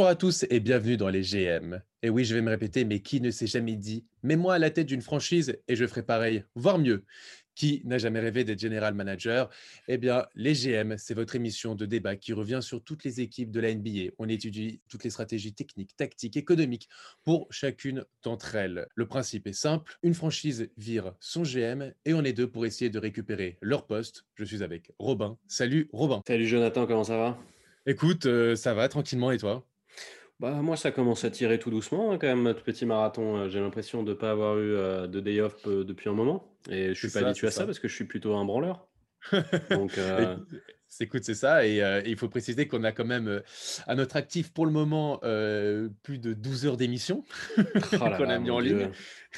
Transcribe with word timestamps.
Bonjour 0.00 0.08
à 0.08 0.16
tous 0.16 0.46
et 0.48 0.60
bienvenue 0.60 0.96
dans 0.96 1.10
les 1.10 1.20
GM. 1.20 1.82
Et 2.02 2.08
oui, 2.08 2.24
je 2.24 2.34
vais 2.34 2.40
me 2.40 2.48
répéter, 2.48 2.86
mais 2.86 3.00
qui 3.00 3.20
ne 3.20 3.30
s'est 3.30 3.46
jamais 3.46 3.76
dit 3.76 4.06
Mets-moi 4.22 4.54
à 4.54 4.58
la 4.58 4.70
tête 4.70 4.86
d'une 4.86 5.02
franchise 5.02 5.58
et 5.68 5.76
je 5.76 5.86
ferai 5.86 6.02
pareil, 6.02 6.42
voire 6.54 6.78
mieux. 6.78 7.04
Qui 7.54 7.82
n'a 7.84 7.98
jamais 7.98 8.18
rêvé 8.18 8.42
d'être 8.42 8.58
general 8.58 8.94
manager? 8.94 9.50
Eh 9.88 9.98
bien, 9.98 10.24
les 10.34 10.54
GM, 10.54 10.96
c'est 10.96 11.12
votre 11.12 11.36
émission 11.36 11.74
de 11.74 11.84
débat 11.84 12.16
qui 12.16 12.32
revient 12.32 12.60
sur 12.62 12.82
toutes 12.82 13.04
les 13.04 13.20
équipes 13.20 13.50
de 13.50 13.60
la 13.60 13.74
NBA. 13.74 14.12
On 14.18 14.26
étudie 14.26 14.80
toutes 14.88 15.04
les 15.04 15.10
stratégies 15.10 15.52
techniques, 15.52 15.94
tactiques, 15.98 16.38
économiques 16.38 16.88
pour 17.22 17.46
chacune 17.50 18.06
d'entre 18.22 18.54
elles. 18.54 18.86
Le 18.94 19.06
principe 19.06 19.48
est 19.48 19.52
simple 19.52 19.98
une 20.02 20.14
franchise 20.14 20.70
vire 20.78 21.12
son 21.20 21.42
GM 21.42 21.92
et 22.06 22.14
on 22.14 22.24
est 22.24 22.32
deux 22.32 22.50
pour 22.50 22.64
essayer 22.64 22.88
de 22.88 22.98
récupérer 22.98 23.58
leur 23.60 23.86
poste. 23.86 24.24
Je 24.36 24.46
suis 24.46 24.62
avec 24.62 24.92
Robin. 24.98 25.36
Salut 25.46 25.90
Robin. 25.92 26.22
Salut 26.26 26.46
Jonathan, 26.46 26.86
comment 26.86 27.04
ça 27.04 27.18
va? 27.18 27.38
Écoute, 27.84 28.24
euh, 28.24 28.56
ça 28.56 28.72
va 28.72 28.88
tranquillement 28.88 29.30
et 29.30 29.36
toi? 29.36 29.66
Bah, 30.40 30.52
moi, 30.62 30.76
ça 30.76 30.90
commence 30.90 31.24
à 31.24 31.30
tirer 31.30 31.58
tout 31.58 31.70
doucement, 31.70 32.10
hein, 32.12 32.18
quand 32.18 32.26
même, 32.26 32.42
notre 32.42 32.62
petit 32.62 32.86
marathon. 32.86 33.36
Euh, 33.36 33.48
j'ai 33.48 33.60
l'impression 33.60 34.02
de 34.02 34.10
ne 34.10 34.14
pas 34.14 34.30
avoir 34.30 34.58
eu 34.58 34.74
euh, 34.74 35.06
de 35.06 35.20
day 35.20 35.40
off 35.40 35.54
euh, 35.66 35.84
depuis 35.84 36.08
un 36.08 36.14
moment. 36.14 36.52
Et 36.70 36.88
je 36.88 36.94
suis 36.94 37.08
C'est 37.08 37.20
pas 37.20 37.20
ça, 37.20 37.26
habitué 37.28 37.46
à 37.46 37.50
ça 37.50 37.56
ça. 37.58 37.66
parce 37.66 37.78
que 37.78 37.88
je 37.88 37.94
suis 37.94 38.06
plutôt 38.06 38.34
un 38.34 38.44
branleur. 38.44 38.88
Donc, 39.70 39.98
C'est 40.88 41.04
écoute, 41.04 41.22
c'est 41.22 41.34
ça. 41.34 41.66
Et 41.66 41.82
euh, 41.82 42.02
il 42.04 42.16
faut 42.16 42.28
préciser 42.28 42.66
qu'on 42.66 42.82
a 42.82 42.90
quand 42.92 43.04
même 43.04 43.28
euh, 43.28 43.40
à 43.86 43.94
notre 43.94 44.16
actif 44.16 44.52
pour 44.52 44.66
le 44.66 44.72
moment 44.72 45.20
euh, 45.22 45.88
plus 46.02 46.18
de 46.18 46.32
12 46.32 46.66
heures 46.66 46.76
d'émission 46.76 47.24
oh 47.58 48.10
qu'on 48.16 48.28
a 48.28 48.38
mis 48.40 48.50
en 48.50 48.58
ligne. 48.58 48.90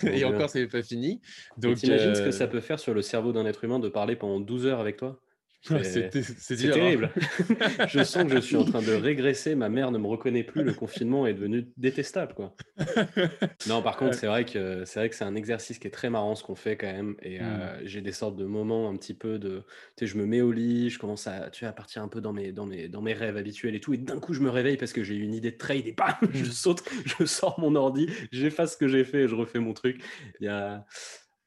Mon 0.03 0.14
Et 0.14 0.25
Dieu. 0.25 0.25
encore, 0.25 0.48
c'est 0.48 0.66
pas 0.66 0.83
fini. 0.83 1.20
Donc, 1.59 1.77
t'imagines 1.77 2.14
ce 2.14 2.22
que 2.22 2.31
ça 2.31 2.47
peut 2.47 2.61
faire 2.61 2.78
sur 2.81 2.94
le 2.94 3.03
cerveau 3.03 3.33
d'un 3.33 3.44
être 3.44 3.64
humain 3.64 3.78
de 3.81 3.91
parler 3.91 4.16
pendant 4.16 4.41
12 4.41 4.66
heures 4.66 4.81
avec 4.81 4.97
toi? 4.97 5.20
C'est 5.63 6.07
hein. 6.07 6.71
terrible. 6.73 7.11
Je 7.89 8.03
sens 8.03 8.25
que 8.25 8.35
je 8.35 8.41
suis 8.41 8.57
en 8.57 8.65
train 8.65 8.83
de 8.83 8.93
régresser. 8.93 9.55
Ma 9.55 9.69
mère 9.69 9.91
ne 9.93 9.99
me 9.99 10.07
reconnaît 10.07 10.43
plus. 10.43 10.65
Le 10.65 10.73
confinement 10.73 11.27
est 11.27 11.35
devenu 11.35 11.69
détestable, 11.77 12.35
quoi. 12.35 12.55
Non, 13.69 13.81
par 13.83 13.97
contre, 13.97 14.15
c'est 14.15 14.27
vrai 14.27 14.45
que 14.45 14.85
c'est 14.85 14.99
vrai 14.99 15.09
que 15.09 15.15
c'est 15.15 15.25
un 15.25 15.37
exercice 15.37 15.79
qui 15.79 15.87
est 15.87 15.93
très 15.93 16.11
marrant 16.11 16.35
ce 16.35 16.43
qu'on 16.43 16.57
fait 16.57 16.77
quand 16.77 16.93
même. 16.93 17.15
Et 17.23 17.41
euh, 17.41 17.81
j'ai 17.85 18.01
des 18.01 18.13
sortes 18.13 18.37
de 18.37 18.45
moments 18.45 18.89
un 18.91 18.97
petit 18.97 19.15
peu 19.15 19.39
de, 19.39 19.65
tu 19.97 20.05
sais, 20.05 20.07
je 20.07 20.17
me 20.19 20.27
mets 20.27 20.41
au 20.41 20.51
lit, 20.53 20.91
je 20.91 20.99
commence 20.99 21.27
à, 21.27 21.49
tu 21.51 21.65
vois, 21.65 21.71
à 21.71 21.73
partir 21.73 22.03
un 22.03 22.09
peu 22.09 22.21
dans 22.21 22.33
mes, 22.33 22.53
dans 22.53 22.67
mes, 22.67 22.89
dans 22.89 23.03
mes 23.03 23.13
rêves 23.13 23.37
habituels 23.37 23.75
et 23.77 23.81
tout. 23.81 23.95
Et 23.95 23.99
d'un 23.99 24.19
coup, 24.19 24.35
je 24.35 24.41
me 24.41 24.51
réveille 24.51 24.77
parce 24.77 24.93
que 24.93 25.05
j'ai 25.05 25.15
eu 25.15 25.23
une 25.23 25.35
idée 25.35 25.53
de 25.53 25.59
trade 25.59 25.87
et 25.87 25.93
bam, 25.93 26.15
je 26.33 26.43
Hmm. 26.43 26.51
saute, 26.51 26.83
je 27.07 27.25
sors 27.25 27.59
mon 27.61 27.75
ordi, 27.77 28.09
j'efface 28.33 28.73
ce 28.73 28.77
que 28.77 28.89
j'ai 28.89 29.05
fait 29.05 29.23
et 29.23 29.29
je 29.29 29.35
refais 29.35 29.59
mon 29.59 29.73
truc. 29.75 30.03
Il 30.41 30.47
y 30.47 30.49
a, 30.49 30.85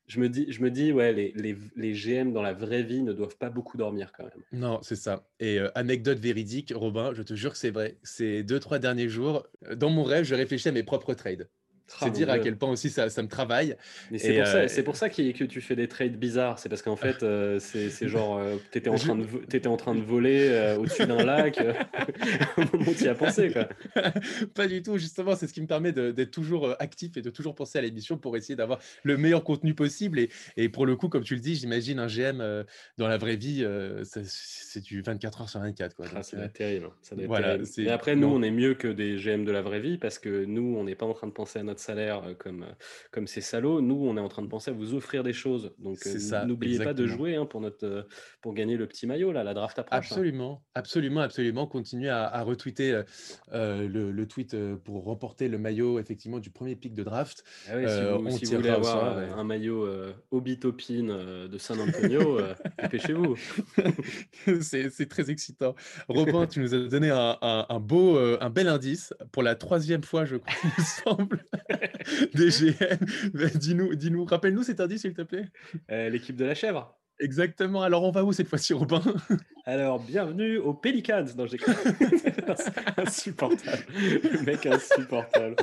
je 0.07 0.19
me 0.19 0.29
dis, 0.29 0.51
je 0.51 0.61
me 0.61 0.69
dis, 0.69 0.91
ouais, 0.91 1.13
les, 1.13 1.31
les, 1.35 1.57
les 1.75 1.93
GM 1.93 2.31
dans 2.31 2.41
la 2.41 2.53
vraie 2.53 2.83
vie 2.83 3.01
ne 3.01 3.11
doivent 3.11 3.37
pas 3.37 3.49
beaucoup 3.49 3.77
dormir 3.77 4.11
quand 4.15 4.23
même. 4.23 4.43
Non, 4.51 4.79
c'est 4.83 4.95
ça. 4.95 5.27
Et 5.39 5.59
euh, 5.59 5.69
anecdote 5.75 6.19
véridique, 6.19 6.71
Robin, 6.75 7.13
je 7.13 7.23
te 7.23 7.33
jure 7.33 7.51
que 7.53 7.57
c'est 7.57 7.71
vrai. 7.71 7.97
Ces 8.03 8.43
deux, 8.43 8.59
trois 8.59 8.77
derniers 8.77 9.09
jours, 9.09 9.47
euh, 9.67 9.75
dans 9.75 9.89
mon 9.89 10.03
rêve, 10.03 10.23
je 10.23 10.35
réfléchis 10.35 10.69
à 10.69 10.71
mes 10.71 10.83
propres 10.83 11.13
trades. 11.15 11.49
C'est 11.87 12.09
dire 12.09 12.29
à 12.29 12.39
quel 12.39 12.57
point 12.57 12.69
aussi 12.71 12.89
ça, 12.89 13.09
ça 13.09 13.21
me 13.21 13.27
travaille. 13.27 13.75
Mais 14.11 14.17
c'est 14.17 14.35
Et 14.35 14.37
pour 14.39 14.47
ça, 14.47 14.57
euh, 14.57 14.67
c'est 14.67 14.83
pour 14.83 14.95
ça 14.95 15.09
que 15.09 15.31
tu 15.45 15.61
fais 15.61 15.75
des 15.75 15.87
trades 15.87 16.17
bizarres. 16.17 16.57
C'est 16.59 16.67
parce 16.69 16.81
qu'en 16.81 16.95
fait, 16.95 17.21
euh, 17.23 17.59
c'est 17.59 18.07
genre, 18.07 18.37
euh, 18.37 18.55
t'étais 18.71 18.89
en 18.89 18.95
train 18.95 19.15
de, 19.15 19.25
t'étais 19.47 19.67
en 19.67 19.77
train 19.77 19.93
de 19.95 20.01
voler 20.01 20.47
euh, 20.49 20.77
au-dessus 20.77 21.05
d'un 21.05 21.23
lac. 21.23 21.59
au 22.57 22.61
moment 22.77 22.91
où 22.91 22.93
tu 22.93 23.03
y 23.03 23.07
as 23.07 23.15
pensé, 23.15 23.51
quoi. 23.51 23.67
Pas 24.55 24.67
du 24.67 24.81
tout, 24.81 24.97
justement, 24.97 25.35
c'est 25.35 25.47
ce 25.47 25.53
qui 25.53 25.61
me 25.61 25.67
permet 25.67 25.91
d'être 25.91 26.31
toujours 26.31 26.75
actif 26.79 27.17
et 27.17 27.21
de 27.21 27.29
toujours 27.29 27.55
penser 27.55 27.77
à 27.77 27.81
l'émission 27.81 28.17
pour 28.17 28.35
essayer 28.35 28.55
d'avoir 28.55 28.79
le 29.03 29.17
meilleur 29.17 29.43
contenu 29.43 29.73
possible. 29.73 30.19
Et, 30.19 30.29
et 30.57 30.69
pour 30.69 30.85
le 30.85 30.95
coup, 30.95 31.07
comme 31.09 31.23
tu 31.23 31.35
le 31.35 31.41
dis, 31.41 31.55
j'imagine 31.55 31.99
un 31.99 32.07
GM 32.07 32.43
dans 32.97 33.07
la 33.07 33.17
vraie 33.17 33.35
vie, 33.37 33.65
c'est 34.03 34.81
du 34.83 35.01
24 35.01 35.41
heures 35.41 35.49
sur 35.49 35.59
24. 35.59 35.95
Quoi. 35.95 36.05
Ah, 36.09 36.15
Donc, 36.15 36.23
ça 36.25 36.35
doit 36.37 36.45
être 36.45 36.53
terrible. 36.53 36.89
Ça 37.01 37.15
doit 37.15 37.23
être 37.23 37.27
voilà, 37.27 37.47
terrible. 37.49 37.65
c'est- 37.67 37.83
Mais 37.83 37.91
après, 37.91 38.15
nous, 38.15 38.27
non. 38.29 38.35
on 38.35 38.41
est 38.43 38.51
mieux 38.51 38.73
que 38.73 38.87
des 38.87 39.17
GM 39.17 39.45
de 39.45 39.51
la 39.51 39.61
vraie 39.61 39.79
vie 39.79 39.97
parce 39.97 40.19
que 40.19 40.45
nous, 40.45 40.75
on 40.77 40.83
n'est 40.83 40.95
pas 40.95 41.05
en 41.05 41.13
train 41.13 41.27
de 41.27 41.31
penser 41.33 41.59
à 41.59 41.63
notre 41.63 41.74
salaire 41.79 42.23
euh, 42.25 42.33
comme, 42.33 42.63
euh, 42.63 42.71
comme 43.11 43.27
ces 43.27 43.41
salauds. 43.41 43.81
Nous, 43.81 43.95
on 43.95 44.17
est 44.17 44.21
en 44.21 44.27
train 44.29 44.41
de 44.41 44.47
penser 44.47 44.71
à 44.71 44.73
vous 44.73 44.93
offrir 44.93 45.23
des 45.23 45.33
choses. 45.33 45.73
Donc, 45.79 45.97
euh, 46.05 46.45
n'oubliez 46.45 46.77
pas 46.85 46.93
de 46.93 47.03
jouer 47.07 47.35
hein, 47.35 47.45
pour, 47.45 47.61
notre, 47.61 48.07
pour 48.41 48.53
gagner 48.53 48.77
le 48.77 48.87
petit 48.87 49.07
maillot. 49.07 49.31
Là, 49.31 49.43
la 49.43 49.53
draft 49.53 49.79
approche. 49.79 49.93
hein. 49.95 49.99
Absolument, 50.15 50.63
absolument, 50.73 51.21
absolument. 51.21 51.67
Continuez 51.67 52.09
à, 52.09 52.23
à 52.27 52.41
retweeter 52.43 53.03
euh, 53.53 53.87
le, 53.87 54.11
le 54.11 54.27
tweet 54.27 54.55
pour 54.83 55.03
remporter 55.05 55.47
le 55.47 55.57
maillot 55.57 55.99
effectivement 55.99 56.39
du 56.39 56.49
premier 56.49 56.75
pick 56.75 56.93
de 56.93 57.03
draft. 57.03 57.43
Ah 57.69 57.73
oui, 57.77 57.83
si 57.83 57.89
Euh, 57.93 58.15
vous, 58.17 58.25
on 58.27 58.31
si 58.31 58.45
vous 58.45 58.55
voulez 58.55 58.69
avoir 58.69 59.17
un 59.17 59.43
maillot 59.43 59.85
euh, 59.85 60.13
Obitopin 60.31 61.09
euh, 61.09 61.47
de 61.47 61.57
San 61.57 61.79
Antonio, 61.79 62.39
dépêchez-vous. 62.81 63.35
c'est 64.61 65.09
très 65.09 65.29
excitant. 65.31 65.75
Robin, 66.07 66.47
tu 66.47 66.59
nous 66.59 66.73
as 66.73 66.87
donné 66.87 67.09
un, 67.09 67.37
un- 67.41 67.65
un 67.69 67.79
beau, 67.79 68.17
un 68.17 68.49
bel 68.49 68.67
indice 68.67 69.13
pour 69.31 69.43
la 69.43 69.55
troisième 69.55 70.03
fois, 70.03 70.25
je 70.25 70.37
crois, 70.37 70.53
il 70.63 70.69
me 70.77 70.83
semble, 70.85 71.45
Mais 73.33 73.49
Dis-nous, 73.55 73.95
dis-nous, 73.95 74.25
rappelle-nous 74.25 74.63
cet 74.63 74.79
indice, 74.79 75.01
s'il 75.01 75.13
te 75.13 75.21
plaît. 75.23 75.45
Euh, 75.91 76.09
L'équipe 76.09 76.35
de 76.35 76.45
la 76.45 76.55
chèvre. 76.55 76.95
Exactement. 77.19 77.81
Alors, 77.81 78.03
on 78.03 78.11
va 78.11 78.23
où 78.25 78.33
cette 78.33 78.47
fois-ci, 78.49 78.73
Robin? 78.73 79.01
Alors, 79.65 79.99
bienvenue 79.99 80.57
aux 80.57 80.73
Pelicans. 80.73 81.23
Non, 81.37 81.45
j'ai 81.47 81.57
insupportable. 82.97 83.85
Le 83.93 84.43
mec 84.45 84.65
insupportable. 84.65 85.55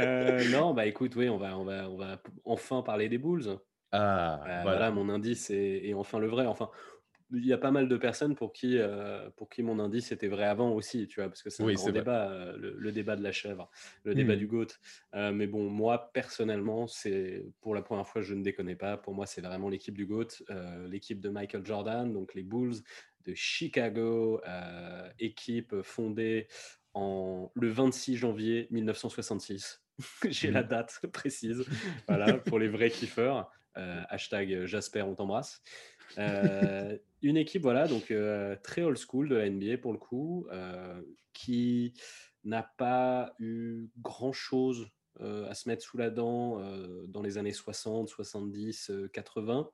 Euh, 0.00 0.42
non, 0.50 0.74
bah 0.74 0.86
écoute, 0.86 1.14
oui, 1.16 1.28
on 1.28 1.38
va, 1.38 1.56
on 1.58 1.64
va, 1.64 1.88
on 1.88 1.96
va 1.96 2.20
enfin 2.44 2.82
parler 2.82 3.08
des 3.08 3.18
Bulls. 3.18 3.56
Ah, 3.92 4.34
Euh, 4.34 4.44
voilà. 4.44 4.62
voilà. 4.62 4.90
mon 4.90 5.08
indice 5.08 5.50
est, 5.50 5.86
est 5.88 5.94
enfin 5.94 6.18
le 6.18 6.26
vrai. 6.26 6.44
Enfin, 6.46 6.70
il 7.32 7.44
y 7.46 7.52
a 7.52 7.58
pas 7.58 7.70
mal 7.70 7.88
de 7.88 7.96
personnes 7.96 8.34
pour 8.36 8.52
qui, 8.52 8.78
euh, 8.78 9.30
pour 9.30 9.48
qui 9.48 9.62
mon 9.62 9.78
indice 9.80 10.12
était 10.12 10.28
vrai 10.28 10.44
avant 10.44 10.70
aussi, 10.72 11.08
tu 11.08 11.20
vois, 11.20 11.28
parce 11.28 11.42
que 11.42 11.50
c'est 11.50 11.62
un 11.64 11.68
Oui, 11.68 11.74
grand 11.74 11.90
débat, 11.90 12.30
euh, 12.30 12.56
le, 12.56 12.74
le 12.78 12.92
débat 12.92 13.16
de 13.16 13.22
la 13.22 13.32
chèvre, 13.32 13.70
le 14.04 14.14
débat 14.14 14.34
Hmm. 14.34 14.36
du 14.36 14.46
GOAT. 14.46 14.66
Euh, 15.14 15.32
mais 15.32 15.46
bon, 15.46 15.68
moi, 15.68 16.10
personnellement, 16.12 16.86
c'est 16.86 17.44
pour 17.60 17.74
la 17.74 17.82
première 17.82 18.06
fois, 18.06 18.22
je 18.22 18.34
ne 18.34 18.42
déconne 18.42 18.74
pas. 18.76 18.96
Pour 18.96 19.14
moi, 19.14 19.26
c'est 19.26 19.40
vraiment 19.40 19.68
l'équipe 19.68 19.96
du 19.96 20.06
GOAT, 20.06 20.28
l'équipe 20.88 21.20
de 21.20 21.28
Michael 21.28 21.64
Jordan, 21.66 22.12
donc 22.12 22.34
les 22.34 22.42
Bulls 22.42 22.76
de 23.24 23.34
Chicago, 23.34 24.40
équipe 25.18 25.82
fondée 25.82 26.46
en, 26.94 27.50
le 27.54 27.68
26 27.68 28.16
janvier 28.16 28.68
1966. 28.70 29.82
J'ai 30.28 30.50
la 30.50 30.62
Mhm. 30.62 30.64
date 30.64 31.00
précise, 31.12 31.64
voilà, 32.08 32.38
pour 32.38 32.58
les 32.58 32.68
vrais 32.68 32.90
kiffeurs. 32.90 33.50
Hashtag 33.74 34.64
Jasper, 34.64 35.02
on 35.02 35.14
t'embrasse. 35.14 35.62
Euh, 36.18 36.96
une 37.28 37.36
équipe, 37.36 37.62
voilà, 37.62 37.88
donc 37.88 38.10
euh, 38.10 38.56
très 38.62 38.82
old 38.82 38.98
school 38.98 39.28
de 39.28 39.36
la 39.36 39.46
NBA 39.46 39.78
pour 39.78 39.92
le 39.92 39.98
coup, 39.98 40.46
euh, 40.52 41.02
qui 41.32 41.94
n'a 42.44 42.62
pas 42.62 43.34
eu 43.38 43.88
grand-chose 43.98 44.88
euh, 45.20 45.48
à 45.48 45.54
se 45.54 45.68
mettre 45.68 45.82
sous 45.82 45.96
la 45.98 46.10
dent 46.10 46.60
dans 47.08 47.22
les 47.22 47.38
années 47.38 47.52
60, 47.52 48.08
70, 48.08 48.90
euh, 48.90 49.08
80. 49.08 49.70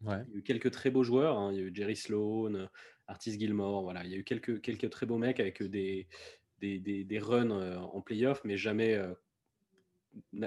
Ouais. 0.00 0.26
Il 0.26 0.34
y 0.34 0.36
a 0.36 0.38
eu 0.40 0.42
quelques 0.42 0.70
très 0.72 0.90
beaux 0.90 1.04
joueurs, 1.04 1.38
hein, 1.38 1.52
il 1.52 1.58
y 1.58 1.62
a 1.62 1.64
eu 1.66 1.74
Jerry 1.74 1.96
Sloan, 1.96 2.68
Artis 3.08 3.38
Gilmore, 3.38 3.82
voilà, 3.84 4.04
il 4.04 4.10
y 4.10 4.14
a 4.14 4.18
eu 4.18 4.24
quelques, 4.24 4.60
quelques 4.62 4.90
très 4.90 5.06
beaux 5.06 5.18
mecs 5.18 5.40
avec 5.40 5.62
des, 5.62 6.08
des, 6.60 6.78
des, 6.80 7.04
des 7.04 7.18
runs 7.18 7.50
en 7.78 8.00
playoff, 8.02 8.42
mais 8.44 8.56
jamais, 8.58 8.98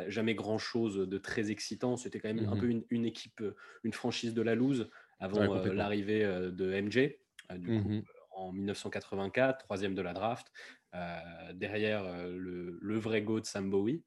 jamais 0.07 0.35
grand-chose 0.35 0.97
de 0.97 1.17
très 1.17 1.51
excitant. 1.51 1.97
C'était 1.97 2.19
quand 2.19 2.27
même 2.33 2.45
un 2.49 2.55
Mhm. 2.55 2.57
peu 2.57 2.67
une, 2.67 2.85
une 2.89 3.05
équipe, 3.05 3.43
une 3.83 3.93
franchise 3.93 4.33
de 4.33 4.41
la 4.41 4.55
loose 4.55 4.89
avant 5.19 5.37
Ouais, 5.47 5.67
euh, 5.69 5.73
l'arrivée 5.73 6.23
euh, 6.23 6.51
de 6.51 6.71
MJ, 6.81 6.97
euh, 7.51 7.57
du 7.57 7.67
coup, 7.67 7.89
Mhm. 7.89 8.03
en 8.31 8.51
1984, 8.51 9.59
troisième 9.65 9.95
de 9.95 10.01
la 10.01 10.13
draft. 10.13 10.51
Derrière 11.53 12.03
le, 12.27 12.77
le 12.81 12.97
vrai 12.97 13.21
GOAT 13.21 13.43
Sam 13.43 13.69
Bowie. 13.69 14.03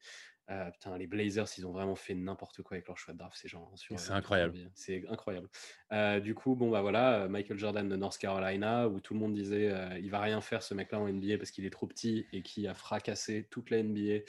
Euh, 0.50 0.70
putain, 0.70 0.96
les 0.96 1.06
Blazers, 1.06 1.46
ils 1.58 1.66
ont 1.66 1.72
vraiment 1.72 1.94
fait 1.94 2.14
n'importe 2.14 2.62
quoi 2.62 2.76
avec 2.76 2.87
leur 2.88 2.96
choix 2.96 3.12
de 3.12 3.19
draft, 3.19 3.37
ces 3.37 3.49
gens. 3.49 3.70
hein, 3.70 3.76
C'est 3.76 4.10
euh, 4.10 4.14
incroyable. 4.14 4.70
C'est 4.72 5.06
incroyable. 5.10 5.50
Euh, 5.93 6.20
du 6.20 6.34
coup, 6.34 6.55
bon, 6.56 6.70
bah 6.70 6.81
voilà, 6.81 7.28
Michael 7.28 7.58
Jordan 7.58 7.87
de 7.87 7.96
North 7.96 8.16
Carolina, 8.16 8.88
où 8.88 8.99
tout 9.00 9.12
le 9.12 9.20
monde 9.20 9.34
disait 9.34 9.70
il 10.00 10.08
va 10.11 10.20
rien 10.20 10.40
faire 10.40 10.62
ce 10.62 10.72
mec-là 10.72 11.00
en 11.00 11.06
NBA 11.08 11.37
parce 11.37 11.50
qu'il 11.50 11.66
est 11.66 11.70
trop 11.70 11.87
petit 11.87 12.26
et 12.32 12.40
qui 12.43 12.66
a 12.66 12.72
fracassé 12.72 13.46
toute 13.50 13.69
la 13.69 13.82
NBA 13.82 14.20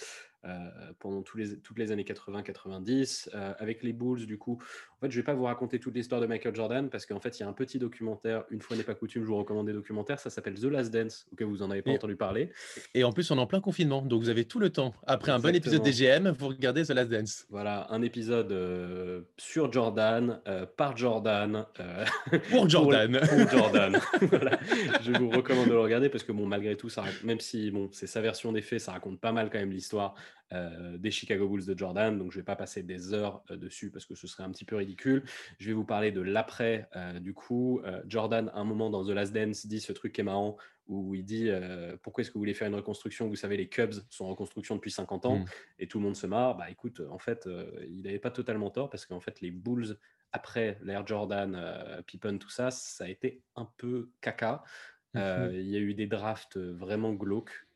pendant 1.00 1.22
tous 1.22 1.38
les, 1.38 1.58
toutes 1.62 1.80
les 1.80 1.94
années 1.94 2.04
80-90. 2.04 3.30
Euh, 3.34 3.54
avec 3.58 3.82
les 3.84 3.94
Bulls, 3.94 4.26
du 4.26 4.38
coup, 4.38 4.62
en 5.02 5.06
fait, 5.06 5.12
je 5.12 5.18
vais 5.18 5.24
pas 5.24 5.34
vous 5.34 5.46
raconter 5.46 5.80
toute 5.80 5.96
l'histoire 5.96 6.20
de 6.20 6.26
Michael 6.28 6.54
Jordan 6.54 6.90
parce 6.90 7.06
qu'en 7.06 7.20
fait, 7.22 7.40
il 7.40 7.44
y 7.44 7.46
a 7.46 7.48
un 7.50 7.54
petit 7.54 7.80
documentaire, 7.80 8.44
une 8.50 8.60
fois 8.62 8.76
n'est 8.76 8.84
pas 8.84 8.96
coutume, 8.96 9.24
je 9.24 9.28
vous 9.28 9.38
recommande 9.38 9.66
des 9.68 9.74
documentaires, 9.74 10.20
ça 10.20 10.30
s'appelle 10.30 10.56
The 10.60 10.66
Last 10.66 10.92
Dance, 10.92 11.26
auquel 11.32 11.48
vous 11.48 11.62
en 11.64 11.72
avez 11.72 11.82
pas 11.82 11.92
Et- 11.92 11.96
entendu 11.96 12.18
parler. 12.18 12.52
Et 12.94 13.04
en 13.06 13.12
plus, 13.14 13.32
on 13.32 13.38
est 13.38 13.40
en 13.40 13.48
plein 13.48 13.62
confinement, 13.62 14.02
donc 14.02 14.22
vous 14.22 14.30
avez 14.30 14.44
tout 14.46 14.60
le 14.60 14.70
temps. 14.72 14.94
Après 15.08 15.32
un 15.32 15.40
bon 15.40 15.56
épisode 15.56 15.82
des 15.84 15.92
GM, 15.94 16.30
vous 16.38 16.50
regardez 16.50 16.84
The 16.84 16.90
Last 16.90 17.10
Dance. 17.10 17.46
Voilà, 17.50 17.88
un 17.92 18.02
épisode 18.02 18.52
euh, 18.52 19.22
sur 19.38 19.72
Jordan, 19.72 20.42
euh, 20.48 20.66
par 20.66 20.98
Jordan, 20.98 21.66
euh, 21.80 22.06
Pour 22.52 22.68
Jordan. 22.70 23.20
pour 23.22 23.50
Jordan. 23.50 23.98
Voilà. 24.22 24.60
Je 25.02 25.12
vous 25.14 25.30
recommande 25.30 25.68
de 25.68 25.74
le 25.74 25.80
regarder 25.80 26.10
parce 26.10 26.24
que 26.24 26.32
bon, 26.34 26.46
malgré 26.46 26.76
tout, 26.76 26.90
ça, 26.90 27.04
même 27.24 27.40
si 27.40 27.72
bon, 27.72 27.90
c'est 27.94 28.08
sa 28.08 28.20
version 28.22 28.52
des 28.52 28.62
faits, 28.62 28.82
ça 28.82 28.92
raconte 28.92 29.20
pas 29.20 29.32
mal 29.32 29.50
quand 29.50 29.60
même 29.60 29.72
l'histoire 29.72 30.14
des 30.52 31.12
Chicago 31.12 31.48
Bulls 31.48 31.66
de 31.66 31.78
Jordan. 31.78 32.18
Donc, 32.18 32.32
je 32.32 32.38
ne 32.38 32.42
vais 32.42 32.46
pas 32.46 32.56
passer 32.56 32.84
des 32.84 33.14
heures 33.14 33.44
dessus 33.50 33.92
parce 33.92 34.06
que 34.06 34.16
ce 34.16 34.28
serait 34.28 34.44
un 34.44 34.52
petit 34.52 34.66
peu 34.66 34.76
ridicule. 34.76 35.24
Je 35.60 35.68
vais 35.68 35.74
vous 35.74 35.86
parler 35.86 36.12
de 36.12 36.22
l'après. 36.22 36.90
du 37.22 37.34
coup, 37.34 37.82
Jordan, 38.08 38.50
à 38.54 38.60
un 38.60 38.64
moment 38.64 38.90
dans 38.90 39.06
The 39.06 39.10
Last 39.10 39.34
Dance, 39.34 39.66
dit 39.68 39.80
ce 39.80 39.94
truc 39.94 40.14
qui 40.14 40.22
est 40.22 40.24
marrant 40.24 40.58
où 40.88 41.14
il 41.14 41.24
dit 41.24 41.50
pourquoi 42.02 42.24
est-ce 42.24 42.32
que 42.32 42.34
vous 42.34 42.42
voulez 42.42 42.56
faire 42.56 42.68
une 42.68 42.76
reconstruction? 42.76 43.28
Vous 43.28 43.36
savez, 43.36 43.58
les 43.58 43.70
Cubs 43.70 43.94
sont 44.10 44.26
en 44.26 44.30
reconstruction 44.30 44.76
depuis 44.76 44.92
50 44.92 45.26
ans 45.28 45.38
mmh. 45.38 45.46
et 45.78 45.88
tout 45.88 46.00
le 46.00 46.06
monde 46.06 46.16
se 46.16 46.26
marre. 46.26 46.58
Bah 46.58 46.70
écoute, 46.72 47.02
en 47.12 47.20
fait, 47.20 47.48
il 47.88 48.02
n'avait 48.02 48.18
pas 48.18 48.32
totalement 48.32 48.72
tort 48.72 48.90
parce 48.90 49.06
qu'en 49.06 49.20
fait, 49.20 49.42
les 49.42 49.52
Bulls, 49.52 49.98
après 50.32 50.80
l'ère 50.82 51.06
Jordan, 51.06 52.04
Pippen, 52.08 52.40
tout 52.40 52.50
ça, 52.50 52.72
ça 52.72 53.04
a 53.04 53.08
été 53.08 53.44
un 53.56 53.70
peu 53.78 54.10
caca. 54.22 54.64
Mmh 55.14 55.50
il 55.54 55.68
y 55.68 55.76
a 55.76 55.80
eu 55.80 55.96
des 55.96 56.06
drafts 56.06 56.58
vraiment 56.58 57.14
glauques, 57.14 57.68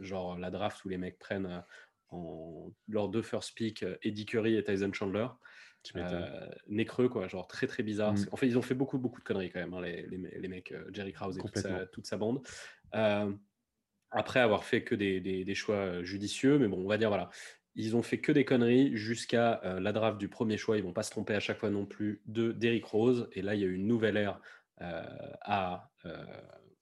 genre 0.00 0.36
la 0.36 0.50
draft 0.50 0.84
où 0.84 0.88
les 0.88 0.98
mecs 0.98 1.18
prennent 1.18 1.64
en, 2.10 2.72
leurs 2.88 3.08
deux 3.08 3.22
first 3.22 3.54
pick 3.54 3.84
Eddie 4.02 4.26
Curry 4.26 4.56
et 4.56 4.64
Tyson 4.64 4.92
Chandler. 4.92 5.26
Euh, 5.94 6.48
nez 6.68 6.84
creux, 6.84 7.08
quoi, 7.08 7.28
genre 7.28 7.46
très 7.46 7.66
très 7.66 7.82
bizarre. 7.82 8.14
Mmh. 8.14 8.26
En 8.32 8.36
fait, 8.36 8.48
ils 8.48 8.58
ont 8.58 8.62
fait 8.62 8.74
beaucoup 8.74 8.98
beaucoup 8.98 9.20
de 9.20 9.24
conneries 9.24 9.50
quand 9.50 9.60
même, 9.60 9.74
hein, 9.74 9.82
les, 9.82 10.06
les, 10.06 10.48
mecs, 10.48 10.74
Jerry 10.92 11.12
Krause 11.12 11.38
et 11.38 11.40
toute 11.92 12.06
sa, 12.06 12.16
bande. 12.16 12.42
après 14.10 14.40
avoir 14.40 14.64
fait 14.64 14.82
que 14.82 14.94
des, 14.94 15.20
des, 15.20 15.54
choix 15.54 16.02
judicieux, 16.02 16.58
mais 16.58 16.66
bon, 16.66 16.78
on 16.78 16.88
va 16.88 16.98
dire 16.98 17.08
voilà, 17.08 17.30
ils 17.76 17.94
ont 17.94 18.02
fait 18.02 18.18
que 18.18 18.32
des 18.32 18.44
conneries 18.44 18.96
jusqu'à 18.96 19.60
la 19.78 19.92
draft 19.92 20.18
du 20.18 20.28
premier 20.28 20.56
choix. 20.56 20.76
Ils 20.76 20.82
vont 20.82 20.92
pas 20.92 21.02
se 21.02 21.10
tromper 21.10 21.34
à 21.34 21.40
chaque 21.40 21.58
fois 21.58 21.70
non 21.70 21.86
plus 21.86 22.20
de 22.26 22.52
Derrick 22.52 22.84
Rose. 22.86 23.28
Et 23.32 23.42
là, 23.42 23.54
il 23.54 23.60
y 23.60 23.64
a 23.64 23.68
eu 23.68 23.74
une 23.74 23.86
nouvelle 23.86 24.16
ère 24.16 24.40
à 24.78 25.90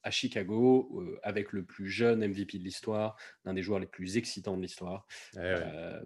à 0.05 0.11
Chicago 0.11 0.89
euh, 1.01 1.19
avec 1.23 1.53
le 1.53 1.65
plus 1.65 1.89
jeune 1.89 2.25
MVP 2.25 2.59
de 2.59 2.65
l'histoire, 2.65 3.17
l'un 3.45 3.55
des 3.55 3.63
joueurs 3.63 3.81
les 3.81 3.87
plus 3.87 4.17
excitants 4.17 4.57
de 4.57 4.63
l'histoire, 4.63 5.07
eh 5.35 5.39
euh, 5.41 6.01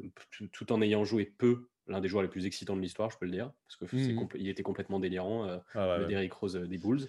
tout, 0.53 0.73
en 0.73 0.81
ayant 0.81 1.05
joué 1.05 1.33
peu, 1.37 1.67
l'un 1.89 2.01
des 2.01 2.09
joueurs 2.09 2.23
les 2.23 2.29
plus 2.29 2.47
excitants 2.47 2.77
de 2.77 2.81
l'histoire, 2.81 3.11
je 3.11 3.19
peux 3.19 3.27
le 3.27 3.33
dire, 3.33 3.51
parce 3.67 3.93
qu'il 3.93 4.15
mmh 4.15 4.29
était 4.47 4.63
complètement 4.63 5.01
délirant, 5.01 5.47
euh, 5.49 5.59
ah 5.75 5.99
le 5.99 6.07
Derrick 6.07 6.33
Rose 6.33 6.55
des 6.55 6.79
Bulls. 6.79 7.09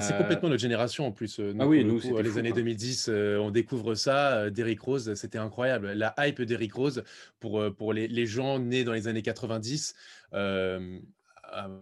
C'est 0.00 0.16
complètement 0.16 0.50
notre 0.50 0.62
génération 0.62 1.04
en 1.04 1.10
plus. 1.10 1.40
ah 1.58 1.66
oui, 1.66 1.84
nous, 1.84 2.00
les 2.22 2.38
années 2.38 2.52
2010, 2.52 3.08
on 3.40 3.50
découvre 3.50 3.96
ça. 3.96 4.48
Derrick 4.48 4.80
Rose, 4.80 5.14
c'était 5.14 5.38
incroyable. 5.38 5.90
La 5.94 6.14
hype 6.18 6.42
Derrick 6.42 6.74
Rose 6.74 7.02
pour, 7.40 7.74
pour 7.74 7.92
les, 7.92 8.06
les, 8.06 8.24
gens 8.24 8.60
nés 8.60 8.84
dans 8.84 8.92
les 8.92 9.08
années 9.08 9.22
90, 9.22 9.96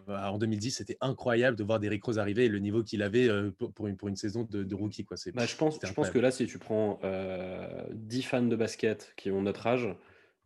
en 0.08 0.38
2010, 0.38 0.70
c'était 0.70 0.96
incroyable 1.00 1.56
de 1.56 1.64
voir 1.64 1.80
Derrick 1.80 2.04
Rose 2.04 2.18
arriver 2.18 2.46
et 2.46 2.48
le 2.48 2.58
niveau 2.58 2.82
qu'il 2.82 3.02
avait 3.02 3.28
pour, 3.74 3.86
une, 3.86 3.96
pour 3.96 4.08
une 4.08 4.16
saison 4.16 4.46
de, 4.48 4.74
rookie. 4.74 5.04
Quoi. 5.04 5.16
Bah, 5.34 5.46
je 5.46 5.56
pense, 5.56 5.78
je 5.82 5.92
pense 5.92 6.10
que 6.10 6.18
là, 6.18 6.30
si 6.30 6.46
tu 6.46 6.58
prends 6.58 7.00
10 7.92 8.22
fans 8.22 8.42
de 8.42 8.56
basket 8.56 9.12
qui 9.16 9.30
ont 9.30 9.42
notre 9.42 9.66
âge, 9.66 9.88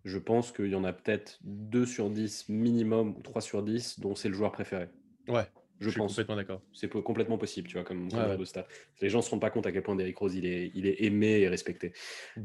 je 0.05 0.19
pense 0.19 0.51
qu'il 0.51 0.69
y 0.69 0.75
en 0.75 0.85
a 0.85 0.93
peut-être 0.93 1.39
2 1.45 1.87
sur 1.87 2.11
10 2.11 2.49
minimum 2.49 3.15
ou 3.17 3.23
3 3.23 3.41
sur 3.41 3.63
10 3.63 4.01
dont 4.01 4.15
c'est 4.15 4.29
le 4.29 4.35
joueur 4.35 4.53
préféré. 4.53 4.89
Ouais. 5.29 5.47
Je, 5.91 5.97
pense. 5.97 6.13
complètement 6.13 6.37
d'accord. 6.37 6.63
C'est 6.73 6.89
complètement 6.89 7.39
possible, 7.39 7.69
tu 7.69 7.75
vois, 7.75 7.85
comme, 7.85 8.09
de 8.09 8.45
stat. 8.45 8.67
Les 9.01 9.09
gens 9.09 9.19
ne 9.19 9.23
se 9.23 9.31
rendent 9.31 9.41
pas 9.41 9.51
compte 9.51 9.67
à 9.67 9.73
quel 9.73 9.83
point 9.83 9.97
Derrick 9.97 10.17
Rose 10.17 10.35
il 10.35 10.47
est, 10.47 10.71
il 10.75 10.87
est 10.87 11.03
aimé 11.03 11.41
et 11.41 11.49
respecté. 11.49 11.93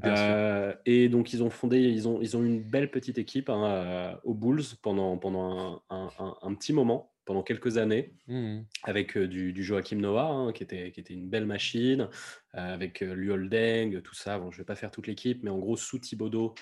Euh, 0.04 0.74
et 0.86 1.10
donc 1.10 1.34
ils 1.34 1.44
ont 1.44 1.50
fondé, 1.50 1.80
ils 1.80 2.07
ont, 2.07 2.19
ils 2.22 2.36
ont 2.36 2.44
une 2.44 2.62
belle 2.62 2.92
petite 2.92 3.18
équipe 3.18 3.50
hein, 3.50 3.66
euh, 3.66 4.16
aux 4.24 4.34
Bulls 4.34 4.63
pendant, 4.81 5.18
pendant 5.18 5.84
un, 5.89 6.10
un, 6.42 6.54
petit 6.56 6.74
moment, 6.74 7.12
pendant 7.25 7.44
quelques 7.44 7.78
années, 7.78 8.13
mmh. 8.28 8.60
avec 8.84 9.18
euh, 9.18 9.28
du, 9.28 9.54
du, 9.54 9.63
Joachim 9.63 9.98
Noah, 9.98 10.30
hein, 10.30 10.54
qui, 10.54 10.63
était, 10.63 10.92
qui 10.92 11.00
était 11.00 11.13
une 11.13 11.30
belle 11.30 11.45
machine, 11.45 12.10
avec 12.54 13.01
Luol 13.01 13.50
Deng, 13.50 14.01
tout 14.01 14.16
ça. 14.16 14.39
Bon, 14.39 14.50
je 14.50 14.57
ne 14.57 14.62
vais 14.62 14.66
pas 14.66 14.74
faire 14.74 14.89
toute 14.89 15.06
l'équipe, 15.06 15.44
mais 15.44 15.51
en 15.51 15.60
gros, 15.60 15.78
sous 15.78 16.00
Thibodeau, 16.00 16.56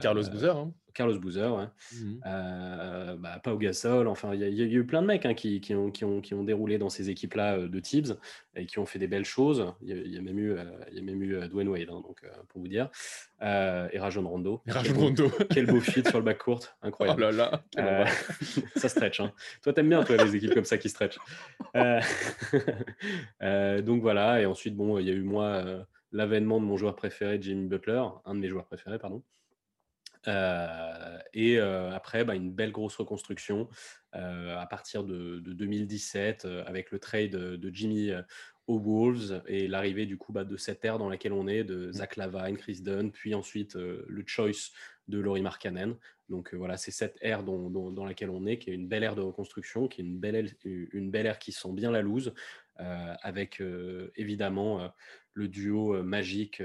Carlos 0.00 0.28
Boozer. 0.30 0.56
Hein. 0.56 0.72
Carlos 0.94 1.18
Boozer, 1.18 1.54
ouais. 1.54 1.66
Euh, 2.26 3.16
bah, 3.16 3.40
Pau 3.42 3.56
Gasol, 3.56 4.06
enfin, 4.08 4.34
il 4.34 4.40
y, 4.40 4.62
a 4.62 4.66
eu 4.66 4.86
plein 4.86 5.02
de 5.02 5.06
mecs 5.06 5.26
hein, 5.26 5.34
qui, 5.34 5.60
qui, 5.60 5.74
ont, 5.74 5.90
qui, 5.90 6.04
ont, 6.04 6.20
qui, 6.20 6.34
ont, 6.34 6.44
déroulé 6.44 6.78
dans 6.78 6.90
ces 6.90 7.10
équipes-là 7.10 7.56
euh, 7.56 7.68
de 7.68 7.80
Tibbs 7.80 8.18
et 8.54 8.66
qui 8.66 8.78
ont 8.78 8.86
fait 8.86 8.98
des 8.98 9.06
belles 9.06 9.24
choses. 9.24 9.72
Il 9.80 10.12
y, 10.12 10.18
a 10.18 10.20
même 10.20 10.38
eu, 10.38 10.52
euh, 10.52 10.64
il 10.90 10.96
y 10.96 11.00
a 11.00 11.02
même 11.02 11.22
eu 11.22 11.48
Dwayne 11.48 11.68
Wade, 11.68 11.88
hein, 11.90 12.02
donc, 12.06 12.22
pour 12.48 12.60
vous 12.60 12.68
dire. 12.68 12.90
et 13.40 13.98
Rajon 13.98 14.28
Rondo. 14.28 14.62
Rajon 14.66 14.94
Rondo. 14.94 15.30
Quel 15.50 15.66
beau 15.66 15.80
fit 15.80 16.04
sur 16.04 16.18
le 16.18 16.24
backcourt, 16.24 16.64
incroyable. 16.82 17.24
Oh 17.28 17.32
là 17.32 17.62
là, 17.76 18.06
ça 18.76 18.88
stretch. 18.88 19.20
Hein. 19.20 19.32
Toi, 19.62 19.72
t'aimes 19.72 19.88
bien, 19.88 20.02
toi, 20.04 20.16
les 20.16 20.36
équipes 20.36 20.54
comme 20.54 20.64
ça 20.64 20.78
qui 20.78 20.88
stretch. 20.88 21.18
donc 23.82 24.02
voilà, 24.02 24.40
et 24.40 24.46
ensuite, 24.46 24.76
bon, 24.76 24.98
il 24.98 25.06
y 25.06 25.10
a 25.10 25.14
eu 25.14 25.22
moi 25.22 25.86
l'avènement 26.14 26.60
de 26.60 26.66
mon 26.66 26.76
joueur 26.76 26.94
préféré, 26.94 27.38
Jimmy 27.40 27.66
Butler, 27.68 28.02
un 28.26 28.34
de 28.34 28.40
mes 28.40 28.48
joueurs 28.48 28.66
préférés, 28.66 28.98
pardon. 28.98 29.22
Euh, 30.28 31.18
et 31.34 31.58
euh, 31.58 31.92
après, 31.92 32.24
bah, 32.24 32.34
une 32.34 32.52
belle 32.52 32.72
grosse 32.72 32.96
reconstruction 32.96 33.68
euh, 34.14 34.56
à 34.58 34.66
partir 34.66 35.04
de, 35.04 35.40
2017 35.40 36.46
avec 36.66 36.90
le 36.90 36.98
trade 36.98 37.30
de 37.30 37.74
Jimmy 37.74 38.10
aux 38.68 38.78
Wolves 38.78 39.42
et 39.46 39.66
l'arrivée 39.66 40.06
du 40.06 40.16
coup 40.16 40.32
bah, 40.32 40.44
de 40.44 40.56
cette 40.56 40.84
ère 40.84 40.98
dans 40.98 41.08
laquelle 41.08 41.32
on 41.32 41.48
est, 41.48 41.64
de 41.64 41.88
mmh. 41.88 41.92
Zach 41.94 42.16
Lavine, 42.16 42.56
Chris 42.56 42.80
Dunn, 42.82 43.10
puis 43.10 43.34
ensuite 43.34 43.74
le 43.74 44.24
choice 44.26 44.72
de 45.08 45.18
Laurie 45.18 45.42
Markkanen. 45.42 45.96
Donc 46.28 46.54
voilà, 46.54 46.76
c'est 46.76 46.92
cette 46.92 47.18
ère 47.20 47.42
dans 47.42 48.06
laquelle 48.06 48.30
on 48.30 48.46
est, 48.46 48.58
qui 48.58 48.70
est 48.70 48.74
une 48.74 48.88
belle 48.88 49.02
ère 49.02 49.16
de 49.16 49.20
reconstruction, 49.20 49.88
qui 49.88 50.00
est 50.00 50.04
une 50.04 50.18
belle, 50.18 50.50
une 50.64 51.10
belle 51.10 51.26
ère 51.26 51.38
qui 51.38 51.52
sent 51.52 51.72
bien 51.72 51.90
la 51.90 52.02
loose, 52.02 52.32
avec 52.76 53.62
évidemment 54.16 54.92
le 55.34 55.48
duo 55.48 56.02
magique 56.02 56.62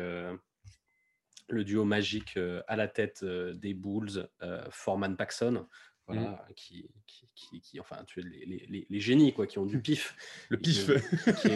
le 1.49 1.63
duo 1.63 1.85
magique 1.85 2.37
euh, 2.37 2.61
à 2.67 2.75
la 2.75 2.87
tête 2.87 3.21
euh, 3.23 3.53
des 3.53 3.73
Bulls, 3.73 4.27
euh, 4.41 4.61
Foreman 4.69 5.15
Paxson, 5.15 5.65
voilà, 6.07 6.21
mmh. 6.21 6.53
qui, 6.55 6.89
qui, 7.35 7.61
qui, 7.61 7.79
enfin, 7.79 7.97
tu 8.05 8.21
les, 8.21 8.45
les, 8.69 8.87
les, 8.89 8.99
génies 8.99 9.33
quoi, 9.33 9.45
qui 9.45 9.59
ont 9.59 9.65
du 9.65 9.81
pif, 9.81 10.15
le 10.49 10.57
pif, 10.57 10.89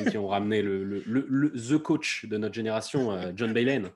qui, 0.10 0.18
ont 0.18 0.28
ramené 0.28 0.62
le, 0.62 0.84
le, 0.84 1.04
le, 1.06 1.52
the 1.52 1.82
coach 1.82 2.26
de 2.26 2.38
notre 2.38 2.54
génération, 2.54 3.32
John 3.36 3.54
Baylen. 3.54 3.90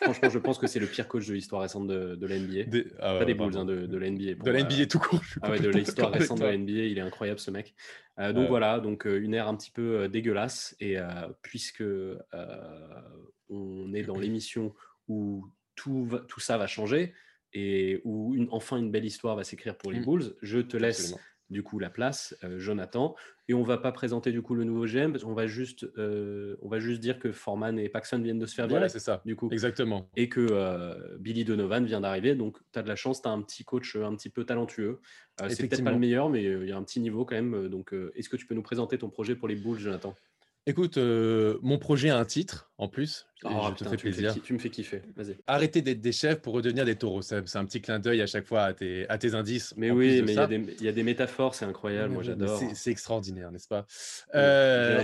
Franchement, 0.00 0.30
je 0.30 0.38
pense 0.38 0.58
que 0.58 0.68
c'est 0.68 0.78
le 0.78 0.86
pire 0.86 1.08
coach 1.08 1.26
de 1.26 1.34
l'histoire 1.34 1.62
récente 1.62 1.88
de, 1.88 2.14
de 2.14 2.26
la 2.28 2.38
NBA. 2.38 2.78
Ah 3.00 3.18
Pas 3.18 3.24
des 3.24 3.34
Bulls, 3.34 3.56
hein, 3.56 3.64
de, 3.64 3.86
de 3.86 3.98
la 3.98 4.08
NBA. 4.08 4.34
de 4.34 4.50
la 4.52 4.62
NBA 4.62 4.86
tout 4.86 5.00
court. 5.00 5.20
Ah 5.42 5.50
ouais, 5.50 5.58
de 5.58 5.68
l'histoire 5.68 6.12
récente 6.12 6.38
de 6.38 6.44
la 6.44 6.56
NBA, 6.56 6.84
il 6.84 6.98
est 6.98 7.00
incroyable 7.00 7.40
ce 7.40 7.50
mec. 7.50 7.74
donc 8.16 8.48
voilà, 8.48 8.78
donc 8.78 9.04
une 9.04 9.34
ère 9.34 9.48
un 9.48 9.56
petit 9.56 9.72
peu 9.72 10.08
dégueulasse. 10.08 10.76
Et 10.78 10.96
puisque 11.42 11.82
on 13.50 13.92
est 13.94 14.04
dans 14.04 14.16
l'émission 14.16 14.72
où 15.08 15.48
tout, 15.74 16.08
tout 16.28 16.40
ça 16.40 16.58
va 16.58 16.66
changer 16.66 17.14
et 17.52 18.00
où 18.04 18.34
une, 18.34 18.48
enfin 18.50 18.76
une 18.76 18.90
belle 18.90 19.04
histoire 19.04 19.36
va 19.36 19.44
s'écrire 19.44 19.76
pour 19.76 19.90
les 19.90 20.00
mmh. 20.00 20.04
Bulls. 20.04 20.36
Je 20.42 20.58
te 20.60 20.76
laisse 20.76 21.14
du 21.50 21.62
coup 21.62 21.78
la 21.78 21.88
place, 21.88 22.36
euh, 22.44 22.58
Jonathan, 22.58 23.14
et 23.48 23.54
on 23.54 23.62
va 23.62 23.78
pas 23.78 23.90
présenter 23.90 24.32
du 24.32 24.42
coup 24.42 24.54
le 24.54 24.64
nouveau 24.64 24.84
GM, 24.84 25.16
on 25.24 25.32
va 25.32 25.46
juste, 25.46 25.84
euh, 25.96 26.56
on 26.60 26.68
va 26.68 26.78
juste 26.78 27.00
dire 27.00 27.18
que 27.18 27.32
Forman 27.32 27.78
et 27.78 27.88
Paxson 27.88 28.18
viennent 28.18 28.38
de 28.38 28.46
se 28.46 28.54
faire 28.54 28.66
virer. 28.66 28.80
Voilà, 28.80 28.88
c'est 28.90 28.98
ça. 28.98 29.22
Du 29.24 29.34
coup, 29.34 29.48
exactement. 29.50 30.10
Et 30.16 30.28
que 30.28 30.46
euh, 30.50 31.16
Billy 31.18 31.44
Donovan 31.44 31.84
vient 31.86 32.02
d'arriver, 32.02 32.34
donc 32.34 32.58
tu 32.72 32.78
as 32.78 32.82
de 32.82 32.88
la 32.88 32.96
chance, 32.96 33.22
tu 33.22 33.28
as 33.28 33.32
un 33.32 33.40
petit 33.40 33.64
coach 33.64 33.96
un 33.96 34.14
petit 34.14 34.30
peu 34.30 34.44
talentueux. 34.44 35.00
c'est 35.48 35.68
peut-être 35.68 35.84
pas 35.84 35.92
le 35.92 35.98
meilleur, 35.98 36.28
mais 36.28 36.44
il 36.44 36.68
y 36.68 36.72
a 36.72 36.76
un 36.76 36.84
petit 36.84 37.00
niveau 37.00 37.24
quand 37.24 37.36
même. 37.36 37.68
Donc, 37.68 37.94
est-ce 38.14 38.28
que 38.28 38.36
tu 38.36 38.46
peux 38.46 38.54
nous 38.54 38.62
présenter 38.62 38.98
ton 38.98 39.08
projet 39.08 39.34
pour 39.34 39.48
les 39.48 39.56
Bulls, 39.56 39.78
Jonathan? 39.78 40.14
Écoute, 40.68 40.98
euh, 40.98 41.56
mon 41.62 41.78
projet 41.78 42.10
a 42.10 42.18
un 42.18 42.26
titre 42.26 42.70
en 42.76 42.88
plus. 42.88 43.26
Oh, 43.42 43.48
je 43.70 43.82
te 43.82 43.88
fais 43.88 43.96
plaisir. 43.96 44.36
tu 44.42 44.52
me 44.52 44.58
fais 44.58 44.68
kiffer. 44.68 45.00
Vas-y. 45.16 45.38
Arrêtez 45.46 45.80
d'être 45.80 46.02
des 46.02 46.12
chefs 46.12 46.42
pour 46.42 46.52
redevenir 46.52 46.84
des 46.84 46.94
taureaux. 46.94 47.22
C'est 47.22 47.56
un 47.56 47.64
petit 47.64 47.80
clin 47.80 47.98
d'œil 47.98 48.20
à 48.20 48.26
chaque 48.26 48.44
fois 48.44 48.64
à 48.64 48.74
tes, 48.74 49.08
à 49.08 49.16
tes 49.16 49.34
indices. 49.34 49.72
Mais 49.78 49.90
oui, 49.90 50.20
mais 50.20 50.34
il 50.34 50.84
y, 50.84 50.88
a 50.88 50.92
des 50.92 51.02
métaphores, 51.02 51.54
c'est 51.54 51.64
incroyable. 51.64 52.12
Moi, 52.12 52.22
j'adore. 52.22 52.60
C'est 52.74 52.90
extraordinaire, 52.90 53.50
n'est-ce 53.50 53.66
pas? 53.66 53.86
Euh, 54.34 55.02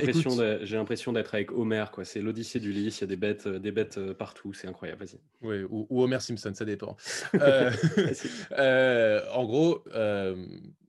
J'ai 0.64 0.76
l'impression 0.76 1.14
d'être 1.14 1.34
avec 1.34 1.50
Homer. 1.50 1.86
C'est 2.02 2.20
l'Odyssée 2.20 2.60
du 2.60 2.70
lys. 2.70 2.98
Il 2.98 3.00
y 3.00 3.04
a 3.04 3.06
des 3.06 3.16
bêtes, 3.16 3.48
des 3.48 3.72
bêtes 3.72 3.96
euh, 3.96 4.12
partout. 4.12 4.52
C'est 4.52 4.68
incroyable. 4.68 5.06
Vas-y. 5.06 5.18
Oui, 5.40 5.66
ou, 5.70 6.04
Homer 6.04 6.20
Simpson, 6.20 6.52
ça 6.52 6.66
dépend. 6.66 6.94
en 9.32 9.44
gros, 9.46 9.82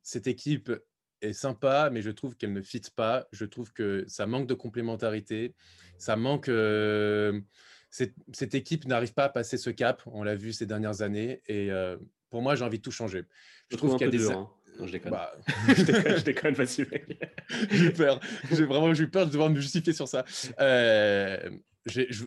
cette 0.03 0.27
équipe 0.27 0.69
est 1.21 1.33
sympa, 1.33 1.89
mais 1.91 2.01
je 2.01 2.11
trouve 2.11 2.35
qu'elle 2.35 2.53
ne 2.53 2.61
fit 2.61 2.81
pas. 2.95 3.27
Je 3.31 3.45
trouve 3.45 3.73
que 3.73 4.05
ça 4.07 4.25
manque 4.25 4.47
de 4.47 4.53
complémentarité. 4.53 5.55
Ça 5.97 6.15
manque. 6.15 6.49
cette, 7.89 8.55
équipe 8.55 8.85
n'arrive 8.85 9.13
pas 9.13 9.25
à 9.25 9.29
passer 9.29 9.57
ce 9.57 9.69
cap. 9.69 10.01
On 10.05 10.23
l'a 10.23 10.35
vu 10.35 10.53
ces 10.53 10.65
dernières 10.65 11.01
années. 11.01 11.41
Et 11.47 11.69
pour 12.29 12.41
moi, 12.41 12.55
j'ai 12.55 12.65
envie 12.65 12.77
de 12.77 12.83
tout 12.83 12.91
changer. 12.91 13.23
Je, 13.69 13.77
trouve 13.77 13.97
qu'il 13.97 14.07
y 14.07 14.09
a 14.09 14.11
des. 14.11 14.31
Hein. 14.31 14.49
Non, 14.79 14.87
je 14.87 14.91
déconne. 14.91 15.11
Bah... 15.11 15.31
je 15.67 15.83
déconne, 15.83 16.17
je 16.17 16.23
déconne 16.23 16.55
j'ai 17.71 17.91
peur. 17.91 18.19
J'ai 18.51 18.65
vraiment 18.65 18.93
eu 18.93 19.09
peur 19.09 19.25
de 19.25 19.31
devoir 19.31 19.49
me 19.49 19.59
justifier 19.59 19.93
sur 19.93 20.07
ça. 20.07 20.25
je, 20.27 21.49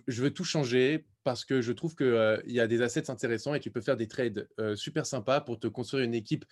veux 0.08 0.30
tout 0.30 0.44
changer 0.44 1.06
parce 1.24 1.44
que 1.44 1.60
je 1.60 1.72
trouve 1.72 1.94
qu'il 1.94 2.42
il 2.46 2.54
y 2.54 2.60
a 2.60 2.66
des 2.66 2.80
assets 2.80 3.10
intéressants 3.10 3.54
et 3.54 3.60
tu 3.60 3.70
peux 3.70 3.82
faire 3.82 3.96
des 3.96 4.08
trades 4.08 4.48
super 4.76 5.04
sympas 5.04 5.40
pour 5.40 5.60
te 5.60 5.66
construire 5.66 6.04
une 6.04 6.14
équipe 6.14 6.44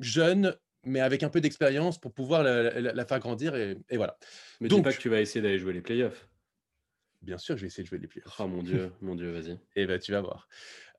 jeune, 0.00 0.54
mais 0.84 1.00
avec 1.00 1.22
un 1.22 1.28
peu 1.28 1.40
d'expérience 1.40 1.98
pour 1.98 2.12
pouvoir 2.12 2.42
la, 2.42 3.04
faire 3.06 3.18
grandir. 3.18 3.54
Et, 3.54 3.76
voilà. 3.92 4.16
Mais 4.60 4.68
Donc, 4.68 4.80
dis 4.80 4.84
pas 4.84 4.92
que 4.92 5.00
tu 5.00 5.08
vas 5.08 5.20
essayer 5.20 5.42
d'aller 5.42 5.58
jouer 5.58 5.72
les 5.72 5.80
playoffs. 5.80 6.28
Bien 7.22 7.38
sûr, 7.38 7.56
je 7.56 7.62
vais 7.62 7.66
essayer 7.66 7.82
de 7.82 7.88
jouer 7.88 7.98
les 7.98 8.06
playoffs. 8.06 8.34
Oh 8.38 8.46
mon 8.46 8.62
dieu, 8.62 8.92
mon 9.00 9.14
dieu, 9.14 9.30
vas-y. 9.32 9.58
Eh 9.76 9.86
ben, 9.86 9.98
tu 9.98 10.12
vas 10.12 10.20
voir. 10.20 10.48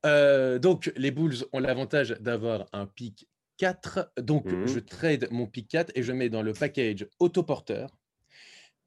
Euh, 0.06 0.60
donc, 0.60 0.92
les 0.96 1.12
Bulls 1.12 1.46
ont 1.54 1.60
l'avantage 1.60 2.10
d'avoir 2.20 2.68
un 2.74 2.86
pick 2.86 3.28
4. 3.58 4.12
Donc, 4.18 4.46
Mhm. 4.46 4.68
je 4.68 4.80
trade 4.80 5.28
mon 5.32 5.48
pick 5.48 5.68
4 5.68 5.92
et 5.96 6.04
je 6.04 6.12
mets 6.12 6.30
dans 6.30 6.42
le 6.42 6.54
package 6.54 7.08
autoporteur. 7.20 7.96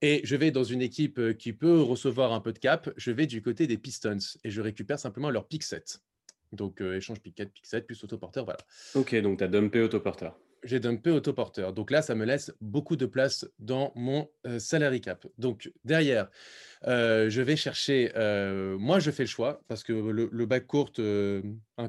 Et 0.04 0.21
je 0.25 0.35
vais 0.35 0.50
dans 0.50 0.64
une 0.64 0.82
équipe 0.82 1.18
euh, 1.18 1.32
qui 1.32 1.52
peut 1.52 1.80
recevoir 1.80 2.32
un 2.32 2.40
peu 2.40 2.52
de 2.52 2.59
cap. 2.59 2.90
Je 2.97 3.12
vais 3.12 3.26
du 3.26 3.40
côté 3.40 3.66
des 3.68 3.78
Pistons 3.78 4.18
et 4.42 4.50
je 4.50 4.61
récupère 4.61 4.99
simplement 4.99 5.30
leur 5.30 5.47
pick 5.47 5.62
7. 5.62 6.00
Donc, 6.52 6.80
euh, 6.80 6.97
échange 6.97 7.21
pick 7.21 7.35
4, 7.35 7.50
pick 7.50 7.66
7, 7.66 7.87
plus 7.87 8.02
autoporteur, 8.04 8.44
voilà. 8.44 8.59
Ok, 8.94 9.14
donc 9.23 9.38
tu 9.38 9.44
as 9.44 9.49
dumpé 9.49 9.80
autoporteur. 9.80 10.38
J'ai 10.64 10.78
dumpé 10.78 11.11
autoporteur. 11.11 11.73
Donc 11.73 11.90
là, 11.90 12.02
ça 12.02 12.14
me 12.14 12.25
laisse 12.25 12.52
beaucoup 12.61 12.94
de 12.94 13.04
place 13.06 13.44
dans 13.59 13.90
mon 13.97 14.28
euh, 14.47 14.61
salary 14.61 15.00
cap. 15.00 15.26
Donc 15.37 15.73
derrière, 15.85 16.28
euh, 16.87 17.28
je 17.28 17.42
vais 17.42 17.56
chercher. 17.56 18.12
euh, 18.14 18.78
moi, 18.78 19.00
je 19.00 19.11
fais 19.11 19.25
le 19.25 19.28
choix 19.28 19.61
parce 19.66 19.82
que 19.82 19.92
le, 19.92 20.28
le 20.30 20.47
back 20.47 20.68
court, 20.68 20.92
un, 21.00 21.42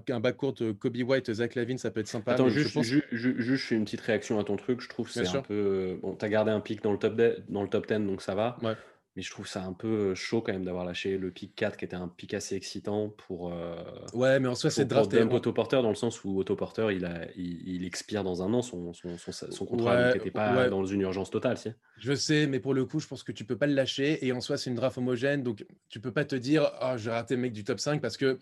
un 0.09 0.19
back 0.19 0.37
court 0.37 0.55
Kobe 0.79 0.97
White, 0.97 1.31
Zach 1.33 1.53
Lavine, 1.53 1.77
ça 1.77 1.91
peut 1.91 1.99
être 1.99 2.07
sympa. 2.07 2.31
Attends, 2.31 2.49
je 2.49 2.61
juste, 2.61 2.73
pense- 2.73 2.85
ju- 2.85 3.03
ju- 3.11 3.35
juste, 3.37 3.61
je 3.61 3.67
fais 3.67 3.75
une 3.75 3.85
petite 3.85 4.01
réaction 4.01 4.39
à 4.39 4.43
ton 4.43 4.55
truc. 4.57 4.81
Je 4.81 4.89
trouve 4.89 5.05
que 5.07 5.13
c'est 5.13 5.27
un 5.37 5.41
peu. 5.43 5.99
Bon, 6.01 6.15
tu 6.15 6.25
as 6.25 6.29
gardé 6.29 6.49
un 6.51 6.59
pic 6.59 6.81
dans 6.81 6.91
le 6.91 6.97
top, 6.97 7.15
de- 7.15 7.43
dans 7.49 7.61
le 7.61 7.69
top 7.69 7.85
10, 7.87 7.99
donc 8.07 8.23
ça 8.23 8.33
va. 8.33 8.57
Ouais. 8.63 8.73
Mais 9.15 9.21
je 9.21 9.29
trouve 9.29 9.47
ça 9.47 9.63
un 9.63 9.73
peu 9.73 9.87
euh, 10.11 10.15
chaud 10.15 10.41
quand 10.41 10.53
même 10.53 10.65
d'avoir 10.65 10.85
lâché 10.85 11.17
le 11.17 11.29
pic 11.31 11.53
4 11.55 11.77
qui 11.77 11.85
était 11.85 11.95
un 11.95 12.07
pic 12.07 12.33
assez 12.33 12.55
excitant 12.55 13.09
pour. 13.09 13.53
euh, 13.53 13.75
Ouais, 14.13 14.39
mais 14.39 14.47
en 14.47 14.55
soi, 14.55 14.69
pour- 14.69 14.75
c'est 14.75 14.85
pour 14.85 14.89
drafté. 14.97 15.19
dump 15.19 15.31
on- 15.31 15.35
autoporteur 15.35 15.83
dans 15.83 15.89
le 15.89 15.95
sens 15.95 16.23
où 16.23 16.37
autoporteur 16.37 16.91
il, 16.91 17.05
a, 17.05 17.27
il, 17.35 17.67
il 17.67 17.85
expire 17.85 18.23
dans 18.23 18.41
un 18.41 18.51
an 18.53 18.61
son, 18.63 18.91
son, 18.93 19.17
son, 19.17 19.31
son 19.31 19.65
contrat. 19.65 19.95
Ouais, 19.97 20.13
t'étais 20.13 20.31
pas 20.31 20.55
ouais. 20.63 20.69
dans 20.69 20.83
une 20.85 21.01
urgence 21.01 21.29
totale, 21.29 21.57
si. 21.57 21.69
Je 21.99 22.13
sais, 22.15 22.47
mais 22.47 22.59
pour 22.59 22.73
le 22.73 22.85
coup, 22.85 22.99
je 22.99 23.07
pense 23.07 23.21
que 23.23 23.31
tu 23.31 23.45
peux 23.45 23.57
pas 23.57 23.67
le 23.67 23.73
lâcher. 23.75 24.25
Et 24.25 24.31
en 24.31 24.41
soi, 24.41 24.57
c'est 24.57 24.69
une 24.71 24.75
draft 24.75 24.97
homogène. 24.97 25.43
Donc, 25.43 25.65
tu 25.89 25.99
peux 25.99 26.11
pas 26.11 26.25
te 26.25 26.35
dire, 26.35 26.71
ah, 26.79 26.97
je 26.97 27.05
vais 27.05 27.15
rater 27.15 27.35
le 27.35 27.41
mec 27.41 27.53
du 27.53 27.63
top 27.63 27.79
5 27.79 28.01
parce 28.01 28.17
que 28.17 28.39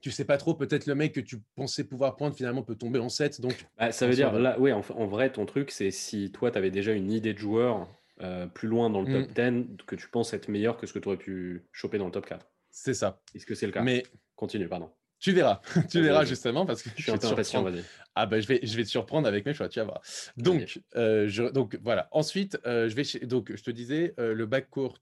tu 0.00 0.10
sais 0.10 0.24
pas 0.24 0.38
trop. 0.38 0.54
Peut-être 0.54 0.86
le 0.86 0.94
mec 0.94 1.12
que 1.14 1.20
tu 1.20 1.42
pensais 1.56 1.84
pouvoir 1.84 2.16
prendre 2.16 2.34
finalement 2.34 2.62
peut 2.62 2.74
tomber 2.76 2.98
en 2.98 3.08
7. 3.10 3.40
Donc, 3.40 3.66
Bah, 3.78 3.92
ça 3.92 4.06
veut 4.06 4.14
dire, 4.14 4.32
là, 4.32 4.58
ouais, 4.58 4.72
en, 4.72 4.82
en 4.94 5.06
vrai, 5.06 5.30
ton 5.30 5.44
truc, 5.46 5.70
c'est 5.70 5.90
si 5.90 6.32
toi, 6.32 6.50
tu 6.50 6.58
avais 6.58 6.70
déjà 6.70 6.92
une 6.92 7.12
idée 7.12 7.34
de 7.34 7.38
joueur 7.38 7.88
euh, 8.22 8.46
plus 8.46 8.68
loin 8.68 8.90
dans 8.90 9.02
le 9.02 9.08
Mm. 9.08 9.26
top 9.26 9.32
10, 9.78 9.84
que 9.86 9.96
tu 9.96 10.08
penses 10.08 10.32
être 10.34 10.48
meilleur 10.48 10.76
que 10.76 10.86
ce 10.86 10.92
que 10.92 10.98
tu 10.98 11.08
aurais 11.08 11.16
pu 11.18 11.64
choper 11.72 11.98
dans 11.98 12.06
le 12.06 12.12
top 12.12 12.26
4. 12.26 12.46
c'est 12.70 12.94
ça. 12.94 13.20
Est-ce 13.34 13.46
que 13.46 13.54
c'est 13.54 13.66
le 13.66 13.72
cas? 13.72 13.82
Mais 13.82 14.02
Continue, 14.34 14.68
pardon. 14.68 14.90
tu 15.18 15.32
verras. 15.32 15.62
tu 15.90 16.02
verras 16.02 16.24
justement 16.26 16.66
parce 16.66 16.82
que 16.82 16.90
Je 16.94 17.02
suis 17.02 17.10
un 17.10 17.16
peu 17.16 17.26
impatient, 17.26 17.62
vas-y. 17.62 17.82
Ah 18.14 18.26
bah 18.26 18.38
je 18.40 18.46
vais, 18.46 18.60
je 18.62 18.76
vais 18.76 18.84
te 18.84 18.88
surprendre 18.88 19.26
avec 19.26 19.44
mes 19.46 19.54
choix, 19.54 19.68
tu 19.68 19.78
vas 19.78 19.84
voir. 19.86 20.02
Donc, 20.36 20.78
euh, 20.94 21.26
je, 21.28 21.42
donc 21.44 21.78
voilà. 21.82 22.08
Ensuite, 22.12 22.58
euh, 22.66 22.88
je 22.88 22.94
vais 22.94 23.04
chez- 23.04 23.20
donc 23.20 23.54
je 23.54 23.62
te 23.62 23.70
disais 23.70 24.14
euh, 24.18 24.34
le 24.34 24.44
back 24.46 24.68
court 24.70 24.98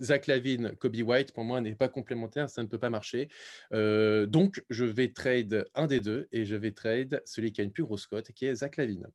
Zach 0.00 0.26
Lavine, 0.26 0.72
Kobe 0.78 0.96
White 0.96 1.32
pour 1.32 1.44
moi 1.44 1.60
n'est 1.60 1.74
pas 1.74 1.88
complémentaire, 1.88 2.48
ça 2.50 2.62
ne 2.62 2.68
peut 2.68 2.78
pas 2.78 2.90
marcher. 2.90 3.28
Donc 3.72 4.62
je 4.70 4.84
vais 4.84 5.08
trade 5.12 5.66
un 5.74 5.86
des 5.86 6.00
deux 6.00 6.28
et 6.32 6.44
je 6.44 6.56
vais 6.56 6.72
trade 6.72 7.22
celui 7.26 7.52
qui 7.52 7.60
a 7.60 7.64
une 7.64 7.72
plus 7.72 7.84
grosse 7.84 8.06
cote 8.06 8.32
qui 8.32 8.46
est 8.46 8.54
Zach 8.54 8.76
Lavine. 8.76 9.06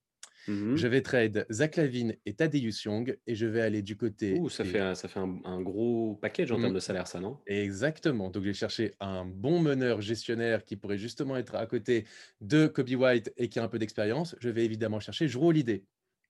Mhm. 0.48 0.76
Je 0.78 0.88
vais 0.88 1.02
trade 1.02 1.46
Zach 1.52 1.76
Lavine 1.76 2.16
et 2.26 2.34
Thaddeus 2.36 2.84
Young 2.86 3.18
et 3.28 3.36
je 3.36 3.46
vais 3.46 3.62
aller 3.62 3.82
du 3.82 3.98
côté. 3.98 4.38
Ouh, 4.40 4.50
ça 4.50 4.64
des- 4.64 4.70
fait, 4.70 4.80
un- 4.80 4.96
ça 4.96 5.08
fait 5.08 5.20
un, 5.20 5.40
un 5.44 5.62
gros 5.62 6.16
package 6.22 6.52
en 6.52 6.58
Mm. 6.58 6.62
termes 6.62 6.74
de 6.74 6.80
salaire, 6.80 7.08
ça, 7.08 7.20
non? 7.20 7.40
Exactement. 7.48 8.30
Donc, 8.30 8.44
j'ai 8.44 8.54
cherché 8.54 8.94
un 9.00 9.26
bon 9.26 9.60
meneur 9.62 10.02
gestionnaire 10.02 10.64
qui 10.66 10.76
pourrait 10.78 10.98
justement 10.98 11.36
être 11.38 11.56
à 11.56 11.66
côté 11.66 12.06
de 12.42 12.68
Kobe 12.68 12.90
White 12.90 13.34
et 13.38 13.50
qui 13.50 13.60
a 13.60 13.64
un 13.64 13.68
peu 13.68 13.80
d'expérience. 13.80 14.36
Je 14.40 14.50
vais 14.50 14.64
évidemment 14.66 15.00
chercher 15.00 15.28
Drew 15.28 15.48
Holiday. 15.48 15.84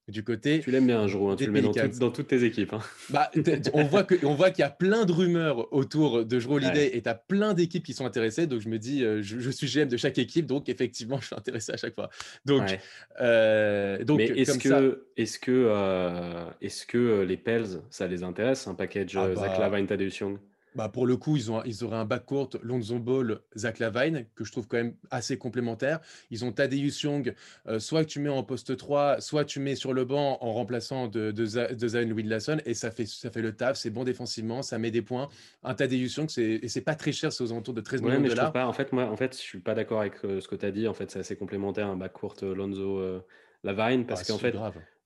Du 0.07 0.23
côté, 0.23 0.61
Tu 0.61 0.71
l'aimes 0.71 0.87
bien, 0.87 1.05
Jero, 1.05 1.31
hein, 1.31 1.35
tu 1.35 1.45
le 1.47 1.51
mets 1.51 1.61
dans, 1.61 1.73
toutes- 1.73 1.99
dans 1.99 2.11
toutes 2.11 2.27
tes 2.27 2.45
équipes. 2.45 2.71
hein. 2.71 2.79
bah, 3.09 3.29
on 3.73 3.83
voit 3.83 4.03
que- 4.05 4.25
on 4.25 4.35
voit 4.35 4.51
qu'il 4.51 4.61
y 4.61 4.65
a 4.65 4.69
plein 4.69 5.03
de 5.03 5.11
rumeurs 5.11 5.71
autour 5.73 6.23
de 6.25 6.39
Drew 6.39 6.53
Holiday 6.55 6.95
et 6.95 7.01
tu 7.01 7.09
as 7.09 7.13
plein 7.15 7.53
d'équipes 7.53 7.83
qui 7.83 7.93
sont 7.93 8.05
intéressées. 8.05 8.47
Donc, 8.47 8.61
je 8.61 8.69
me 8.69 8.79
dis, 8.79 9.03
euh, 9.03 9.21
je, 9.21 9.37
je 9.39 9.49
suis 9.51 9.67
GM 9.67 9.89
de 9.89 9.97
chaque 9.97 10.17
équipe. 10.17 10.45
Donc, 10.45 10.69
effectivement, 10.69 11.17
je 11.21 11.25
suis 11.27 11.35
intéressé 11.35 11.73
à 11.73 11.77
chaque 11.77 11.93
fois. 11.93 12.09
Donc, 12.45 12.61
Ouais. 12.61 12.79
euh, 13.19 14.01
donc 14.05 14.21
est-ce 14.21 14.53
ça, 14.53 14.79
que, 14.79 15.07
est-ce 15.17 15.39
que, 15.39 15.51
euh, 15.51 16.45
est-ce 16.61 16.85
que 16.85 16.97
euh, 16.97 17.25
les 17.25 17.35
Pels, 17.35 17.81
ça 17.89 18.07
les 18.07 18.23
intéresse, 18.23 18.65
un 18.67 18.75
package 18.75 19.17
Ah 19.17 19.35
Zach 19.35 19.57
bah, 19.59 19.69
Lavine, 19.69 19.87
Young? 20.21 20.37
Bah 20.77 20.89
pour 20.89 21.07
le 21.07 21.17
coup, 21.17 21.35
ils, 21.35 21.51
ont, 21.51 21.59
un- 21.59 21.63
ils 21.65 21.83
auraient 21.83 21.97
un 21.97 22.05
backcourt 22.05 22.51
Lonzo 22.61 22.99
Ball, 22.99 23.39
Zach 23.57 23.79
Lavine, 23.79 24.27
que 24.35 24.43
je 24.45 24.51
trouve 24.51 24.67
quand 24.67 24.77
même 24.77 24.95
assez 25.09 25.37
complémentaire. 25.39 25.99
Ils 26.29 26.45
ont 26.45 26.51
Thaddeus 26.51 27.01
Young, 27.01 27.33
euh, 27.67 27.79
soit 27.79 28.03
que 28.05 28.09
tu 28.09 28.19
mets 28.19 28.29
en 28.29 28.43
poste 28.43 28.77
3, 28.77 29.19
soit 29.19 29.43
tu 29.43 29.59
mets 29.59 29.75
sur 29.75 29.91
le 29.93 30.05
banc 30.05 30.37
en 30.39 30.53
remplaçant 30.53 31.07
de, 31.07 31.31
de, 31.31 31.73
de 31.73 31.87
Zion 31.87 32.11
Williamson, 32.11 32.59
et 32.65 32.75
ça 32.75 32.91
fait, 32.91 33.07
ça 33.07 33.31
fait 33.31 33.41
le 33.41 33.55
taf, 33.55 33.75
c'est 33.75 33.89
bon 33.89 34.03
défensivement, 34.03 34.61
ça 34.61 34.77
met 34.77 34.91
des 34.91 35.01
points. 35.01 35.29
Un 35.63 35.73
Thaddeus 35.73 36.15
Young, 36.17 36.29
c'est, 36.29 36.43
et 36.61 36.67
c'est 36.67 36.81
pas 36.81 36.93
très 36.95 37.11
cher, 37.11 37.33
c'est 37.33 37.43
aux 37.43 37.51
alentours 37.51 37.73
de 37.73 37.81
13 37.81 38.01
Ouais, 38.03 38.09
millions 38.09 38.21
de 38.21 38.27
dollars. 38.29 38.53
pas. 38.53 38.67
En 38.67 38.73
fait, 38.73 38.93
moi, 38.93 39.05
en 39.05 39.17
fait, 39.17 39.33
je 39.35 39.41
suis 39.41 39.59
pas 39.59 39.73
d'accord 39.73 40.01
avec 40.01 40.23
euh, 40.25 40.39
ce 40.41 40.47
que 40.47 40.55
tu 40.55 40.65
as 40.67 40.71
dit. 40.71 40.87
En 40.87 40.93
fait, 40.93 41.09
c'est 41.09 41.19
assez 41.19 41.35
complémentaire, 41.35 41.87
un 41.87 41.97
backcourt 41.97 42.35
euh, 42.43 42.53
Lonzo 42.53 42.99
euh, 42.99 43.25
Lavine, 43.63 44.05
parce 44.05 44.21
Ah, 44.21 44.25
qu'en 44.33 44.37
fait, 44.37 44.55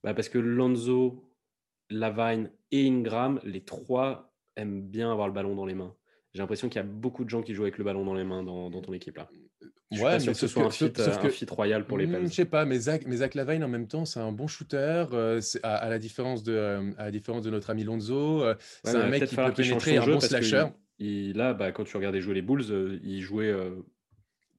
bah, 0.03 0.13
parce 0.13 0.27
que 0.27 0.37
Lonzo, 0.37 1.31
Lavine 1.89 2.51
et 2.71 2.87
Ingram, 2.87 3.39
les 3.43 3.63
trois 3.63 4.30
aiment 4.55 4.81
bien 4.81 5.11
avoir 5.11 5.27
le 5.27 5.33
ballon 5.33 5.55
dans 5.55 5.65
les 5.65 5.73
mains. 5.75 5.93
J'ai 6.33 6.39
l'impression 6.39 6.69
qu'il 6.69 6.77
y 6.77 6.83
a 6.83 6.87
beaucoup 6.87 7.25
de 7.25 7.29
gens 7.29 7.41
qui 7.41 7.53
jouent 7.53 7.63
avec 7.63 7.77
le 7.77 7.83
ballon 7.83 8.05
dans 8.05 8.13
les 8.13 8.23
mains 8.23 8.43
dans, 8.43 8.69
dans 8.69 8.81
ton 8.81 8.93
équipe 8.93 9.17
là. 9.17 9.29
Je 9.91 9.97
suis 9.97 10.05
Ouais, 10.05 10.11
pas 10.11 10.19
sûr 10.19 10.29
mais 10.29 10.33
que 10.33 10.39
ce 10.39 10.47
soit 10.47 10.61
que- 10.63 10.67
un 10.67 10.71
fit, 10.71 10.85
sauf- 10.85 10.95
sauf 11.05 11.07
euh, 11.15 11.19
un 11.19 11.23
que- 11.23 11.29
fit 11.29 11.45
royal 11.49 11.85
pour 11.85 11.97
les 11.97 12.07
Hmm, 12.07 12.11
Pels. 12.13 12.27
Je 12.27 12.33
sais 12.33 12.45
pas, 12.45 12.63
mais 12.63 12.79
Zach, 12.79 13.03
mais 13.05 13.17
Zach 13.17 13.35
Lavine 13.35 13.63
en 13.63 13.67
même 13.67 13.87
temps, 13.87 14.05
c'est 14.05 14.21
un 14.21 14.31
bon 14.31 14.47
shooter. 14.47 15.05
euh, 15.11 15.41
à, 15.63 15.75
à 15.75 15.89
la 15.89 15.99
différence 15.99 16.43
de, 16.43 16.53
euh, 16.53 16.91
à 16.97 17.05
la 17.05 17.11
différence 17.11 17.41
de 17.43 17.49
notre 17.49 17.69
ami 17.69 17.83
Lonzo, 17.83 18.41
euh, 18.43 18.53
Ouais, 18.53 18.55
c'est 18.85 18.95
un 18.95 19.09
mec 19.09 19.25
qui 19.25 19.35
peut 19.35 19.51
pénétrer, 19.53 19.97
un 19.97 20.05
bon 20.07 20.19
slasher. 20.21 20.67
il- 20.99 21.07
il- 21.31 21.37
là, 21.37 21.53
bah, 21.53 21.73
quand 21.73 21.83
tu 21.83 21.97
regardais 21.97 22.21
jouer 22.21 22.35
les 22.35 22.41
Bulls, 22.41 22.99
il 23.03 23.21
jouait. 23.21 23.53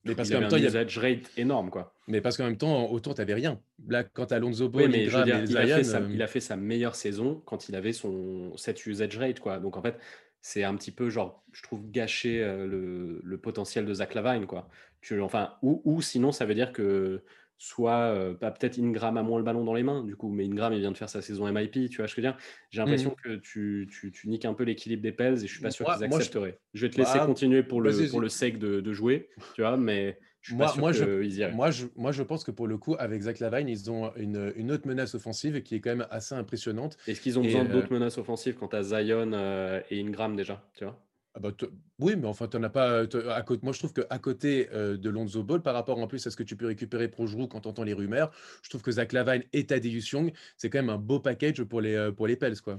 Mais 0.04 0.14
parce 0.14 0.30
qu'en 0.30 0.40
même 0.40 0.48
temps, 0.48 0.56
un 0.56 0.58
il 0.58 0.62
y 0.62 0.66
a- 0.66 0.70
usage 0.70 0.98
rate 0.98 1.30
énorme 1.36 1.70
quoi. 1.70 1.94
Mais 2.08 2.20
parce 2.20 2.36
qu'en 2.36 2.44
même 2.44 2.56
temps, 2.56 2.90
autour, 2.90 3.14
tu 3.14 3.20
n'avais 3.20 3.34
rien. 3.34 3.60
Là, 3.88 4.02
quand 4.02 4.32
Oui, 4.66 4.82
Ball, 4.82 4.90
mais 4.90 5.04
Ingram 5.04 5.24
dire, 5.24 5.36
a, 5.58 5.66
fait 5.66 5.84
sa, 5.84 5.98
euh, 5.98 6.08
il 6.12 6.22
a 6.22 6.26
fait 6.26 6.40
sa 6.40 6.56
meilleure 6.56 6.94
saison 6.96 7.40
quand 7.44 7.68
il 7.68 7.76
avait 7.76 7.92
son 7.92 8.56
set 8.56 8.84
usage 8.86 9.16
rate, 9.18 9.38
quoi. 9.40 9.58
Donc 9.60 9.76
en 9.76 9.82
fait, 9.82 9.96
c'est 10.40 10.64
un 10.64 10.74
petit 10.74 10.90
peu 10.90 11.08
genre, 11.08 11.44
je 11.52 11.62
trouve, 11.62 11.88
gâcher 11.90 12.42
euh, 12.42 12.66
le, 12.66 13.20
le 13.22 13.38
potentiel 13.38 13.86
de 13.86 13.94
Zach 13.94 14.14
Lavine, 14.14 14.46
quoi. 14.46 14.68
Tu, 15.00 15.20
enfin, 15.20 15.54
ou, 15.62 15.80
ou 15.84 16.02
sinon, 16.02 16.32
ça 16.32 16.44
veut 16.46 16.54
dire 16.54 16.72
que 16.72 17.22
soit, 17.58 17.94
euh, 18.14 18.34
bah, 18.40 18.50
peut-être 18.50 18.78
Ingram 18.78 19.16
a 19.16 19.22
moins 19.22 19.38
le 19.38 19.44
ballon 19.44 19.64
dans 19.64 19.74
les 19.74 19.82
mains, 19.84 20.02
du 20.04 20.16
coup, 20.16 20.28
mais 20.28 20.44
Ingram, 20.44 20.72
il 20.72 20.80
vient 20.80 20.90
de 20.90 20.96
faire 20.96 21.08
sa 21.08 21.22
saison 21.22 21.46
MIP, 21.46 21.88
tu 21.90 21.98
vois 21.98 22.08
ce 22.08 22.14
que 22.16 22.20
je 22.22 22.26
veux 22.26 22.32
dire? 22.32 22.36
J'ai 22.70 22.80
l'impression 22.80 23.10
Mhm. 23.10 23.16
que 23.36 23.40
tu, 23.40 23.88
tu, 23.90 24.10
tu 24.10 24.28
niques 24.28 24.44
un 24.44 24.54
peu 24.54 24.64
l'équilibre 24.64 25.02
des 25.02 25.12
Pels 25.12 25.34
et 25.44 25.46
je 25.46 25.52
suis 25.52 25.62
pas 25.62 25.70
sûr 25.70 25.86
Moi- 25.86 25.96
qu'ils 25.96 26.08
moi, 26.08 26.18
je- 26.18 26.22
accepteraient. 26.24 26.58
Je... 26.74 26.86
vais 26.86 26.90
te 26.90 26.98
laisser 26.98 27.18
Bah, 27.18 27.26
continuer 27.26 27.62
pour 27.62 27.80
le, 27.80 27.90
pour 27.90 27.98
vas-y. 28.00 28.20
le 28.20 28.28
sake 28.28 28.58
de, 28.58 28.80
de 28.80 28.92
jouer, 28.92 29.28
tu 29.54 29.60
vois, 29.62 29.76
mais 29.76 30.18
je 30.40 30.48
suis 30.50 30.56
Moi- 30.56 30.66
pas 30.66 30.72
sûr 30.72 30.80
moi, 30.80 30.92
je- 30.92 31.54
moi, 31.54 31.70
je, 31.70 31.86
moi, 31.94 32.10
je 32.10 32.22
pense 32.24 32.42
que 32.42 32.50
pour 32.50 32.66
le 32.66 32.76
coup, 32.78 32.96
avec 32.98 33.22
Zach 33.22 33.38
Lavine, 33.38 33.68
ils 33.68 33.90
ont 33.92 34.12
une, 34.16 34.52
une 34.56 34.72
autre 34.72 34.88
menace 34.88 35.14
offensive 35.14 35.62
qui 35.62 35.76
est 35.76 35.80
quand 35.80 35.90
même 35.90 36.06
assez 36.10 36.34
impressionnante. 36.34 36.96
Est-ce 37.06 37.20
qu'ils 37.20 37.38
ont 37.38 37.42
et, 37.42 37.46
besoin 37.46 37.64
euh, 37.64 37.68
d'autres 37.72 37.92
menaces 37.92 38.18
offensives 38.18 38.54
quant 38.56 38.66
à 38.66 38.82
Zion 38.82 39.30
euh, 39.34 39.80
et 39.90 40.00
Ingram 40.00 40.34
déjà, 40.34 40.68
tu 40.74 40.82
vois? 40.84 41.00
Ah 41.34 41.40
bah, 41.40 41.50
oui, 41.98 42.14
mais 42.16 42.26
enfin, 42.26 42.46
tu 42.46 42.58
n'en 42.58 42.64
as 42.64 42.70
pas. 42.70 43.00
à 43.00 43.42
côté, 43.42 43.60
moi, 43.62 43.72
je 43.72 43.78
trouve 43.78 43.94
qu'à 43.94 44.18
côté 44.18 44.68
euh, 44.72 44.98
de 44.98 45.08
Lonzo 45.08 45.42
Ball, 45.42 45.62
par 45.62 45.74
rapport 45.74 45.98
en 45.98 46.06
plus 46.06 46.26
à 46.26 46.30
ce 46.30 46.36
que 46.36 46.42
tu 46.42 46.56
peux 46.56 46.66
récupérer 46.66 47.08
pour 47.08 47.26
Giroud 47.26 47.48
quand 47.48 47.62
tu 47.62 47.68
entends 47.68 47.84
les 47.84 47.94
rumeurs, 47.94 48.30
je 48.62 48.68
trouve 48.68 48.82
que 48.82 48.92
Zach 48.92 49.12
Lavine 49.12 49.42
et 49.52 49.66
Thaddeus 49.66 50.10
Young, 50.12 50.32
c'est 50.56 50.68
quand 50.68 50.78
même 50.78 50.90
un 50.90 50.98
beau 50.98 51.20
package 51.20 51.62
pour 51.64 51.80
les, 51.80 51.94
euh, 51.94 52.12
pour 52.12 52.26
les 52.26 52.36
Pels. 52.36 52.60
Quoi. 52.60 52.78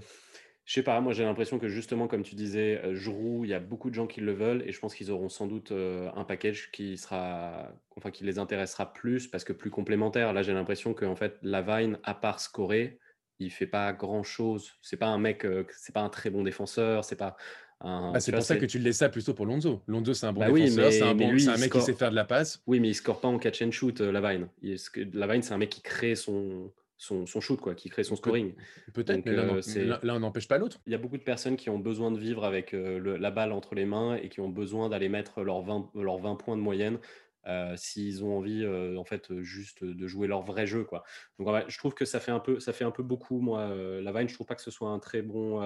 Je 0.65 0.73
sais 0.75 0.83
pas, 0.83 1.01
moi 1.01 1.11
j'ai 1.11 1.23
l'impression 1.23 1.59
que 1.59 1.67
justement, 1.67 2.07
comme 2.07 2.23
tu 2.23 2.35
disais, 2.35 2.79
euh, 2.85 2.95
Giroud, 2.95 3.45
il 3.45 3.49
y 3.49 3.53
a 3.53 3.59
beaucoup 3.59 3.89
de 3.89 3.95
gens 3.95 4.07
qui 4.07 4.21
le 4.21 4.31
veulent 4.31 4.63
et 4.65 4.71
je 4.71 4.79
pense 4.79 4.95
qu'ils 4.95 5.11
auront 5.11 5.27
sans 5.27 5.45
doute 5.45 5.71
euh, 5.71 6.09
un 6.15 6.23
package 6.23 6.71
qui 6.71 6.97
sera, 6.97 7.73
enfin, 7.97 8.11
qui 8.11 8.23
les 8.23 8.39
intéressera 8.39 8.93
plus 8.93 9.27
parce 9.27 9.43
que 9.43 9.51
plus 9.51 9.69
complémentaire. 9.69 10.31
Là, 10.31 10.41
j'ai 10.41 10.53
l'impression 10.53 10.93
qu'en 10.93 11.17
fait, 11.17 11.37
Lavine, 11.41 11.99
à 12.03 12.13
part 12.13 12.39
scorer, 12.39 12.97
il 13.39 13.51
fait 13.51 13.67
pas 13.67 13.91
grand 13.91 14.23
chose. 14.23 14.71
C'est 14.81 14.95
pas 14.97 15.07
un 15.07 15.17
mec, 15.17 15.43
euh, 15.45 15.65
c'est 15.77 15.93
pas 15.93 16.01
un 16.01 16.09
très 16.09 16.29
bon 16.29 16.43
défenseur, 16.43 17.03
c'est 17.03 17.17
pas. 17.17 17.35
Bah, 17.83 18.11
tu 18.15 18.21
c'est 18.21 18.31
pour 18.31 18.41
ça 18.43 18.53
c'est- 18.55 18.59
que 18.61 18.65
tu 18.65 18.77
le 18.79 18.85
laisses 18.85 18.97
ça 18.97 19.09
plutôt 19.09 19.33
pour 19.33 19.45
Lonzo. 19.45 19.81
Lonzo, 19.87 20.13
c'est 20.13 20.25
un 20.25 20.31
bon 20.33 20.39
Bah 20.39 20.47
oui, 20.51 20.61
défenseur, 20.63 20.91
c'est 20.91 20.99
mais- 21.01 21.05
un, 21.07 21.15
bon, 21.15 21.31
lui, 21.31 21.41
c'est 21.41 21.49
un 21.49 21.57
mec 21.57 21.65
score. 21.69 21.81
qui 21.81 21.85
sait 21.85 21.93
faire 21.93 22.11
de 22.11 22.15
la 22.15 22.23
passe. 22.25 22.61
Oui, 22.65 22.79
mais 22.79 22.89
il 22.89 22.93
score 22.95 23.19
pas 23.19 23.27
en 23.27 23.37
catch 23.39 23.61
and 23.61 23.71
shoot, 23.71 23.99
euh, 24.01 24.11
Lavine. 24.11 24.47
Il- 24.61 24.77
Lavine, 25.13 25.41
c'est 25.41 25.53
un 25.53 25.57
mec 25.57 25.69
qui 25.69 25.81
crée 25.81 26.15
son, 26.15 26.71
son, 26.97 27.25
son 27.25 27.41
shoot, 27.41 27.59
quoi, 27.59 27.75
qui 27.75 27.89
crée 27.89 28.03
son 28.05 28.15
scoring. 28.15 28.53
Peut-être, 28.93 29.25
mais 29.25 29.33
l'un 29.33 29.55
euh, 29.57 29.61
c'est- 29.61 29.83
l'un 29.83 29.99
l'un 30.03 30.19
n'empêche 30.19 30.47
pas 30.47 30.57
l'autre. 30.57 30.79
Il 30.87 30.93
y 30.93 30.95
a 30.95 30.97
beaucoup 30.97 31.17
de 31.17 31.23
personnes 31.23 31.57
qui 31.57 31.69
ont 31.69 31.79
besoin 31.79 32.11
de 32.11 32.17
vivre 32.17 32.45
avec 32.45 32.73
euh, 32.73 32.99
le- 32.99 33.17
la 33.17 33.31
balle 33.31 33.51
entre 33.51 33.75
les 33.75 33.85
mains 33.85 34.15
et 34.15 34.29
qui 34.29 34.39
ont 34.39 34.49
besoin 34.49 34.87
d'aller 34.87 35.09
mettre 35.09 35.41
leurs 35.43 35.61
20, 35.63 35.89
leurs 35.95 36.19
20 36.19 36.35
points 36.35 36.55
de 36.55 36.61
moyenne 36.61 36.99
euh, 37.45 37.73
s'ils 37.75 38.23
ont 38.23 38.37
envie 38.37 38.63
euh, 38.63 38.95
en 38.97 39.03
fait 39.03 39.41
juste 39.41 39.83
de 39.83 40.07
jouer 40.07 40.27
leur 40.27 40.43
vrai 40.43 40.65
jeu 40.65 40.85
quoi. 40.85 41.03
Donc 41.39 41.49
je 41.67 41.77
trouve 41.77 41.93
que 41.93 42.05
ça 42.05 42.21
fait 42.21 42.31
un 42.31 42.39
peu 42.39 42.61
ça 42.61 42.71
fait 42.71 42.85
un 42.85 42.91
peu 42.91 43.03
beaucoup 43.03 43.41
moi 43.41 43.59
euh, 43.63 44.01
la 44.01 44.13
Vine, 44.13 44.29
je 44.29 44.33
trouve 44.33 44.47
pas 44.47 44.55
que 44.55 44.61
ce 44.61 44.71
soit 44.71 44.87
un 44.87 44.99
très 44.99 45.21
bon 45.21 45.61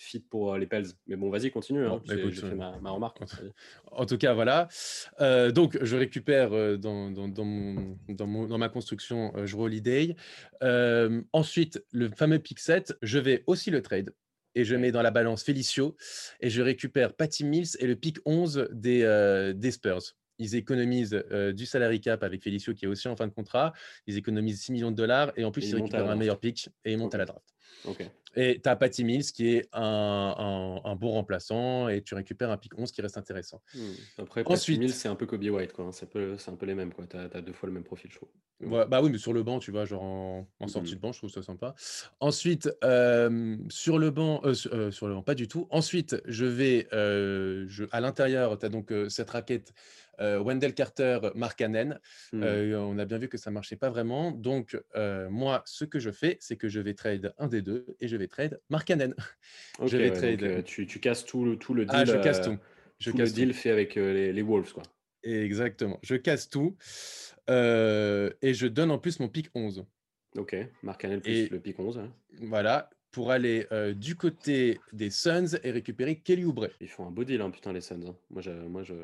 fit 0.00 0.20
pour 0.20 0.54
euh, 0.54 0.58
les 0.58 0.66
Pels. 0.66 0.86
Mais 1.06 1.16
bon, 1.16 1.28
vas-y, 1.28 1.50
continue 1.50 1.84
hein. 1.84 2.00
bah, 2.06 2.14
écoute, 2.14 2.34
fait 2.34 2.54
ma, 2.54 2.78
ma 2.80 2.90
remarque. 2.90 3.20
En 3.92 4.06
tout 4.06 4.16
cas, 4.16 4.32
voilà. 4.32 4.68
Euh, 5.20 5.50
donc, 5.50 5.76
je 5.82 5.96
récupère 5.96 6.52
euh, 6.52 6.76
dans, 6.76 7.10
dans, 7.10 7.28
dans 7.28 7.44
mon, 7.44 7.98
dans, 8.08 8.26
mon- 8.26 8.46
dans 8.46 8.58
ma 8.58 8.68
construction 8.68 9.32
Jrue 9.44 9.64
Holiday. 9.64 10.16
Euh, 10.62 11.20
ensuite, 11.32 11.84
le 11.92 12.08
fameux 12.08 12.38
pick 12.38 12.58
7, 12.60 12.94
je 13.02 13.18
vais 13.18 13.42
aussi 13.46 13.70
le 13.70 13.82
trade. 13.82 14.14
et 14.54 14.64
je 14.64 14.74
mets 14.76 14.92
dans 14.92 15.02
la 15.02 15.10
balance 15.10 15.44
Felicio 15.44 15.96
et 16.40 16.48
je 16.50 16.62
récupère 16.62 17.14
Patty 17.14 17.44
Mills 17.44 17.76
et 17.80 17.86
le 17.86 17.96
pic 17.96 18.18
11 18.24 18.68
des, 18.72 19.02
euh, 19.02 19.52
des 19.52 19.70
Spurs. 19.72 20.14
Ils 20.38 20.54
économisent 20.54 21.22
euh, 21.32 21.52
du 21.52 21.66
salary 21.66 22.00
cap 22.00 22.22
avec 22.22 22.42
Felicio 22.42 22.74
qui 22.74 22.84
est 22.84 22.88
aussi 22.88 23.08
en 23.08 23.16
fin 23.16 23.26
de 23.26 23.32
contrat. 23.32 23.72
Ils 24.06 24.16
économisent 24.16 24.60
6 24.62 24.72
millions 24.72 24.90
de 24.90 24.96
dollars 24.96 25.32
et 25.36 25.44
en 25.44 25.50
plus, 25.50 25.64
Et 25.64 25.68
ils 25.70 25.74
récupèrent 25.76 26.00
un 26.10 26.16
meilleur 26.16 26.38
pic 26.40 26.68
et 26.84 26.92
ils 26.92 26.98
montent 26.98 27.14
à 27.14 27.18
la 27.18 27.24
draft. 27.24 27.54
Et 28.36 28.60
tu 28.62 28.68
as 28.68 28.76
Patty 28.76 29.04
Mills 29.04 29.24
qui 29.32 29.48
est 29.56 29.68
un, 29.72 29.82
un- 30.38 30.88
un 30.90 30.94
bon 30.96 31.10
remplaçant 31.10 31.88
et 31.88 32.02
tu 32.02 32.14
récupères 32.14 32.50
un 32.50 32.58
pic 32.58 32.78
11 32.78 32.92
qui 32.92 33.00
reste 33.00 33.16
intéressant. 33.16 33.62
Hmm. 33.74 33.92
Après, 34.18 34.44
Patty 34.44 34.78
Mills, 34.78 34.92
c'est 34.92 35.08
un 35.08 35.14
peu 35.16 35.26
Kobe 35.26 35.42
White, 35.44 35.72
quoi. 35.72 35.86
hein. 35.86 35.92
C'est 35.92 36.04
un 36.04 36.08
peu, 36.08 36.36
c'est 36.38 36.50
un 36.50 36.54
peu 36.56 36.66
les 36.66 36.74
mêmes. 36.74 36.92
T'as, 37.08 37.28
t'as 37.28 37.40
deux 37.40 37.52
fois 37.54 37.68
le 37.68 37.72
même 37.72 37.84
profil, 37.84 38.10
je 38.10 38.16
trouve. 38.16 38.28
Mais 38.60 38.68
bon. 38.68 38.76
Ouais, 38.78 38.86
bah 38.86 39.00
oui, 39.02 39.10
mais 39.10 39.18
sur 39.18 39.32
le 39.32 39.42
banc, 39.42 39.58
tu 39.60 39.70
vois, 39.70 39.86
genre 39.86 40.02
en, 40.02 40.48
en 40.60 40.68
sortie 40.68 40.94
de 40.94 41.00
banc, 41.00 41.12
je 41.12 41.18
trouve 41.18 41.30
ça 41.30 41.42
sympa. 41.42 41.74
Ensuite, 42.20 42.68
euh, 42.84 43.56
sur 43.70 43.98
le 43.98 44.10
banc, 44.10 44.40
euh, 44.44 44.54
sur, 44.54 44.74
euh, 44.74 44.90
sur 44.90 45.08
le 45.08 45.14
banc, 45.14 45.22
pas 45.22 45.34
du 45.34 45.48
tout. 45.48 45.66
Ensuite, 45.70 46.20
je 46.26 46.44
vais, 46.44 46.86
je, 46.92 47.84
à 47.92 48.00
l'intérieur, 48.00 48.58
tu 48.58 48.66
as 48.66 48.68
donc 48.68 48.92
cette 49.08 49.30
raquette 49.30 49.72
euh, 50.20 50.38
Wendell 50.40 50.74
Carter, 50.74 51.18
Mark 51.34 51.58
Cannon. 51.58 51.98
Hmm. 52.32 52.42
Euh, 52.42 52.78
on 52.78 52.98
a 52.98 53.04
bien 53.04 53.18
vu 53.18 53.28
que 53.28 53.38
ça 53.38 53.50
marchait 53.50 53.76
pas 53.76 53.90
vraiment. 53.90 54.30
Donc, 54.32 54.76
euh, 54.96 55.28
moi, 55.30 55.62
ce 55.66 55.84
que 55.84 55.98
je 55.98 56.10
fais, 56.10 56.36
c'est 56.40 56.56
que 56.56 56.68
je 56.68 56.80
vais 56.80 56.94
trade 56.94 57.32
un 57.38 57.46
des 57.48 57.62
deux 57.62 57.86
et 58.00 58.08
je 58.08 58.16
vais 58.16 58.26
trade 58.28 58.60
Mark 58.70 58.86
Cannon. 58.86 59.14
Ok, 59.80 59.88
je 59.88 59.96
vais 59.96 60.10
ouais, 60.10 60.16
trade- 60.16 60.40
donc, 60.40 60.48
euh, 60.50 60.62
tu, 60.62 60.86
tu 60.86 60.98
casses 61.00 61.24
tout 61.24 61.44
le, 61.44 61.56
tout 61.56 61.74
le 61.74 61.84
deal. 61.84 61.94
Ah, 61.96 62.04
je 62.04 62.16
casse 62.16 62.40
tout. 62.42 62.56
Je 62.98 63.10
tout 63.10 63.16
casse 63.16 63.28
le 63.30 63.34
tout. 63.34 63.40
deal 63.40 63.54
fait 63.54 63.70
avec 63.70 63.94
les, 63.94 64.32
les 64.32 64.42
Wolves, 64.42 64.72
quoi. 64.72 64.82
Exactement. 65.22 65.98
Je 66.02 66.16
casse 66.16 66.48
tout. 66.48 66.76
Et 67.48 68.54
je 68.54 68.66
donne 68.66 68.90
en 68.90 68.98
plus 68.98 69.20
mon 69.20 69.28
pic 69.28 69.50
11. 69.54 69.84
Ok, 70.36 70.54
Mark 70.82 71.00
Canel 71.00 71.20
plus 71.20 71.32
Et- 71.32 71.48
le 71.48 71.58
pic 71.58 71.78
11. 71.78 71.98
hein. 71.98 72.12
Voilà, 72.42 72.90
pour 73.10 73.30
aller 73.30 73.66
euh, 73.72 73.94
du 73.94 74.14
côté 74.16 74.80
des 74.92 75.10
Suns 75.10 75.58
et 75.62 75.70
récupérer 75.70 76.16
Kelly 76.16 76.44
Oubre. 76.44 76.68
Ils 76.80 76.88
font 76.88 77.06
un 77.06 77.10
beau 77.10 77.24
deal, 77.24 77.40
hein, 77.40 77.50
putain, 77.50 77.72
les 77.72 77.80
Suns. 77.80 78.00
hein. 78.06 78.14
Moi, 78.30 78.42
je, 78.42 78.50
moi 78.50 78.82
je, 78.82 78.94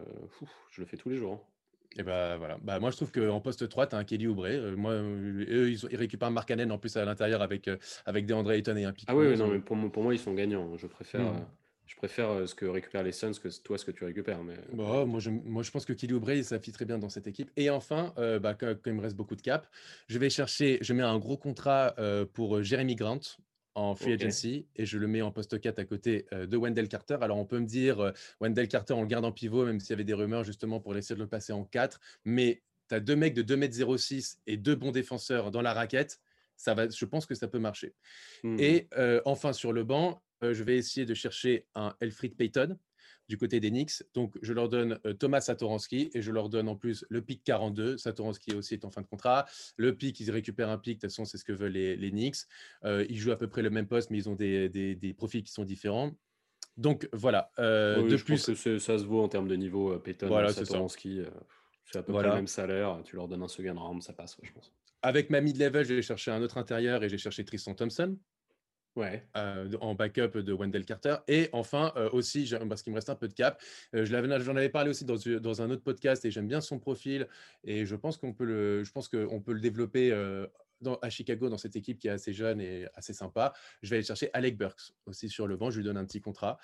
ouf, 0.43 0.51
je 0.71 0.81
le 0.81 0.87
fais 0.87 0.97
tous 0.97 1.09
les 1.09 1.17
jours. 1.17 1.33
hein. 1.35 1.41
Et 1.97 2.03
bah 2.03 2.37
voilà. 2.37 2.59
Bah, 2.61 2.81
moi, 2.81 2.91
je 2.91 2.97
trouve 2.97 3.13
qu'en 3.13 3.41
poste 3.41 3.69
3, 3.69 3.87
tu 3.87 3.95
as 3.95 3.99
un 3.99 4.05
Kelly 4.05 4.27
Oubre. 4.27 4.47
Euh, 4.47 4.75
moi, 4.77 4.91
euh, 4.93 5.45
eux, 5.49 5.71
ils, 5.71 5.97
récupèrent 5.97 6.31
Mark 6.33 6.49
Cannon 6.49 6.71
en 6.71 6.79
plus 6.79 6.97
à 6.97 7.05
l'intérieur 7.05 7.41
avec, 7.41 7.69
euh, 7.69 7.77
avec 8.05 8.27
DeAndre 8.27 8.51
Ayton 8.53 8.77
et 8.77 8.85
un 8.85 8.93
pic. 8.93 9.05
Ah 9.09 9.15
oui, 9.17 9.27
oui, 9.27 9.33
11. 9.35 9.39
non, 9.39 9.49
mais 9.49 9.61
pour, 9.61 9.77
moi- 9.77 9.93
pour 9.93 10.03
moi, 10.03 10.13
ils 10.13 10.19
sont 10.19 10.35
gagnants. 10.35 10.77
Je 10.77 10.89
préfère, 10.89 11.21
Hmm. 11.35 11.47
je 11.87 11.95
préfère 11.95 12.49
ce 12.49 12.55
que 12.57 12.67
récupèrent 12.67 13.05
les 13.05 13.13
Suns 13.13 13.31
que 13.41 13.49
toi, 13.63 13.79
ce 13.79 13.85
que 13.85 13.93
tu 13.93 14.05
récupères. 14.05 14.43
Mais... 14.43 14.57
Bah, 14.73 15.05
moi, 15.07 15.21
je, 15.21 15.31
moi, 15.31 15.63
je 15.63 15.71
pense 15.71 15.85
que 15.85 15.93
Kelly 15.93 16.15
Oubre, 16.15 16.33
ça 16.43 16.59
fit 16.59 16.73
très 16.73 16.85
bien 16.85 16.99
dans 16.99 17.09
cette 17.11 17.29
équipe. 17.29 17.53
Et 17.57 17.71
enfin, 17.71 18.13
euh, 18.19 18.41
bah, 18.41 18.55
quand, 18.55 18.75
quand 18.83 18.91
il 18.91 18.95
me 18.97 19.01
reste 19.01 19.17
beaucoup 19.17 19.37
de 19.37 19.43
cap, 19.43 19.69
je 20.09 20.19
vais 20.19 20.31
chercher, 20.31 20.79
je 20.81 20.93
mets 20.95 21.05
un 21.05 21.19
gros 21.21 21.37
contrat 21.37 21.95
euh, 22.01 22.27
pour 22.27 22.61
Jeremy 22.65 22.97
Grant 22.97 23.21
en 23.75 23.95
free 23.95 24.13
agency 24.13 24.67
et 24.77 24.87
je 24.87 24.99
le 24.99 25.07
mets 25.07 25.23
en 25.23 25.33
poste 25.33 25.61
4 25.61 25.79
à 25.79 25.85
côté 25.85 26.27
euh, 26.33 26.47
de 26.47 26.57
Wendell 26.57 26.89
Carter. 26.89 27.19
Alors, 27.21 27.39
on 27.39 27.45
peut 27.45 27.59
me 27.59 27.67
dire, 27.67 28.01
euh, 28.01 28.13
Wendell 28.41 28.69
Carter, 28.69 28.95
on 28.95 29.03
le 29.03 29.09
garde 29.09 29.25
en 29.25 29.33
pivot, 29.33 29.67
même 29.67 29.81
s'il 29.81 29.91
y 29.91 29.93
avait 29.95 30.05
des 30.05 30.15
rumeurs 30.15 30.45
justement 30.45 30.81
pour 30.81 30.97
essayer 30.97 31.17
de 31.17 31.21
le 31.21 31.29
passer 31.29 31.53
en 31.53 31.65
4. 31.65 32.01
Mais 32.25 32.63
tu 32.89 32.95
as 32.95 33.01
deux 33.01 33.17
mecs 33.17 33.35
de 33.35 33.43
2m06 33.43 34.39
et 34.47 34.57
deux 34.57 34.77
bons 34.77 34.93
défenseurs 34.93 35.51
dans 35.51 35.63
la 35.63 35.75
raquette. 35.75 36.21
Ça 36.57 36.75
va, 36.75 36.89
je 36.89 37.05
pense 37.05 37.27
que 37.27 37.35
ça 37.35 37.49
peut 37.49 37.59
marcher. 37.59 37.95
Hmm. 38.45 38.57
Et 38.61 38.89
euh, 38.97 39.21
enfin, 39.25 39.53
sur 39.53 39.73
le 39.73 39.83
banc, 39.83 40.23
je 40.43 40.63
vais 40.63 40.77
essayer 40.77 41.07
de 41.07 41.15
chercher 41.15 41.67
un 41.75 41.95
Elfrid 42.01 42.37
Payton 42.37 42.79
du 43.29 43.39
côté 43.39 43.61
des 43.61 43.71
Knicks. 43.71 44.03
Donc, 44.15 44.35
je 44.43 44.53
leur 44.53 44.69
donne 44.69 44.99
euh, 45.07 45.15
Thomas 45.15 45.41
Satoransky 45.41 46.11
et 46.15 46.21
je 46.23 46.31
leur 46.31 46.49
donne 46.49 46.69
en 46.69 46.77
plus 46.77 47.05
le 47.09 47.23
pic 47.23 47.43
42. 47.45 47.97
Satoransky 47.97 48.55
aussi 48.55 48.75
est 48.75 48.85
en 48.85 48.91
fin 48.91 49.01
de 49.01 49.07
contrat. 49.07 49.47
Le 49.77 49.95
pic, 49.95 50.19
ils 50.21 50.31
récupèrent 50.31 50.69
un 50.71 50.79
pic. 50.79 50.99
De 50.99 51.07
toute 51.07 51.11
façon, 51.11 51.25
c'est 51.25 51.39
ce 51.39 51.45
que 51.45 51.53
veulent 51.53 51.73
les, 51.73 51.97
les 51.97 52.11
Knicks. 52.11 52.37
Euh, 52.85 53.07
ils 53.09 53.19
jouent 53.19 53.33
à 53.33 53.37
peu 53.39 53.49
près 53.49 53.63
le 53.63 53.71
même 53.71 53.87
poste, 53.87 54.11
mais 54.11 54.19
ils 54.19 54.29
ont 54.29 54.35
des, 54.35 54.69
des- 54.69 54.95
des 54.95 55.15
profils 55.15 55.43
qui 55.43 55.53
sont 55.53 55.65
différents. 55.65 56.13
Donc, 56.77 57.09
voilà. 57.13 57.51
Euh, 57.59 58.03
Oui, 58.03 58.11
de 58.11 58.17
je 58.17 58.25
plus, 58.25 58.45
pense 58.47 58.63
que 58.65 58.79
ça 58.79 58.99
se 58.99 59.05
vaut 59.05 59.23
en 59.23 59.29
termes 59.29 59.49
de 59.49 59.55
niveau. 59.57 59.93
euh, 59.93 59.99
Peyton, 59.99 60.27
Voilà. 60.29 60.53
Satoransky, 60.53 61.23
c'est 61.91 61.99
à 61.99 62.03
peu 62.03 62.13
Voilà. 62.13 62.29
près 62.29 62.37
le 62.37 62.41
même 62.43 62.47
salaire. 62.49 63.01
Tu 63.05 63.17
leur 63.17 63.29
donnes 63.29 63.43
un 63.43 63.49
second 63.49 63.75
round, 63.79 64.03
ça 64.03 64.13
passe, 64.13 64.37
ouais, 64.39 64.45
je 64.49 64.53
pense. 64.53 64.73
avec 65.03 65.31
ma 65.31 65.41
mid-level, 65.41 65.85
j'ai 65.87 66.03
cherché 66.03 66.31
un 66.31 66.43
autre 66.43 66.59
intérieur 66.59 67.05
et 67.05 67.09
j'ai 67.09 67.19
cherché 67.19 67.45
Tristan 67.45 67.75
Thompson. 67.75 68.17
Ouais. 68.97 69.27
euh, 69.37 69.69
en 69.81 69.95
backup 69.95 70.39
de 70.39 70.53
Wendell 70.53 70.85
Carter. 70.85 71.17
Et 71.27 71.49
enfin, 71.53 71.93
euh, 71.97 72.09
aussi, 72.11 72.49
parce 72.69 72.83
qu'il 72.83 72.93
me 72.93 72.97
reste 72.97 73.11
un 73.11 73.17
peu 73.17 73.27
de 73.27 73.35
cap, 73.35 73.61
euh, 73.95 74.05
je 74.05 74.13
l'avais- 74.13 74.41
j'en 74.41 74.55
avais 74.57 74.69
parlé 74.69 74.91
aussi 74.91 75.05
dans, 75.05 75.63
un 75.63 75.71
autre 75.71 75.83
podcast 75.83 76.25
et 76.25 76.31
j'aime 76.31 76.47
bien 76.47 76.61
son 76.61 76.79
profil. 76.79 77.27
Et 77.65 77.87
je 77.87 77.97
pense 77.97 78.17
qu'on 78.17 78.33
peut 78.33 78.45
le, 78.45 78.85
je 78.85 78.93
pense 78.93 79.09
qu'on 79.09 79.41
peut 79.41 79.53
le 79.53 79.61
développer 79.61 80.11
dans- 80.81 80.97
à 80.97 81.11
Chicago 81.11 81.49
dans 81.49 81.59
cette 81.59 81.75
équipe 81.77 81.99
qui 81.99 82.07
est 82.09 82.13
assez 82.13 82.33
jeune 82.33 82.61
et 82.61 82.87
assez 82.95 83.13
sympa. 83.13 83.53
Je 83.83 83.91
vais 83.91 83.97
aller 83.97 84.05
chercher 84.07 84.31
Alec 84.33 84.57
Burks 84.57 84.93
aussi 85.07 85.29
sur 85.29 85.47
le 85.47 85.57
banc. 85.57 85.71
Je 85.71 85.79
lui 85.79 85.85
donne 85.85 85.97
un 85.97 86.05
petit 86.05 86.21
contrat. 86.21 86.59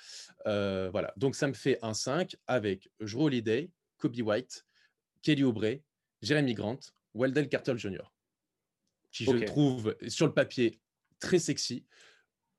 Voilà. 0.45 1.13
Donc, 1.17 1.35
ça 1.35 1.49
me 1.49 1.55
fait 1.55 1.79
un 1.83 1.95
5 1.95 2.37
avec 2.47 2.91
Jrue 3.01 3.25
Holiday, 3.25 3.71
Kobe 3.99 4.17
White, 4.21 4.65
Kelly 5.23 5.43
Oubre, 5.45 5.81
Jeremy 6.23 6.55
Grant, 6.55 6.79
Wendell 7.15 7.49
Carter 7.49 7.77
Jr. 7.77 8.13
Qui, 9.11 9.25
je 9.25 9.31
Ok. 9.31 9.45
trouve, 9.47 9.97
sur 10.07 10.27
le 10.27 10.33
papier, 10.33 10.79
très 11.19 11.39
sexy. 11.39 11.85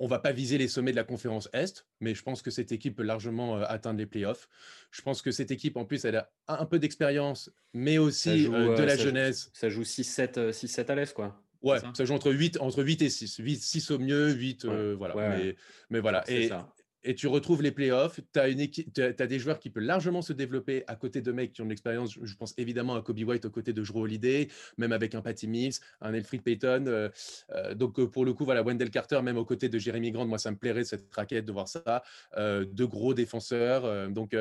On 0.03 0.07
va 0.07 0.17
pas 0.17 0.31
viser 0.31 0.57
les 0.57 0.67
sommets 0.67 0.89
de 0.91 0.95
la 0.95 1.03
conférence 1.03 1.47
Est, 1.53 1.85
mais 1.99 2.15
je 2.15 2.23
pense 2.23 2.41
que 2.41 2.49
cette 2.49 2.71
équipe 2.71 2.95
peut 2.95 3.03
largement 3.03 3.57
euh, 3.59 3.65
atteindre 3.67 3.99
les 3.99 4.07
playoffs. 4.07 4.49
Je 4.89 5.03
pense 5.03 5.21
que 5.21 5.29
cette 5.31 5.51
équipe, 5.51 5.77
en 5.77 5.85
plus, 5.85 6.03
elle 6.05 6.15
a 6.15 6.31
un 6.47 6.65
peu 6.65 6.79
d'expérience, 6.79 7.51
mais 7.73 7.99
aussi 7.99 8.39
joue, 8.45 8.55
euh, 8.55 8.75
de 8.75 8.81
euh, 8.81 8.85
la 8.87 8.93
ça 8.93 8.97
joue- 8.97 9.03
jeunesse. 9.03 9.51
Ça 9.53 9.69
joue 9.69 9.83
6-7 9.83 10.37
euh, 10.39 10.51
6-7 10.51 10.89
à 10.89 10.95
l'aise, 10.95 11.13
quoi. 11.13 11.39
Ouais, 11.61 11.79
ça 11.79 11.91
ça 11.93 12.05
joue 12.05 12.15
entre 12.15 12.31
8, 12.31 12.57
entre 12.61 12.83
8 12.83 13.03
et 13.03 13.09
6. 13.11 13.37
8, 13.37 13.57
6 13.61 13.91
au 13.91 13.99
mieux, 13.99 14.31
8, 14.33 14.63
Ouais. 14.63 14.71
euh, 14.71 14.95
voilà. 14.97 15.15
Ouais. 15.15 15.29
Mais, 15.29 15.55
mais 15.91 15.99
voilà. 15.99 16.23
C'est 16.25 16.45
Et, 16.45 16.47
ça. 16.47 16.73
Et 17.03 17.15
tu 17.15 17.27
retrouves 17.27 17.61
les 17.61 17.71
playoffs. 17.71 18.19
Tu 18.33 18.39
as, 18.39 19.27
des 19.27 19.39
joueurs 19.39 19.59
qui 19.59 19.69
peuvent 19.69 19.83
largement 19.83 20.21
se 20.21 20.33
développer 20.33 20.83
à 20.87 20.95
côté 20.95 21.21
de 21.21 21.31
mecs 21.31 21.53
qui 21.53 21.61
ont 21.61 21.65
de 21.65 21.69
l'expérience. 21.69 22.17
Je 22.21 22.35
pense 22.35 22.53
évidemment 22.57 22.95
à 22.95 23.01
Kobe 23.01 23.19
White 23.19 23.45
aux 23.45 23.49
côtés 23.49 23.73
de 23.73 23.83
Jrue 23.83 24.01
Holiday, 24.01 24.47
même 24.77 24.91
avec 24.91 25.15
un 25.15 25.21
Patty 25.21 25.47
Mills, 25.47 25.73
un 26.01 26.13
Elfrid 26.13 26.41
Payton. 26.41 26.85
euh, 26.87 27.09
euh, 27.51 27.73
donc, 27.73 27.99
euh, 27.99 28.07
pour 28.07 28.25
le 28.25 28.33
coup, 28.33 28.45
voilà, 28.45 28.61
Wendell 28.63 28.91
Carter, 28.91 29.21
même 29.23 29.37
aux 29.37 29.45
côtés 29.45 29.69
de 29.69 29.79
Jeremy 29.79 30.11
Grant, 30.11 30.25
moi, 30.25 30.37
ça 30.37 30.51
me 30.51 30.57
plairait 30.57 30.83
cette 30.83 31.11
raquette 31.13 31.45
de 31.45 31.51
voir 31.51 31.67
ça. 31.67 32.03
Deux 32.37 32.87
gros 32.87 33.13
défenseurs. 33.13 34.09
donc, 34.09 34.35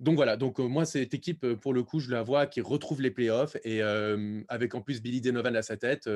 voilà, 0.00 0.36
donc 0.36 0.58
moi, 0.58 0.84
cette 0.84 1.14
équipe, 1.14 1.46
pour 1.54 1.72
le 1.72 1.82
coup, 1.82 2.00
je 2.00 2.10
la 2.10 2.22
vois 2.22 2.46
qui 2.46 2.60
retrouve 2.60 3.00
les 3.00 3.10
playoffs 3.10 3.56
et 3.64 3.82
avec 4.48 4.74
en 4.74 4.80
plus 4.80 5.00
Billy 5.02 5.20
Donovan 5.20 5.54
à 5.56 5.62
sa 5.62 5.76
tête. 5.76 6.08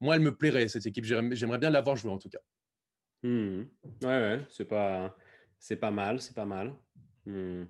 moi, 0.00 0.16
elle 0.16 0.22
me 0.22 0.34
plairait, 0.34 0.68
cette 0.68 0.86
équipe. 0.86 1.04
J'aimerais 1.04 1.36
j'aimerais 1.36 1.58
bien 1.58 1.70
l'avoir 1.70 1.96
joué 1.96 2.10
en 2.10 2.18
tout 2.18 2.28
cas. 2.28 2.40
Hmm. 3.22 3.64
Ouais, 4.02 4.06
ouais, 4.06 4.46
c'est 4.50 4.64
pas, 4.64 5.16
c'est 5.58 5.76
pas 5.76 5.90
mal, 5.90 6.20
c'est 6.20 6.34
pas 6.34 6.46
mal. 6.46 6.74
Hmm. 7.26 7.64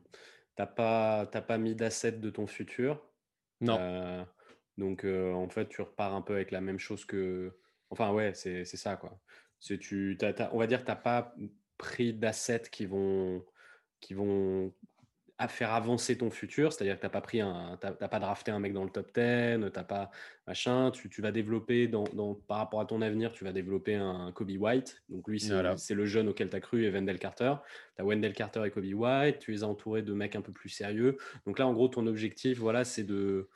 T'as 0.54 0.66
pas, 0.66 1.26
t'as 1.26 1.42
pas 1.42 1.58
mis 1.58 1.74
d'asset 1.74 2.12
de 2.12 2.30
ton 2.30 2.46
futur. 2.46 3.12
Non. 3.60 3.78
Euh, 3.78 4.24
donc, 4.76 5.04
euh, 5.04 5.32
en 5.32 5.48
fait, 5.48 5.68
tu 5.68 5.82
repars 5.82 6.14
un 6.14 6.22
peu 6.22 6.34
avec 6.34 6.50
la 6.50 6.60
même 6.60 6.78
chose 6.78 7.04
que. 7.04 7.58
Enfin, 7.90 8.12
ouais, 8.12 8.34
c'est 8.34 8.64
c'est 8.64 8.76
ça, 8.76 8.96
quoi. 8.96 9.20
C'est 9.58 9.78
tu, 9.78 10.16
t'as- 10.18 10.32
t'as- 10.32 10.50
on 10.54 10.58
va 10.58 10.66
dire, 10.68 10.84
t'as 10.84 10.96
pas 10.96 11.34
pris 11.78 12.14
d'assets 12.14 12.62
qui 12.70 12.86
vont, 12.86 13.44
qui 14.00 14.14
vont 14.14 14.74
à 15.40 15.48
faire 15.48 15.72
avancer 15.72 16.18
ton 16.18 16.30
futur. 16.30 16.72
C'est-à-dire 16.72 16.96
que 16.96 17.00
t'as 17.00 17.08
pas 17.08 17.22
pris 17.22 17.40
un, 17.40 17.78
t'as 17.80 17.92
t'as 17.92 18.08
pas 18.08 18.18
drafté 18.20 18.50
un 18.50 18.58
mec 18.60 18.72
dans 18.74 18.84
le 18.84 18.90
top 18.90 19.06
10, 19.14 19.70
t'as 19.72 19.84
pas 19.84 20.10
machin. 20.46 20.90
Tu, 20.90 21.08
tu 21.08 21.22
vas 21.22 21.32
développer 21.32 21.88
dans, 21.88 22.04
dans- 22.04 22.34
par 22.34 22.58
rapport 22.58 22.80
à 22.80 22.84
ton 22.86 23.00
avenir, 23.02 23.32
tu 23.32 23.44
vas 23.44 23.52
développer 23.52 23.94
un 23.94 24.32
Kobe 24.32 24.50
White. 24.50 25.02
Donc 25.08 25.26
lui, 25.28 25.40
c'est 25.40 25.52
Voilà. 25.54 25.76
c'est 25.78 25.94
le 25.94 26.04
jeune 26.06 26.28
auquel 26.28 26.50
tu 26.50 26.56
as 26.56 26.60
cru 26.60 26.84
et 26.84 26.90
Wendell 26.90 27.18
Carter. 27.18 27.54
Tu 27.96 28.02
as 28.02 28.04
Wendell 28.04 28.34
Carter 28.34 28.62
et 28.66 28.70
Kobe 28.70 28.84
White. 28.92 29.38
Tu 29.40 29.50
les 29.52 29.64
as 29.64 29.66
entourés 29.66 30.02
de 30.02 30.12
mecs 30.12 30.36
un 30.36 30.42
peu 30.42 30.52
plus 30.52 30.68
sérieux. 30.68 31.16
Donc 31.46 31.58
là, 31.58 31.66
en 31.66 31.72
gros, 31.72 31.88
ton 31.88 32.06
objectif, 32.06 32.58
voilà, 32.58 32.84
c'est 32.84 33.04
de 33.04 33.48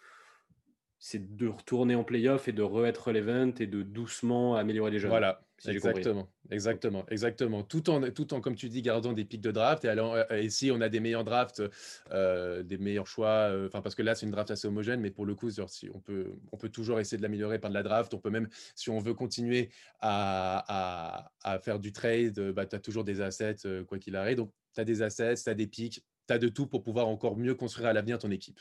c'est 1.06 1.36
de 1.36 1.48
retourner 1.48 1.94
en 1.94 2.02
playoff 2.02 2.48
et 2.48 2.52
de 2.52 2.62
re-être 2.62 3.08
relevant 3.08 3.52
et 3.60 3.66
de 3.66 3.82
doucement 3.82 4.56
améliorer 4.56 4.90
les 4.90 4.98
jeunes. 4.98 5.10
Voilà, 5.10 5.44
si 5.58 5.68
exactement, 5.68 6.30
exactement, 6.50 7.04
exactement. 7.10 7.62
Tout 7.62 7.90
en, 7.90 8.10
tout 8.10 8.32
en, 8.32 8.40
comme 8.40 8.54
tu 8.54 8.70
dis, 8.70 8.80
gardant 8.80 9.12
des 9.12 9.26
pics 9.26 9.42
de 9.42 9.50
draft. 9.50 9.84
Et, 9.84 9.88
allant, 9.88 10.14
euh, 10.14 10.24
et 10.30 10.48
si 10.48 10.70
on 10.70 10.80
a 10.80 10.88
des 10.88 11.00
meilleurs 11.00 11.24
drafts, 11.24 11.62
euh, 12.10 12.62
des 12.62 12.78
meilleurs 12.78 13.06
choix, 13.06 13.50
euh, 13.50 13.66
enfin 13.66 13.82
parce 13.82 13.94
que 13.94 14.00
là 14.00 14.14
c'est 14.14 14.24
une 14.24 14.32
draft 14.32 14.50
assez 14.50 14.66
homogène, 14.66 15.02
mais 15.02 15.10
pour 15.10 15.26
le 15.26 15.34
coup, 15.34 15.50
si 15.50 15.90
on 15.92 16.00
peut, 16.00 16.32
on 16.52 16.56
peut 16.56 16.70
toujours 16.70 16.98
essayer 16.98 17.18
de 17.18 17.22
l'améliorer 17.22 17.58
par 17.58 17.68
de 17.68 17.74
la 17.74 17.82
draft. 17.82 18.14
On 18.14 18.18
peut 18.18 18.30
même, 18.30 18.48
si 18.74 18.88
on 18.88 18.98
veut 18.98 19.12
continuer 19.12 19.68
à, 20.00 20.64
à, 20.68 21.32
à 21.42 21.58
faire 21.58 21.80
du 21.80 21.92
trade, 21.92 22.40
bah, 22.52 22.64
tu 22.64 22.76
as 22.76 22.80
toujours 22.80 23.04
des 23.04 23.20
assets 23.20 23.56
quoi 23.86 23.98
qu'il 23.98 24.16
arrive. 24.16 24.38
Donc 24.38 24.52
tu 24.74 24.80
as 24.80 24.86
des 24.86 25.02
assets, 25.02 25.34
tu 25.34 25.50
as 25.50 25.54
des 25.54 25.66
pics, 25.66 26.02
tu 26.26 26.32
as 26.32 26.38
de 26.38 26.48
tout 26.48 26.66
pour 26.66 26.82
pouvoir 26.82 27.08
encore 27.08 27.36
mieux 27.36 27.54
construire 27.54 27.88
à 27.88 27.92
l'avenir 27.92 28.18
ton 28.18 28.30
équipe. 28.30 28.58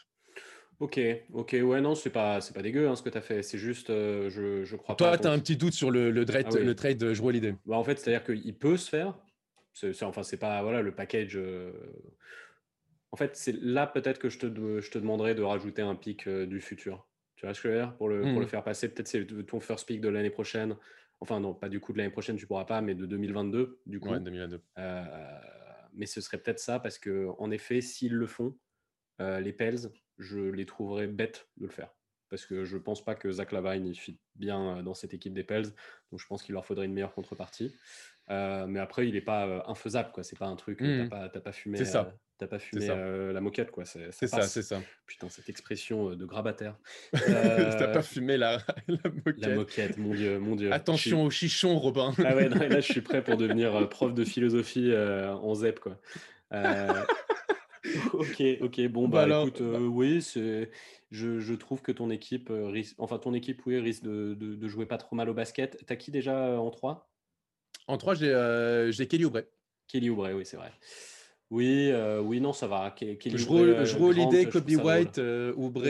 Ok, 0.80 1.00
ok, 1.34 1.56
ouais, 1.64 1.82
non, 1.82 1.96
c'est 1.96 2.10
pas, 2.10 2.42
c'est 2.42 2.54
pas 2.54 2.62
dégueu 2.62 2.90
hein, 2.90 2.96
ce 2.96 3.04
que 3.04 3.10
tu 3.10 3.18
as 3.18 3.22
fait. 3.22 3.42
C'est 3.44 3.58
juste, 3.58 3.90
euh, 3.90 4.30
je, 4.30 4.64
je 4.66 4.76
crois 4.76 4.98
pas. 4.98 5.10
Toi, 5.12 5.18
tu 5.18 5.28
as 5.28 5.32
un 5.32 5.40
petit 5.40 5.56
doute 5.56 5.74
sur 5.74 5.92
le, 5.92 6.12
le, 6.12 6.26
trade, 6.26 6.46
Ah 6.48 6.54
oui. 6.54 6.64
le 6.64 6.76
trade 6.76 6.98
de 6.98 7.14
Jrue 7.14 7.28
Holiday. 7.30 7.56
Bah, 7.66 7.78
en 7.78 7.84
fait, 7.84 7.98
c'est-à-dire 8.00 8.24
qu'il 8.24 8.58
peut 8.58 8.78
se 8.78 8.90
faire. 8.90 9.18
C'est, 9.74 9.94
c'est- 9.94 10.06
enfin, 10.06 10.24
c'est 10.24 10.38
pas 10.38 10.62
voilà, 10.62 10.82
le 10.82 10.94
package. 10.94 11.38
euh, 11.38 11.72
En 13.12 13.16
fait, 13.16 13.36
c'est 13.36 13.56
là 13.62 13.86
peut-être 13.88 14.20
que 14.20 14.30
je 14.30 14.40
te, 14.40 14.46
de- 14.48 14.80
je 14.82 14.90
te 14.92 14.98
demanderai 14.98 15.36
de 15.36 15.44
rajouter 15.44 15.82
un 15.84 15.96
pic 15.96 16.28
euh, 16.28 16.46
du 16.46 16.60
futur. 16.62 17.08
Tu 17.36 17.46
vois 17.46 17.54
ce 17.54 17.62
que 17.62 17.70
je 17.70 17.74
veux 17.74 17.80
dire? 17.80 17.96
Pour 17.98 18.10
le, 18.10 18.22
pour 18.22 18.40
le 18.40 18.42
Mhm. 18.42 18.48
faire 18.48 18.64
passer. 18.64 18.90
Peut-être 18.90 19.08
c'est 19.08 19.26
ton 19.46 19.60
first 19.60 19.88
pick 19.88 20.02
de 20.02 20.10
l'année 20.10 20.30
prochaine. 20.32 20.76
Enfin, 21.22 21.40
non, 21.40 21.54
pas 21.54 21.70
du 21.70 21.80
coup 21.80 21.94
de 21.94 22.00
l'année 22.00 22.10
prochaine, 22.10 22.36
tu 22.36 22.48
pourras 22.48 22.66
pas, 22.66 22.82
mais 22.82 22.96
de 22.96 23.06
2022, 23.06 23.80
du 23.86 24.00
coup. 24.00 24.10
Ouais, 24.10 24.20
2022. 24.20 24.62
mais 25.94 26.06
ce 26.08 26.22
serait 26.22 26.38
peut-être 26.40 26.60
ça, 26.60 26.80
parce 26.80 26.98
que 26.98 27.28
en 27.38 27.52
effet, 27.52 27.80
s'ils 27.82 28.14
le 28.14 28.28
font, 28.28 28.58
les 29.20 29.54
Pels, 29.54 29.90
je 30.19 30.39
les 30.39 30.65
trouverais 30.65 31.08
bêtes 31.08 31.47
de 31.58 31.65
le 31.65 31.71
faire 31.71 31.93
parce 32.30 32.47
que 32.47 32.65
je 32.65 32.78
pense 32.78 33.06
pas 33.06 33.13
que 33.13 33.32
Zach 33.32 33.52
Lavine 33.52 33.86
il 33.86 33.93
fit 33.93 34.17
bien 34.36 34.82
dans 34.82 34.95
cette 34.95 35.13
équipe 35.13 35.36
des 35.36 35.43
Pels, 35.43 35.67
donc 36.12 36.19
je 36.19 36.26
pense 36.26 36.41
qu'il 36.41 36.54
leur 36.54 36.65
faudrait 36.65 36.88
une 36.88 36.93
meilleure 36.93 37.13
contrepartie. 37.13 37.76
mais 38.28 38.80
après, 38.80 39.08
il 39.08 39.13
n'est 39.13 39.21
pas 39.21 39.63
infaisable, 39.67 40.12
quoi. 40.12 40.23
C'est 40.23 40.39
pas 40.39 40.47
un 40.47 40.56
truc, 40.56 40.82
mmh. 40.82 41.10
t'as 41.10 41.30
pas, 41.30 41.39
pas, 41.41 41.52
fumé. 41.52 41.78
C'est 41.78 41.86
ça 41.86 42.12
t'as 42.39 42.47
pas 42.47 42.60
fumé 42.60 42.88
la 42.88 43.41
moquette, 43.41 43.71
quoi. 43.71 43.86
C'est 43.86 44.28
ça, 44.28 44.41
c'est 44.41 44.63
ça. 44.63 44.82
Putain, 45.06 45.30
cette 45.30 45.49
expression 45.49 46.15
de 46.15 46.26
grabataire. 46.26 46.76
t'as 47.13 47.88
pas 47.88 48.02
fumé 48.02 48.38
la, 48.38 48.58
la, 48.88 49.10
moquette. 49.26 49.45
La 49.45 49.56
moquette, 49.56 49.97
mon 49.97 50.13
dieu, 50.13 50.39
mon 50.39 50.56
dieu. 50.56 50.73
Attention 50.73 51.23
au 51.23 51.30
chichon, 51.30 51.78
Robin. 51.78 52.13
ah 52.17 52.36
ouais, 52.36 52.49
là, 52.49 52.80
je 52.80 52.91
suis 52.91 53.02
prêt 53.02 53.23
pour 53.23 53.38
devenir 53.38 53.88
prof 53.89 54.13
de 54.13 54.23
philosophie 54.23 54.93
en 54.95 55.54
ZEP, 55.54 55.80
quoi. 55.80 55.99
Ok, 58.13 58.43
ok, 58.62 58.88
bon, 58.88 59.08
bah, 59.08 59.26
bah 59.28 59.41
écoute, 59.41 59.62
bah 59.62 59.80
oui, 59.80 60.21
je, 60.21 61.39
je, 61.39 61.54
trouve 61.54 61.82
que 61.82 61.91
ton 61.91 62.10
équipe 62.10 62.49
risque, 62.52 62.95
enfin 62.97 63.17
ton 63.17 63.34
équipe, 63.34 63.62
oui, 63.65 63.80
risque 63.80 64.04
de, 64.04 64.34
de, 64.34 64.67
jouer 64.67 64.86
pas 64.86 64.97
trop 64.97 65.15
mal 65.15 65.30
au 65.30 65.34
basket. 65.34 65.84
T'as 65.86 65.95
qui 65.95 66.12
déjà 66.12 66.60
en 66.60 66.69
3 66.69 67.10
En 67.88 67.97
3, 67.97 68.15
j'ai 68.15 69.08
Kelly 69.08 69.26
Oubre. 69.26 69.41
Kelly 69.88 70.10
Oubre, 70.10 70.30
oui, 70.34 70.45
c'est 70.45 70.58
vrai. 70.58 70.71
Oui, 71.49 71.91
oui, 72.21 72.41
non, 72.41 72.54
ça 72.54 72.67
va. 72.67 72.91
Kelly 72.91 73.38
je 73.38 73.95
roule 73.97 74.15
l'idée 74.15 74.49
Kobe 74.49 74.69
White, 74.69 75.21
Oubre, 75.56 75.84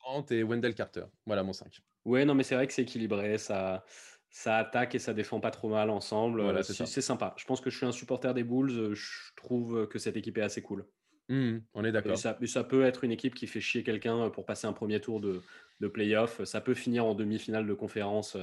Grant 0.00 0.26
et 0.30 0.42
Wendell 0.42 0.74
Carter. 0.74 1.04
Voilà 1.26 1.42
mon 1.42 1.52
5. 1.52 1.80
Ouais, 2.04 2.24
non, 2.24 2.34
mais 2.34 2.44
c'est 2.44 2.54
vrai 2.54 2.66
que 2.66 2.72
c'est 2.72 2.82
équilibré. 2.82 3.38
Ça, 3.38 3.84
ça 4.30 4.58
attaque 4.58 4.94
et 4.94 4.98
ça 4.98 5.12
défend 5.12 5.40
pas 5.40 5.50
trop 5.50 5.68
mal 5.68 5.90
ensemble. 5.90 6.42
Voilà, 6.42 6.62
c'est 6.62 7.00
sympa. 7.00 7.34
Je 7.36 7.44
pense 7.44 7.60
que 7.60 7.70
je 7.70 7.76
suis 7.76 7.86
un 7.86 7.92
supporter 7.92 8.32
des 8.34 8.44
Bulls. 8.44 8.94
Je 8.94 9.34
trouve 9.36 9.88
que 9.88 9.98
cette 9.98 10.16
équipe 10.16 10.38
est 10.38 10.42
assez 10.42 10.62
cool. 10.62 10.86
Mmh, 11.30 11.58
on 11.74 11.84
est 11.84 11.92
d'accord. 11.92 12.18
Ça, 12.18 12.36
ça, 12.44 12.64
peut 12.64 12.84
être 12.84 13.04
une 13.04 13.12
équipe 13.12 13.36
qui 13.36 13.46
fait 13.46 13.60
chier 13.60 13.84
quelqu'un 13.84 14.30
pour 14.30 14.44
passer 14.44 14.66
un 14.66 14.72
premier 14.72 15.00
tour 15.00 15.20
de, 15.20 15.42
de 15.80 15.86
playoff. 15.86 16.42
Ça 16.42 16.60
peut 16.60 16.74
finir 16.74 17.06
en 17.06 17.14
demi-finale 17.14 17.66
de 17.68 17.72
conférence 17.72 18.36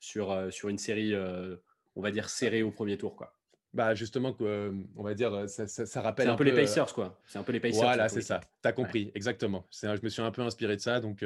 sur, 0.00 0.48
sur 0.50 0.70
une 0.70 0.78
série, 0.78 1.14
on 1.94 2.00
va 2.00 2.10
dire, 2.10 2.30
serrée 2.30 2.62
au 2.62 2.70
premier 2.70 2.96
tour. 2.96 3.16
Quoi. 3.16 3.36
Bah 3.74 3.94
justement, 3.94 4.34
on 4.40 5.02
va 5.02 5.12
dire, 5.12 5.46
ça, 5.46 5.66
ça, 5.66 6.00
rappelle 6.00 6.30
un, 6.30 6.34
peu, 6.34 6.44
les 6.44 6.52
Pacers, 6.52 6.94
quoi. 6.94 7.20
C'est 7.26 7.38
un 7.38 7.42
peu 7.42 7.52
les 7.52 7.60
Pacers. 7.60 7.82
Voilà, 7.82 8.08
c'est 8.08 8.22
ça. 8.22 8.40
Tu 8.62 8.68
as 8.68 8.72
compris, 8.72 9.12
exactement. 9.14 9.66
Je 9.70 10.02
me 10.02 10.08
suis 10.08 10.22
un 10.22 10.30
peu 10.30 10.40
inspiré 10.40 10.76
de 10.76 10.80
ça. 10.80 11.00
Donc, 11.00 11.22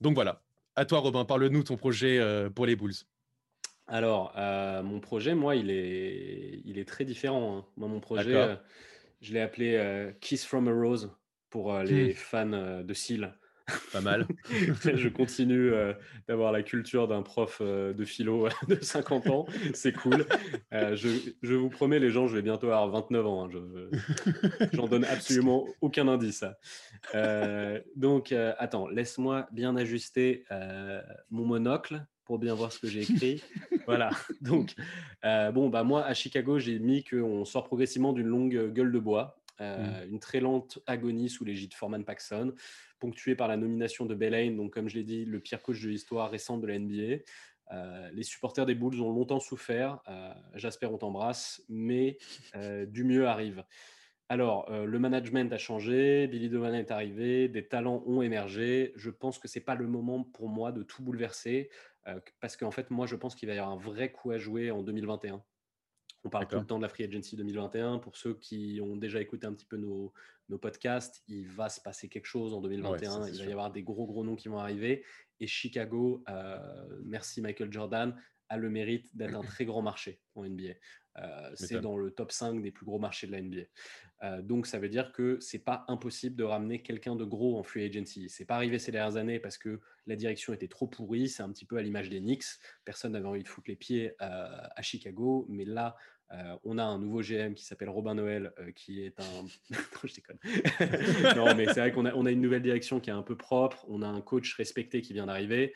donc 0.00 0.14
voilà. 0.14 0.40
À 0.76 0.84
toi, 0.84 1.00
Robin, 1.00 1.24
parle-nous 1.24 1.62
de 1.62 1.66
ton 1.66 1.76
projet 1.76 2.20
pour 2.54 2.64
les 2.64 2.76
Bulls. 2.76 2.94
Alors, 3.88 4.32
mon 4.84 5.00
projet, 5.00 5.34
moi, 5.34 5.56
il 5.56 5.68
est, 5.70 6.60
il 6.64 6.78
est 6.78 6.86
très 6.86 7.04
différent. 7.04 7.58
Hein. 7.58 7.64
Moi, 7.76 7.88
mon 7.88 7.98
projet, 7.98 8.56
je 9.20 9.32
l'ai 9.32 9.40
appelé 9.40 9.74
euh, 9.76 10.12
Kiss 10.20 10.44
from 10.44 10.68
a 10.68 10.72
Rose 10.72 11.10
pour 11.50 11.74
euh, 11.74 11.82
les 11.82 12.12
hmm. 12.12 12.14
fans 12.14 12.52
euh, 12.52 12.82
de 12.82 12.94
Seal. 12.94 13.34
Pas 13.92 14.00
mal. 14.00 14.26
je 14.50 15.08
continue 15.10 15.70
d'avoir 16.26 16.52
la 16.52 16.62
culture 16.62 17.06
d'un 17.06 17.20
prof 17.20 17.60
de 17.60 18.04
philo 18.06 18.48
de 18.68 18.76
50 18.80 19.26
ans. 19.26 19.44
C'est 19.74 19.92
cool. 19.92 20.24
Je, 20.72 21.34
je, 21.42 21.54
vous 21.54 21.68
promets, 21.68 21.98
les 21.98 22.08
gens, 22.08 22.28
je 22.28 22.36
vais 22.36 22.40
bientôt 22.40 22.68
avoir 22.68 22.88
29 22.88 23.26
ans. 23.26 23.44
Hein. 23.44 23.50
Je 23.52 24.68
J'en 24.72 24.88
donne 24.88 25.04
absolument 25.10 25.66
aucun 25.82 26.08
indice. 26.08 26.46
donc, 27.94 28.32
attends, 28.32 28.88
laisse-moi 28.88 29.46
bien 29.52 29.76
ajuster 29.76 30.46
mon 31.30 31.44
monocle 31.44 32.06
pour 32.28 32.38
bien 32.38 32.54
voir 32.54 32.70
ce 32.70 32.78
que 32.78 32.86
j'ai 32.86 33.10
écrit. 33.10 33.42
voilà. 33.86 34.10
Donc, 34.42 34.74
euh, 35.24 35.50
bon, 35.50 35.70
bah, 35.70 35.82
moi, 35.82 36.04
à 36.04 36.12
Chicago, 36.12 36.58
j'ai 36.58 36.78
mis 36.78 37.02
qu'on 37.02 37.46
sort 37.46 37.64
progressivement 37.64 38.12
d'une 38.12 38.26
longue 38.26 38.70
gueule 38.70 38.92
de 38.92 38.98
bois, 38.98 39.40
euh, 39.62 40.04
mm. 40.04 40.10
une 40.10 40.20
très 40.20 40.40
lente 40.40 40.78
agonie 40.86 41.30
sous 41.30 41.46
l'égide 41.46 41.72
Foreman 41.72 42.04
Paxson, 42.04 42.52
ponctuée 43.00 43.34
par 43.34 43.48
la 43.48 43.56
nomination 43.56 44.04
de 44.04 44.14
Belaine, 44.14 44.58
donc, 44.58 44.74
comme 44.74 44.90
je 44.90 44.96
l'ai 44.96 45.04
dit, 45.04 45.24
le 45.24 45.40
pire 45.40 45.62
coach 45.62 45.82
de 45.82 45.88
l'histoire 45.88 46.30
récente 46.30 46.60
de 46.60 46.66
la 46.66 46.78
NBA. 46.78 47.22
Euh, 47.72 48.10
les 48.12 48.24
supporters 48.24 48.66
des 48.66 48.74
Bulls 48.74 49.00
ont 49.00 49.10
longtemps 49.10 49.40
souffert. 49.40 50.00
Jasper, 50.54 50.88
on 50.88 50.98
t'embrasse, 50.98 51.62
mais 51.70 52.18
du 52.88 53.04
mieux 53.04 53.26
arrive. 53.26 53.64
Alors, 54.30 54.70
le 54.70 54.98
management 54.98 55.50
a 55.54 55.56
changé, 55.56 56.26
Billy 56.26 56.50
Donovan 56.50 56.74
est 56.74 56.90
arrivé, 56.90 57.48
des 57.48 57.66
talents 57.66 58.02
ont 58.06 58.20
émergé. 58.20 58.92
Je 58.96 59.08
pense 59.08 59.38
que 59.38 59.48
ce 59.48 59.58
n'est 59.58 59.64
pas 59.64 59.74
le 59.74 59.86
moment 59.86 60.22
pour 60.22 60.50
moi 60.50 60.72
de 60.72 60.82
tout 60.82 61.02
bouleverser. 61.02 61.70
Euh, 62.06 62.20
parce 62.40 62.56
qu'en 62.56 62.70
fait, 62.70 62.90
moi, 62.90 63.06
je 63.06 63.16
pense 63.16 63.34
qu'il 63.34 63.48
va 63.48 63.54
y 63.54 63.58
avoir 63.58 63.74
un 63.74 63.80
vrai 63.80 64.12
coup 64.12 64.30
à 64.30 64.38
jouer 64.38 64.70
en 64.70 64.82
2021. 64.82 65.42
On 66.24 66.30
parle 66.30 66.48
tout 66.48 66.58
le 66.58 66.66
temps 66.66 66.78
de 66.78 66.82
la 66.82 66.88
Free 66.88 67.04
Agency 67.04 67.36
2021. 67.36 67.98
Pour 67.98 68.16
ceux 68.16 68.34
qui 68.34 68.80
ont 68.82 68.96
déjà 68.96 69.20
écouté 69.20 69.46
un 69.46 69.52
petit 69.52 69.66
peu 69.66 69.76
nos, 69.76 70.12
podcasts, 70.60 71.22
il 71.28 71.46
va 71.46 71.68
se 71.68 71.80
passer 71.80 72.08
quelque 72.08 72.26
chose 72.26 72.54
en 72.54 72.60
2021. 72.60 73.28
il 73.28 73.38
va 73.38 73.44
y 73.44 73.52
avoir 73.52 73.70
des 73.70 73.82
gros, 73.82 74.06
gros 74.06 74.24
noms 74.24 74.36
qui 74.36 74.48
vont 74.48 74.58
arriver. 74.58 75.04
Et 75.40 75.46
Chicago, 75.46 76.24
euh, 76.28 76.98
merci 77.04 77.40
Michael 77.40 77.72
Jordan, 77.72 78.20
a 78.48 78.56
le 78.56 78.70
mérite 78.70 79.16
d'être 79.16 79.34
un 79.34 79.42
très 79.42 79.64
grand 79.64 79.82
marché 79.82 80.20
en 80.34 80.44
NBA. 80.44 80.74
Euh, 81.22 81.50
c'est 81.54 81.80
dans 81.80 81.96
le 81.96 82.10
top 82.10 82.32
5 82.32 82.62
des 82.62 82.70
plus 82.70 82.86
gros 82.86 82.98
marchés 82.98 83.26
de 83.26 83.32
la 83.32 83.42
NBA. 83.42 83.62
Euh, 84.22 84.42
donc 84.42 84.66
ça 84.66 84.78
veut 84.78 84.88
dire 84.88 85.12
que 85.12 85.38
c'est 85.40 85.58
pas 85.58 85.84
impossible 85.88 86.36
de 86.36 86.44
ramener 86.44 86.82
quelqu'un 86.82 87.16
de 87.16 87.24
gros 87.24 87.58
en 87.58 87.62
free 87.62 87.84
agency. 87.84 88.28
C'est 88.28 88.44
pas 88.44 88.56
arrivé 88.56 88.78
ces 88.78 88.92
dernières 88.92 89.16
années 89.16 89.40
parce 89.40 89.58
que 89.58 89.80
la 90.06 90.16
direction 90.16 90.52
était 90.52 90.68
trop 90.68 90.86
pourrie. 90.86 91.28
C'est 91.28 91.42
un 91.42 91.50
petit 91.50 91.64
peu 91.64 91.76
à 91.76 91.82
l'image 91.82 92.08
des 92.08 92.20
Knicks. 92.20 92.44
Personne 92.84 93.12
n'avait 93.12 93.26
envie 93.26 93.42
de 93.42 93.48
foutre 93.48 93.68
les 93.68 93.76
pieds 93.76 94.12
euh, 94.20 94.46
à 94.76 94.82
Chicago, 94.82 95.46
mais 95.48 95.64
là 95.64 95.96
on 96.62 96.76
a 96.76 96.84
un 96.84 96.98
nouveau 96.98 97.22
GM 97.22 97.54
qui 97.54 97.64
s'appelle 97.64 97.88
Robin 97.88 98.14
Noël, 98.14 98.52
qui 98.76 99.02
est 99.02 99.18
un. 99.18 99.46
je 100.04 100.14
déconne. 100.14 100.36
non, 101.36 101.54
mais 101.54 101.64
c'est 101.72 101.80
vrai 101.80 101.90
qu'on 101.90 102.04
a, 102.04 102.14
on 102.14 102.26
a 102.26 102.30
une 102.30 102.42
nouvelle 102.42 102.60
direction 102.60 103.00
qui 103.00 103.08
est 103.08 103.14
un 103.14 103.22
peu 103.22 103.34
propre. 103.34 103.86
On 103.88 104.02
a 104.02 104.06
un 104.06 104.20
coach 104.20 104.54
respecté 104.56 105.00
qui 105.00 105.14
vient 105.14 105.24
d'arriver. 105.24 105.72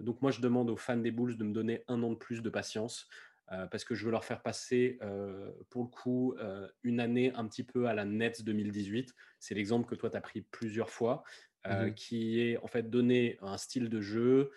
Donc 0.00 0.20
moi, 0.22 0.30
je 0.30 0.40
demande 0.40 0.70
aux 0.70 0.76
fans 0.76 0.96
des 0.96 1.10
Bulls 1.10 1.36
de 1.36 1.44
me 1.44 1.52
donner 1.52 1.82
un 1.88 2.02
an 2.02 2.10
de 2.10 2.16
plus 2.16 2.42
de 2.42 2.50
patience. 2.50 3.08
Euh, 3.52 3.66
parce 3.66 3.84
que 3.84 3.96
je 3.96 4.04
veux 4.04 4.12
leur 4.12 4.24
faire 4.24 4.42
passer, 4.42 4.98
euh, 5.02 5.50
pour 5.70 5.82
le 5.82 5.88
coup, 5.88 6.34
euh, 6.38 6.68
une 6.84 7.00
année 7.00 7.32
un 7.34 7.46
petit 7.48 7.64
peu 7.64 7.88
à 7.88 7.94
la 7.94 8.04
Nets 8.04 8.44
2018. 8.44 9.12
C'est 9.40 9.56
l'exemple 9.56 9.88
que 9.88 9.96
toi, 9.96 10.08
tu 10.08 10.16
as 10.16 10.20
pris 10.20 10.42
plusieurs 10.42 10.90
fois, 10.90 11.24
mmh 11.66 11.90
qui 11.94 12.40
est 12.40 12.56
en 12.58 12.68
fait 12.68 12.88
donner 12.88 13.36
un 13.42 13.58
style 13.58 13.90
de 13.90 14.00
jeu, 14.00 14.50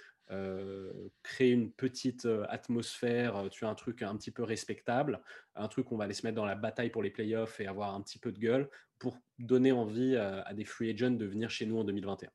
créer 1.22 1.52
une 1.52 1.70
petite 1.70 2.26
atmosphère, 2.48 3.50
tu 3.52 3.66
as 3.66 3.70
un 3.70 3.76
truc 3.76 4.04
un 4.04 4.16
petit 4.16 4.32
peu 4.32 4.44
respectable, 4.44 5.22
un 5.56 5.68
truc 5.68 5.92
où 5.92 5.96
on 5.96 5.98
va 5.98 6.06
aller 6.06 6.14
se 6.14 6.26
mettre 6.26 6.38
dans 6.38 6.46
la 6.46 6.56
bataille 6.56 6.92
pour 6.92 7.04
les 7.04 7.10
playoffs 7.10 7.60
et 7.60 7.68
avoir 7.68 7.94
un 7.94 8.02
petit 8.02 8.20
peu 8.20 8.32
de 8.32 8.40
gueule 8.40 8.70
pour 9.00 9.20
donner 9.38 9.74
envie 9.74 10.16
à 10.16 10.54
des 10.54 10.64
free 10.64 10.92
agents 10.92 11.12
de 11.12 11.26
venir 11.26 11.50
chez 11.50 11.66
nous 11.66 11.78
en 11.78 11.84
2021. 11.84 12.30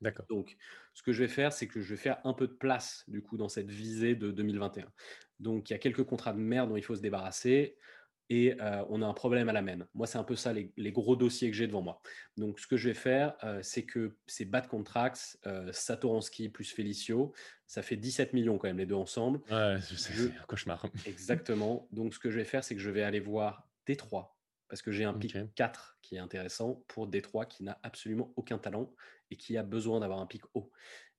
D'accord. 0.00 0.26
Donc, 0.28 0.56
ce 0.94 1.02
que 1.02 1.12
je 1.12 1.22
vais 1.22 1.28
faire, 1.28 1.52
c'est 1.52 1.66
que 1.66 1.80
je 1.80 1.90
vais 1.90 2.00
faire 2.00 2.20
un 2.24 2.32
peu 2.32 2.46
de 2.46 2.52
place, 2.52 3.04
du 3.08 3.22
coup, 3.22 3.36
dans 3.36 3.48
cette 3.48 3.70
visée 3.70 4.14
de 4.14 4.30
2021. 4.30 4.90
Donc, 5.38 5.70
il 5.70 5.72
y 5.72 5.76
a 5.76 5.78
quelques 5.78 6.04
contrats 6.04 6.32
de 6.32 6.38
merde 6.38 6.70
dont 6.70 6.76
il 6.76 6.82
faut 6.82 6.96
se 6.96 7.02
débarrasser 7.02 7.76
et 8.30 8.56
on 8.88 9.02
a 9.02 9.06
un 9.06 9.12
problème 9.12 9.48
à 9.48 9.52
la 9.52 9.60
main. 9.60 9.78
Moi, 9.92 10.06
c'est 10.06 10.16
un 10.16 10.22
peu 10.22 10.36
ça, 10.36 10.52
les, 10.52 10.92
gros 10.92 11.16
dossiers 11.16 11.50
que 11.50 11.56
j'ai 11.56 11.66
devant 11.66 11.82
moi. 11.82 12.00
Donc, 12.36 12.60
ce 12.60 12.68
que 12.68 12.76
je 12.76 12.88
vais 12.88 12.94
faire, 12.94 13.34
c'est 13.62 13.84
que 13.84 14.16
ces 14.28 14.44
bad 14.44 14.68
contracts, 14.68 15.36
Satoransky 15.72 16.48
plus 16.48 16.72
Felicio, 16.72 17.32
ça 17.66 17.82
fait 17.82 17.96
17 17.96 18.32
millions 18.32 18.56
quand 18.56 18.68
même, 18.68 18.78
les 18.78 18.86
deux 18.86 18.94
ensemble. 18.94 19.40
Ouais, 19.50 19.78
c'est 19.82 20.12
un 20.12 20.44
cauchemar. 20.46 20.86
Exactement. 21.06 21.88
Donc, 21.90 22.14
ce 22.14 22.20
que 22.20 22.30
je 22.30 22.38
vais 22.38 22.44
faire, 22.44 22.62
c'est 22.62 22.76
que 22.76 22.80
je 22.80 22.90
vais 22.90 23.02
aller 23.02 23.20
voir 23.20 23.68
Détroit, 23.84 24.38
parce 24.70 24.82
que 24.82 24.92
j'ai 24.92 25.04
un 25.04 25.12
pic 25.12 25.36
4 25.56 25.98
qui 26.00 26.16
est 26.16 26.18
intéressant 26.18 26.84
pour 26.88 27.08
Détroit 27.08 27.44
qui 27.44 27.64
n'a 27.64 27.78
absolument 27.82 28.32
aucun 28.36 28.56
talent 28.56 28.94
et 29.30 29.36
qui 29.36 29.56
a 29.56 29.62
besoin 29.62 30.00
d'avoir 30.00 30.20
un 30.20 30.26
pic 30.26 30.42
haut. 30.54 30.70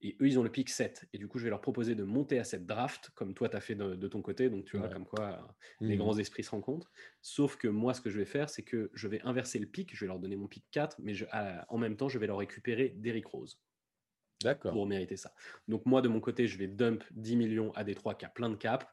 Et 0.01 0.17
eux, 0.19 0.27
ils 0.27 0.39
ont 0.39 0.43
le 0.43 0.51
pic 0.51 0.69
7. 0.69 1.07
Et 1.13 1.17
du 1.17 1.27
coup, 1.27 1.37
je 1.37 1.43
vais 1.43 1.51
leur 1.51 1.61
proposer 1.61 1.93
de 1.93 2.03
monter 2.03 2.39
à 2.39 2.43
cette 2.43 2.65
draft, 2.65 3.11
comme 3.13 3.33
toi, 3.35 3.49
tu 3.49 3.55
as 3.55 3.61
fait 3.61 3.75
de, 3.75 4.07
ton 4.07 4.21
côté. 4.21 4.49
Donc, 4.49 4.65
tu 4.65 4.77
vois, 4.77 4.89
comme 4.89 5.05
quoi 5.05 5.55
les 5.79 5.95
mmh 5.95 5.99
grands 5.99 6.17
esprits 6.17 6.43
se 6.43 6.49
rencontrent. 6.49 6.91
Sauf 7.21 7.55
que 7.55 7.67
moi, 7.67 7.93
ce 7.93 8.01
que 8.01 8.09
je 8.09 8.17
vais 8.17 8.25
faire, 8.25 8.49
c'est 8.49 8.63
que 8.63 8.89
je 8.93 9.07
vais 9.07 9.21
inverser 9.21 9.59
le 9.59 9.67
pic. 9.67 9.95
Je 9.95 9.99
vais 9.99 10.07
leur 10.07 10.19
donner 10.19 10.35
mon 10.35 10.47
pic 10.47 10.65
4, 10.71 10.97
mais 10.99 11.13
en 11.69 11.77
même 11.77 11.97
temps, 11.97 12.09
je 12.09 12.17
vais 12.17 12.27
leur 12.27 12.37
récupérer 12.37 12.89
Derrick 12.97 13.27
Rose. 13.27 13.61
D'accord. 14.43 14.71
Pour 14.71 14.87
mériter 14.87 15.17
ça. 15.17 15.33
Donc, 15.67 15.85
moi, 15.85 16.01
de 16.01 16.07
mon 16.07 16.19
côté, 16.19 16.47
je 16.47 16.57
vais 16.57 16.67
dump 16.67 17.03
10 17.11 17.35
millions 17.35 17.71
à 17.73 17.83
Détroit 17.83 18.15
qui 18.15 18.25
a 18.25 18.29
plein 18.29 18.49
de 18.49 18.55
caps. 18.55 18.87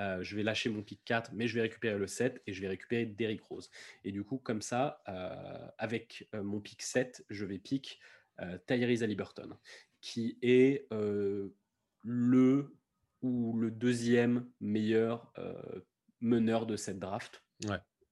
Euh, 0.00 0.22
je 0.22 0.34
vais 0.34 0.42
lâcher 0.42 0.70
mon 0.70 0.82
pic 0.82 1.00
4, 1.04 1.32
mais 1.34 1.46
je 1.46 1.54
vais 1.54 1.60
récupérer 1.60 1.98
le 1.98 2.06
7 2.06 2.42
et 2.46 2.52
je 2.52 2.60
vais 2.60 2.68
récupérer 2.68 3.04
Derrick 3.04 3.42
Rose. 3.42 3.70
Et 4.04 4.12
du 4.12 4.24
coup, 4.24 4.38
comme 4.38 4.62
ça, 4.62 5.02
euh, 5.08 5.68
avec 5.78 6.28
euh, 6.34 6.42
mon 6.42 6.60
pic 6.60 6.80
7, 6.82 7.24
je 7.28 7.44
vais 7.44 7.58
pick 7.58 8.00
Tyrese 8.66 9.02
Liberton, 9.02 9.50
qui 10.00 10.38
est 10.40 10.88
le 12.02 12.74
ou 13.20 13.58
le 13.58 13.70
deuxième 13.70 14.48
meilleur 14.62 15.30
meneur 16.22 16.64
de 16.64 16.76
cette 16.76 16.98
draft, 16.98 17.44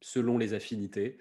selon 0.03 0.37
les 0.37 0.53
affinités. 0.53 1.17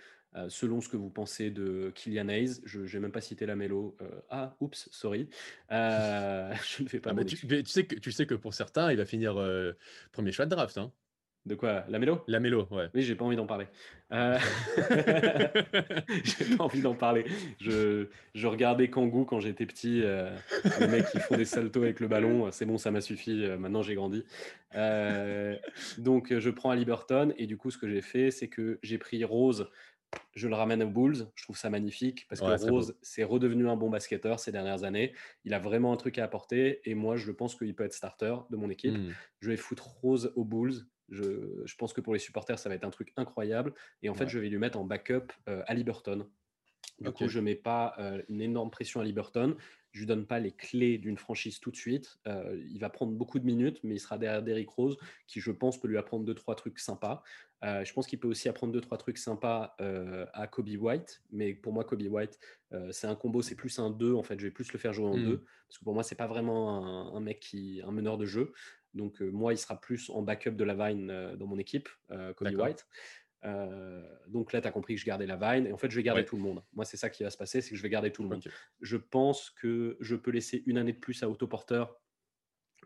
Selon 0.49 0.81
ce 0.81 0.89
que 0.89 0.97
vous 0.97 1.09
pensez 1.09 1.49
de 1.49 1.91
Kylian 1.95 2.29
Hayes. 2.29 2.61
Je 2.65 2.81
n'ai 2.81 2.99
même 2.99 3.11
pas 3.11 3.21
cité 3.21 3.45
la 3.45 3.55
mélo. 3.55 3.97
ah, 4.29 4.55
oups, 4.59 4.87
sorry. 4.91 5.29
je 5.69 6.83
ne 6.83 6.87
fais 6.87 6.99
pas 6.99 7.11
ah, 7.17 7.23
tu, 7.23 7.47
tu, 7.47 7.65
sais 7.65 7.85
que, 7.85 7.95
tu 7.95 8.11
sais 8.11 8.25
que 8.25 8.35
pour 8.35 8.53
certains, 8.53 8.91
il 8.91 8.97
va 8.97 9.05
finir 9.05 9.35
premier 10.11 10.31
choix 10.31 10.45
de 10.45 10.51
draft. 10.51 10.77
Hein. 10.77 10.91
De 11.47 11.55
quoi? 11.55 11.85
La 11.87 11.97
mélo? 11.97 12.21
La 12.27 12.41
mélo, 12.41 12.67
ouais. 12.71 12.89
Oui, 12.93 13.03
j'ai 13.03 13.15
pas 13.15 13.23
envie 13.23 13.37
d'en 13.37 13.45
parler. 13.45 13.67
Euh... 14.11 14.37
j'ai 16.23 16.57
pas 16.57 16.65
envie 16.65 16.81
d'en 16.81 16.93
parler. 16.93 17.25
Je, 17.61 18.07
je 18.35 18.47
regardais 18.47 18.89
Kangoo 18.89 19.23
quand 19.23 19.39
j'étais 19.39 19.65
petit. 19.65 20.01
Euh, 20.03 20.29
les 20.81 20.87
mecs 20.87 21.09
qui 21.09 21.19
font 21.19 21.37
des 21.37 21.45
saltos 21.45 21.81
avec 21.81 22.01
le 22.01 22.09
ballon. 22.09 22.51
C'est 22.51 22.65
bon, 22.65 22.77
ça 22.77 22.91
m'a 22.91 22.99
suffi. 22.99 23.45
Euh, 23.45 23.57
maintenant, 23.57 23.81
j'ai 23.81 23.95
grandi. 23.95 24.25
Euh, 24.75 25.55
donc, 25.97 26.37
je 26.37 26.49
prends 26.49 26.71
à 26.71 26.75
Liberton. 26.75 27.33
Et 27.37 27.47
du 27.47 27.55
coup, 27.55 27.71
ce 27.71 27.77
que 27.77 27.87
j'ai 27.87 28.01
fait, 28.01 28.29
c'est 28.29 28.49
que 28.49 28.77
j'ai 28.83 28.97
pris 28.97 29.23
Rose. 29.23 29.69
Je 30.35 30.47
le 30.47 30.55
ramène 30.55 30.83
aux 30.83 30.89
Bulls. 30.89 31.27
Je 31.35 31.43
trouve 31.43 31.57
ça 31.57 31.69
magnifique 31.69 32.27
parce 32.29 32.41
que 32.41 32.69
Rose, 32.69 32.95
c'est 33.01 33.23
redevenu 33.23 33.67
un 33.67 33.75
bon 33.75 33.89
basketteur 33.89 34.39
ces 34.39 34.51
dernières 34.51 34.83
années. 34.83 35.13
Il 35.45 35.53
a 35.53 35.59
vraiment 35.59 35.91
un 35.91 35.97
truc 35.97 36.17
à 36.17 36.23
apporter. 36.23 36.81
Et 36.89 36.93
moi, 36.93 37.17
je 37.17 37.31
pense 37.31 37.55
qu'il 37.55 37.75
peut 37.75 37.83
être 37.83 37.93
starter 37.93 38.35
de 38.49 38.55
mon 38.55 38.69
équipe. 38.69 38.97
Hmm. 38.97 39.11
Je 39.41 39.49
vais 39.49 39.57
foutre 39.57 39.87
Rose 40.01 40.31
aux 40.35 40.45
Bulls 40.45 40.85
je, 41.09 41.75
pense 41.77 41.93
que 41.93 42.01
pour 42.01 42.13
les 42.13 42.19
supporters, 42.19 42.59
ça 42.59 42.69
va 42.69 42.75
être 42.75 42.83
un 42.83 42.89
truc 42.89 43.13
incroyable. 43.15 43.73
Et 44.01 44.09
en 44.09 44.13
fait, 44.13 44.27
je 44.27 44.39
vais 44.39 44.49
lui 44.49 44.57
mettre 44.57 44.77
en 44.77 44.83
backup 44.83 45.31
euh, 45.47 45.63
à 45.65 45.73
Liberton. 45.73 46.29
Du 46.99 47.11
coup, 47.11 47.27
je 47.27 47.39
ne 47.39 47.45
mets 47.45 47.55
pas 47.55 47.93
euh, 47.99 48.21
une 48.29 48.41
énorme 48.41 48.71
pression 48.71 48.99
à 48.99 49.03
Liberton. 49.03 49.55
Je 49.91 49.99
ne 49.99 50.01
lui 50.01 50.07
donne 50.07 50.25
pas 50.25 50.39
les 50.39 50.51
clés 50.51 50.97
d'une 50.97 51.17
franchise 51.17 51.59
tout 51.59 51.71
de 51.71 51.75
suite. 51.75 52.17
Euh, 52.27 52.61
il 52.69 52.79
va 52.79 52.89
prendre 52.89 53.13
beaucoup 53.13 53.39
de 53.39 53.45
minutes, 53.45 53.79
mais 53.83 53.95
il 53.95 53.99
sera 53.99 54.17
derrière 54.17 54.43
Derrick 54.43 54.69
Rose, 54.69 54.97
qui, 55.27 55.39
je 55.39 55.51
pense, 55.51 55.79
peut 55.79 55.87
lui 55.87 55.97
apprendre 55.97 56.25
deux, 56.25 56.35
trois 56.35 56.55
trucs 56.55 56.79
sympas. 56.79 57.23
je 57.63 57.91
pense 57.93 58.05
qu'il 58.05 58.19
peut 58.19 58.27
aussi 58.27 58.49
apprendre 58.49 58.73
deux, 58.73 58.81
trois 58.81 58.97
trucs 58.97 59.17
sympas 59.17 59.75
à 60.33 60.47
Kobe 60.47 60.69
White. 60.69 61.23
Mais 61.31 61.53
pour 61.53 61.73
moi, 61.73 61.83
Kobe 61.83 62.01
White, 62.01 62.39
c'est 62.91 63.07
un 63.07 63.15
combo, 63.15 63.41
c'est 63.41 63.55
plus 63.55 63.79
un 63.79 63.89
2. 63.89 64.13
En 64.13 64.23
fait, 64.23 64.39
je 64.39 64.45
vais 64.45 64.51
plus 64.51 64.71
le 64.71 64.77
faire 64.77 64.93
jouer 64.93 65.07
en 65.07 65.17
2. 65.17 65.19
Hmm. 65.19 65.39
Parce 65.67 65.79
que 65.79 65.83
pour 65.83 65.93
moi, 65.93 66.03
c'est 66.03 66.15
pas 66.15 66.27
vraiment 66.27 66.85
un, 66.85 67.15
un, 67.15 67.19
mec 67.19 67.39
qui, 67.39 67.81
un 67.83 67.91
meneur 67.91 68.17
de 68.17 68.25
jeu. 68.25 68.53
Donc, 68.93 69.21
moi, 69.21 69.53
il 69.53 69.57
sera 69.57 69.79
plus 69.79 70.09
en 70.11 70.21
backup 70.21 70.51
de 70.51 70.63
la 70.63 70.75
Vine 70.75 71.35
dans 71.37 71.47
mon 71.47 71.57
équipe, 71.57 71.89
Kobe 72.35 72.55
White. 72.55 72.85
Donc 74.27 74.53
là, 74.53 74.61
tu 74.61 74.67
as 74.67 74.71
compris 74.71 74.95
que 74.95 75.01
je 75.01 75.05
gardais 75.05 75.25
la 75.25 75.37
Vine. 75.37 75.67
Et 75.67 75.73
en 75.73 75.77
fait, 75.77 75.89
je 75.89 75.95
vais 75.95 76.03
garder 76.03 76.25
tout 76.25 76.35
le 76.35 76.41
monde. 76.41 76.63
Moi, 76.73 76.85
c'est 76.85 76.97
ça 76.97 77.09
qui 77.09 77.23
va 77.23 77.29
se 77.29 77.37
passer, 77.37 77.61
c'est 77.61 77.71
que 77.71 77.75
je 77.75 77.83
vais 77.83 77.89
garder 77.89 78.11
tout 78.11 78.23
le 78.23 78.29
monde. 78.29 78.43
Je 78.81 78.97
pense 78.97 79.49
que 79.51 79.97
je 79.99 80.15
peux 80.15 80.31
laisser 80.31 80.63
une 80.65 80.77
année 80.77 80.93
de 80.93 80.99
plus 80.99 81.23
à 81.23 81.29
Autoporteur 81.29 81.99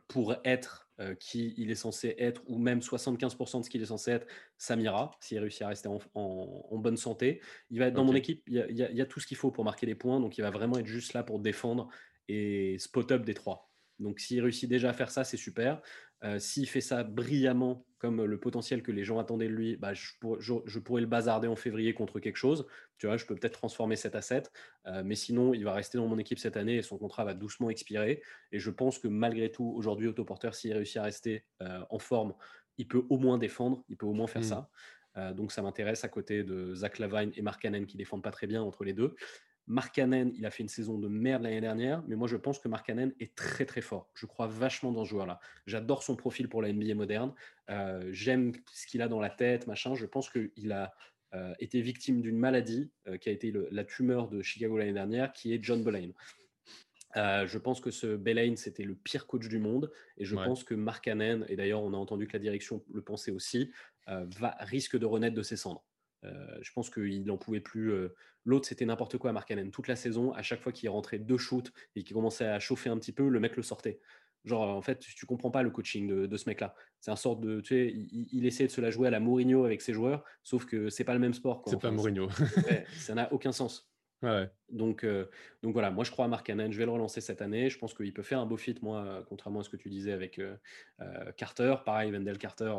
pour 0.08 0.36
être 0.44 0.90
qui 1.20 1.54
il 1.58 1.72
est 1.72 1.76
censé 1.76 2.16
être, 2.18 2.44
ou 2.48 2.58
même 2.58 2.80
75% 2.80 3.60
de 3.60 3.66
ce 3.66 3.70
qu'il 3.70 3.82
est 3.82 3.88
censé 3.88 4.12
être, 4.12 4.28
ça 4.58 4.76
m'ira, 4.76 5.12
s'il 5.20 5.40
réussit 5.40 5.62
à 5.64 5.70
rester 5.70 5.90
en, 5.90 6.78
bonne 6.78 6.98
santé. 6.98 7.42
Il 7.70 7.80
va 7.80 7.88
être 7.88 7.94
dans 7.94 8.04
mon 8.04 8.14
équipe, 8.14 8.44
il 8.48 8.54
y, 8.56 8.62
a, 8.62 8.92
y, 8.92 9.02
a, 9.02 9.06
tout 9.06 9.20
ce 9.20 9.28
qu'il 9.28 9.38
faut 9.38 9.52
pour 9.52 9.64
marquer 9.64 9.86
des 9.86 9.96
points, 9.96 10.20
donc 10.20 10.38
il 10.38 10.42
va 10.42 10.52
vraiment 10.52 10.78
être 10.78 10.86
juste 10.86 11.14
là 11.14 11.24
pour 11.24 11.40
défendre 11.40 11.90
et 12.28 12.78
spot-up 12.78 13.24
des 13.24 13.34
trois. 13.34 13.72
Donc 14.00 14.20
s'il 14.20 14.42
réussit 14.42 14.70
déjà 14.70 14.90
à 14.90 14.94
faire 14.94 15.12
ça, 15.12 15.24
c'est 15.24 15.38
super. 15.38 15.82
Euh, 16.24 16.38
s'il 16.40 16.68
fait 16.68 16.82
ça 16.82 17.04
brillamment, 17.04 17.86
comme 17.98 18.24
le 18.24 18.40
potentiel 18.40 18.84
que 18.84 18.92
les 18.92 19.04
gens 19.04 19.20
attendaient 19.20 19.48
de 19.48 19.54
lui, 19.54 19.76
bah, 19.76 19.94
je, 19.94 20.80
pourrais 20.80 21.02
le 21.02 21.08
bazarder 21.08 21.48
en 21.48 21.56
février 21.56 21.94
contre 21.94 22.20
quelque 22.20 22.38
chose. 22.38 22.66
Tu 22.98 23.08
vois, 23.08 23.18
je 23.18 23.26
peux 23.26 23.36
peut-être 23.36 23.60
transformer 23.60 23.96
cet 23.96 24.16
asset. 24.16 24.44
Euh, 24.88 25.04
mais 25.04 25.16
sinon, 25.16 25.54
il 25.54 25.64
va 25.64 25.74
rester 25.74 25.98
dans 25.98 26.08
mon 26.08 26.18
équipe 26.18 26.40
cette 26.40 26.58
année 26.58 26.78
et 26.78 26.82
son 26.82 26.98
contrat 26.98 27.26
va 27.26 27.34
doucement 27.34 27.70
expirer. 27.70 28.22
Et 28.52 28.60
je 28.60 28.70
pense 28.70 29.00
que 29.00 29.08
malgré 29.08 29.52
tout, 29.52 29.72
aujourd'hui, 29.76 30.08
Autoporteur, 30.08 30.56
s'il 30.56 30.74
réussit 30.74 30.98
à 30.98 31.04
rester 31.04 31.46
euh, 31.62 31.82
en 31.90 32.00
forme, 32.00 32.34
il 32.78 32.88
peut 32.88 33.04
au 33.10 33.18
moins 33.18 33.38
défendre, 33.38 33.84
il 33.90 33.98
peut 33.98 34.06
au 34.06 34.14
moins 34.14 34.28
faire 34.28 34.42
mmh. 34.42 34.70
ça. 35.16 35.34
donc 35.34 35.52
ça 35.52 35.62
m'intéresse 35.62 36.04
à 36.06 36.08
côté 36.08 36.44
de 36.44 36.74
Zach 36.74 36.98
Lavine 36.98 37.32
et 37.36 37.42
Mark 37.42 37.62
Cannon 37.62 37.86
qui 37.86 37.98
défendent 37.98 38.24
pas 38.24 38.32
très 38.32 38.48
bien 38.48 38.64
entre 38.64 38.84
les 38.84 38.94
deux. 38.94 39.14
Markkanen, 39.67 40.32
il 40.36 40.45
a 40.45 40.52
fait 40.52 40.63
une 40.63 40.69
saison 40.69 40.97
de 40.97 41.08
merde 41.08 41.43
l'année 41.43 41.62
dernière, 41.62 42.04
mais 42.08 42.15
moi 42.15 42.28
je 42.28 42.36
pense 42.36 42.60
que 42.60 42.67
Markkanen 42.67 43.13
est 43.19 43.36
très 43.36 43.65
très 43.65 43.82
fort. 43.82 44.10
Je 44.15 44.26
crois 44.26 44.47
vachement 44.47 44.91
dans 44.91 45.06
ce 45.06 45.10
joueur-là. 45.10 45.39
J'adore 45.65 46.04
son 46.04 46.15
profil 46.15 46.50
pour 46.50 46.62
la 46.62 46.71
NBA 46.71 46.95
moderne. 46.95 47.34
Euh, 47.69 48.10
j'aime 48.12 48.54
ce 48.74 48.88
qu'il 48.88 49.02
a 49.02 49.08
dans 49.08 49.19
la 49.19 49.30
tête, 49.30 49.67
machin. 49.67 49.95
Je 49.95 50.06
pense 50.06 50.30
qu'il 50.30 50.71
a 50.71 50.93
euh, 51.34 51.54
été 51.60 51.82
victime 51.82 52.21
d'une 52.21 52.38
maladie 52.38 52.91
euh, 53.08 53.17
qui 53.17 53.30
a 53.30 53.32
été 53.32 53.54
la 53.71 53.86
tumeur 53.86 54.28
de 54.28 54.41
Chicago 54.41 54.78
l'année 54.78 54.93
dernière, 54.93 55.32
qui 55.32 55.54
est 55.54 55.63
John 55.63 55.84
Belaine. 55.84 56.13
je 57.15 57.58
pense 57.58 57.80
que 57.80 57.91
ce 57.91 58.15
Belaine, 58.15 58.58
c'était 58.58 58.84
le 58.84 58.95
pire 58.95 59.28
coach 59.28 59.47
du 59.47 59.60
monde. 59.60 59.91
Et 60.17 60.26
je 60.26 60.36
pense 60.36 60.63
que 60.63 60.74
Markkanen, 60.74 61.45
et 61.47 61.56
d'ailleurs 61.56 61.84
on 61.84 61.93
a 61.93 61.97
entendu 61.97 62.28
que 62.28 62.34
la 62.34 62.39
direction 62.39 62.84
le 62.93 63.02
pensait 63.02 63.32
aussi, 63.32 63.71
va, 64.08 64.58
risque 64.60 64.97
de 64.97 65.06
renaître 65.06 65.36
de 65.36 65.43
ses 65.43 65.56
cendres. 65.56 65.86
Euh, 66.24 66.58
je 66.62 66.72
pense 66.74 66.90
qu'il 66.90 67.26
n'en 67.26 67.38
pouvait 67.38 67.60
plus. 67.60 67.92
Euh, 67.92 68.16
l'autre, 68.46 68.68
c'était 68.68 68.86
n'importe 68.86 69.18
quoi, 69.18 69.32
Mark 69.32 69.50
Allen. 69.52 69.72
Toute 69.72 69.88
la 69.88 69.96
saison, 69.96 70.34
à 70.34 70.42
chaque 70.42 70.62
fois 70.62 70.72
qu'il 70.72 70.90
rentrait 70.90 71.20
deux 71.20 71.38
shoots 71.38 71.72
et 71.96 72.04
qu'il 72.04 72.16
commençait 72.16 72.46
à 72.46 72.60
chauffer 72.60 72.90
un 72.90 72.98
petit 72.98 73.12
peu, 73.12 73.28
le 73.28 73.40
mec 73.40 73.56
le 73.56 73.64
sortait. 73.64 74.00
Genre, 74.44 74.76
en 74.76 74.82
fait, 74.82 75.00
tu 75.00 75.26
comprends 75.28 75.52
pas 75.52 75.62
le 75.62 75.70
coaching 75.70 76.08
de, 76.28 76.38
ce 76.38 76.50
mec-là. 76.50 76.74
C'est 77.00 77.12
un 77.12 77.16
sort 77.16 77.38
de. 77.38 77.62
Tu 77.62 77.68
sais, 77.68 77.92
il, 77.94 78.28
il, 78.32 78.46
essaie 78.46 78.66
de 78.66 78.72
se 78.72 78.82
la 78.82 78.90
jouer 78.90 79.08
à 79.08 79.12
la 79.12 79.20
Mourinho 79.20 79.66
avec 79.66 79.82
ses 79.82 79.94
joueurs, 79.94 80.24
sauf 80.42 80.66
que 80.66 80.90
c'est 80.90 81.04
pas 81.04 81.14
le 81.14 81.20
même 81.20 81.34
sport. 81.34 81.64
C'est 81.68 81.80
pas 81.80 81.92
Mourinho. 81.92 82.28
ça 82.98 83.14
n'a 83.14 83.32
aucun 83.34 83.52
sens. 83.52 83.88
Donc, 84.70 85.04
euh, 85.04 85.26
donc 85.64 85.74
voilà, 85.74 85.90
moi 85.90 86.04
je 86.04 86.12
crois 86.12 86.26
à 86.26 86.28
Mark 86.28 86.46
Cannon, 86.46 86.72
je 86.72 86.78
vais 86.78 86.86
le 86.86 86.92
relancer 86.92 87.22
cette 87.22 87.42
année. 87.42 87.72
Je 87.72 87.80
pense 87.80 87.96
qu'il 87.96 88.14
peut 88.14 88.22
faire 88.22 88.40
un 88.40 88.46
beau 88.46 88.58
fit, 88.58 88.76
moi, 88.84 89.26
contrairement 89.28 89.62
à 89.62 89.64
ce 89.64 89.70
que 89.70 89.78
tu 89.78 89.90
disais 89.90 90.12
avec 90.12 90.40
Carter. 91.38 91.76
Pareil, 91.86 92.12
Wendell 92.12 92.38
Carter, 92.38 92.76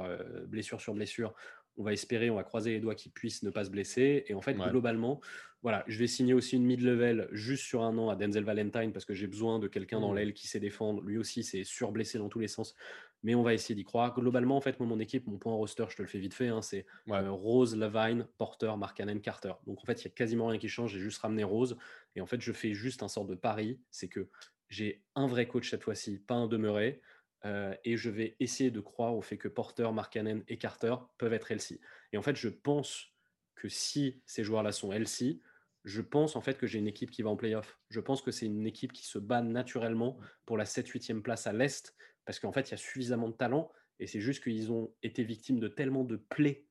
blessure 0.47 0.81
sur 0.81 0.95
blessure 0.95 1.35
on 1.77 1.85
va 1.85 1.93
espérer, 1.93 2.31
on 2.31 2.37
va 2.37 2.45
croiser 2.45 2.73
les 2.73 2.81
doigts 2.81 2.95
qu'il 2.95 3.13
puisse 3.13 3.43
ne 3.43 3.51
pas 3.51 3.65
se 3.65 3.71
blesser. 3.71 4.25
Et 4.29 4.35
en 4.35 4.41
fait, 4.41 4.55
globalement, 4.55 5.21
voilà, 5.63 5.85
je 5.87 5.99
vais 5.99 6.09
signer 6.09 6.35
aussi 6.35 6.57
une 6.57 6.65
mid-level 6.65 7.29
juste 7.31 7.65
sur 7.65 7.83
un 7.83 7.97
an 7.97 8.09
à 8.09 8.17
Denzel 8.17 8.45
Valentine 8.45 8.93
parce 8.93 9.05
que 9.05 9.15
j'ai 9.15 9.29
besoin 9.29 9.59
de 9.59 9.69
quelqu'un 9.69 10.01
dans 10.01 10.13
mmh. 10.13 10.17
l'aile 10.17 10.35
qui 10.35 10.49
sait 10.49 10.59
défendre. 10.61 11.03
Lui 11.03 11.19
aussi, 11.19 11.45
c'est 11.45 11.63
surblessé 11.65 12.19
dans 12.19 12.29
tous 12.29 12.41
les 12.41 12.49
sens. 12.49 12.75
Mais 13.23 13.37
on 13.37 13.45
va 13.45 13.55
essayer 13.55 13.77
d'y 13.77 13.85
croire. 13.85 14.13
Globalement, 14.15 14.57
en 14.57 14.61
fait, 14.61 14.81
mon 14.81 14.99
équipe, 14.99 15.29
mon 15.29 15.39
point 15.39 15.55
roster, 15.55 15.85
je 15.89 15.97
te 15.97 16.03
le 16.03 16.09
fais 16.09 16.19
vite 16.19 16.35
fait, 16.35 16.49
hein, 16.49 16.61
c'est 16.61 16.85
euh, 17.11 17.31
Rose, 17.31 17.77
Levine, 17.77 18.27
Porter, 18.37 18.77
Markkanen, 18.77 19.21
Carter. 19.21 19.53
Donc 19.67 19.79
en 19.81 19.85
fait, 19.85 20.03
il 20.03 20.09
n'y 20.09 20.13
a 20.13 20.15
quasiment 20.15 20.49
rien 20.49 20.59
qui 20.59 20.69
change. 20.69 20.93
J'ai 20.93 21.01
juste 21.01 21.19
ramené 21.19 21.45
Rose. 21.45 21.77
Et 22.17 22.21
en 22.21 22.27
fait, 22.27 22.41
je 22.41 22.53
fais 22.53 22.75
juste 22.75 23.05
un 23.05 23.09
sort 23.09 23.25
de 23.25 23.37
pari. 23.37 23.79
C'est 23.93 24.09
que 24.09 24.29
j'ai 24.69 25.03
un 25.15 25.29
vrai 25.29 25.47
coach 25.47 25.71
cette 25.71 25.85
fois-ci, 25.85 26.19
pas 26.19 26.35
un 26.35 26.49
demeuré. 26.49 27.01
Euh, 27.45 27.75
et 27.85 27.97
je 27.97 28.11
vais 28.11 28.37
essayer 28.39 28.71
de 28.71 28.81
croire 28.81 29.17
au 29.17 29.23
fait 29.23 29.37
que 29.37 29.49
Porter, 29.49 29.93
Markkanen 29.93 30.45
et 30.49 30.59
Carter 30.59 30.95
peuvent 31.19 31.33
être 31.33 31.51
healthy. 31.51 31.81
Et 32.13 32.19
en 32.19 32.23
fait, 32.23 32.37
je 32.37 32.49
pense 32.49 33.13
que 33.57 33.69
si 33.69 34.23
ces 34.27 34.45
joueurs-là 34.45 34.73
sont 34.73 34.93
healthy, 34.93 35.43
je 35.85 36.01
pense 36.01 36.37
en 36.37 36.41
fait 36.41 36.59
que 36.59 36.67
j'ai 36.67 36.79
une 36.79 36.87
équipe 36.87 37.11
qui 37.11 37.23
va 37.23 37.31
en 37.31 37.37
playoff. 37.37 37.79
Je 37.91 38.01
pense 38.01 38.23
que 38.23 38.31
c'est 38.31 38.47
une 38.47 38.67
équipe 38.67 38.93
qui 38.93 39.07
se 39.07 39.19
bat 39.19 39.43
naturellement 39.43 40.19
pour 40.47 40.57
la 40.57 40.65
7-8e 40.65 41.23
place 41.23 41.47
à 41.47 41.53
l'Est, 41.53 41.97
parce 42.25 42.39
qu'en 42.39 42.53
fait, 42.53 42.69
il 42.69 42.71
y 42.73 42.75
a 42.75 42.79
suffisamment 42.79 43.29
de 43.29 43.35
talent, 43.35 43.73
et 43.99 44.07
c'est 44.07 44.21
juste 44.21 44.43
qu'ils 44.43 44.71
ont 44.73 44.93
été 45.03 45.25
victimes 45.25 45.59
de 45.59 45.69
tellement 45.69 46.05
de 46.05 46.17
plaies, 46.17 46.67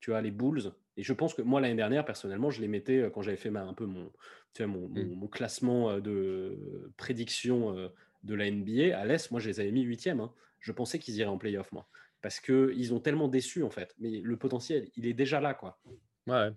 tu 0.00 0.10
vois, 0.10 0.20
les 0.20 0.32
Bulls. 0.32 0.72
Et 0.96 1.02
je 1.02 1.12
pense 1.12 1.34
que 1.34 1.42
moi, 1.42 1.60
l'année 1.60 1.76
dernière, 1.76 2.04
personnellement, 2.04 2.50
je 2.50 2.60
les 2.60 2.68
mettais, 2.68 2.98
euh, 2.98 3.10
quand 3.10 3.22
j'avais 3.22 3.36
fait 3.36 3.54
un 3.54 3.74
peu 3.74 3.86
mon, 3.86 4.12
tu 4.54 4.64
vois, 4.64 4.72
mon, 4.88 5.28
classement 5.28 5.90
euh, 5.90 6.00
de 6.00 6.92
prédiction 6.96 7.90
de 8.26 8.34
la 8.34 8.50
NBA, 8.50 8.98
à 8.98 9.04
l'Est, 9.04 9.30
moi, 9.30 9.40
je 9.40 9.48
les 9.48 9.60
avais 9.60 9.70
mis 9.70 9.82
huitième. 9.82 10.20
Hein. 10.20 10.32
Je 10.60 10.72
pensais 10.72 10.98
qu'ils 10.98 11.16
iraient 11.16 11.30
en 11.30 11.38
playoff, 11.38 11.70
moi. 11.72 11.88
Parce 12.20 12.40
qu'ils 12.40 12.92
ont 12.92 13.00
tellement 13.00 13.28
déçu, 13.28 13.62
en 13.62 13.70
fait. 13.70 13.94
Mais 13.98 14.20
le 14.22 14.36
potentiel, 14.36 14.90
il 14.96 15.06
est 15.06 15.14
déjà 15.14 15.40
là, 15.40 15.54
quoi. 15.54 15.78
Ouais. 16.26 16.50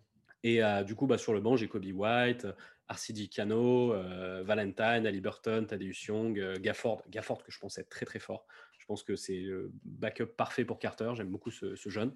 Et 0.43 0.63
euh, 0.63 0.83
du 0.83 0.95
coup, 0.95 1.05
bah, 1.05 1.17
sur 1.17 1.33
le 1.33 1.41
banc, 1.41 1.55
j'ai 1.55 1.67
Kobe 1.67 1.85
White, 1.85 2.47
RCD 2.89 3.27
Cano, 3.27 3.93
euh, 3.93 4.41
Valentine, 4.43 5.05
Ali 5.05 5.21
Burton, 5.21 5.67
Thaddeus 5.67 6.05
Young, 6.07 6.39
euh, 6.39 6.55
Gafford. 6.59 7.03
Gafford, 7.09 7.43
que 7.43 7.51
je 7.51 7.59
pensais 7.59 7.83
très, 7.83 8.05
très 8.05 8.19
fort. 8.19 8.47
Je 8.79 8.85
pense 8.85 9.03
que 9.03 9.15
c'est 9.15 9.39
le 9.39 9.71
backup 9.83 10.25
parfait 10.37 10.65
pour 10.65 10.79
Carter. 10.79 11.11
J'aime 11.15 11.29
beaucoup 11.29 11.51
ce, 11.51 11.75
ce 11.75 11.89
jeune. 11.89 12.15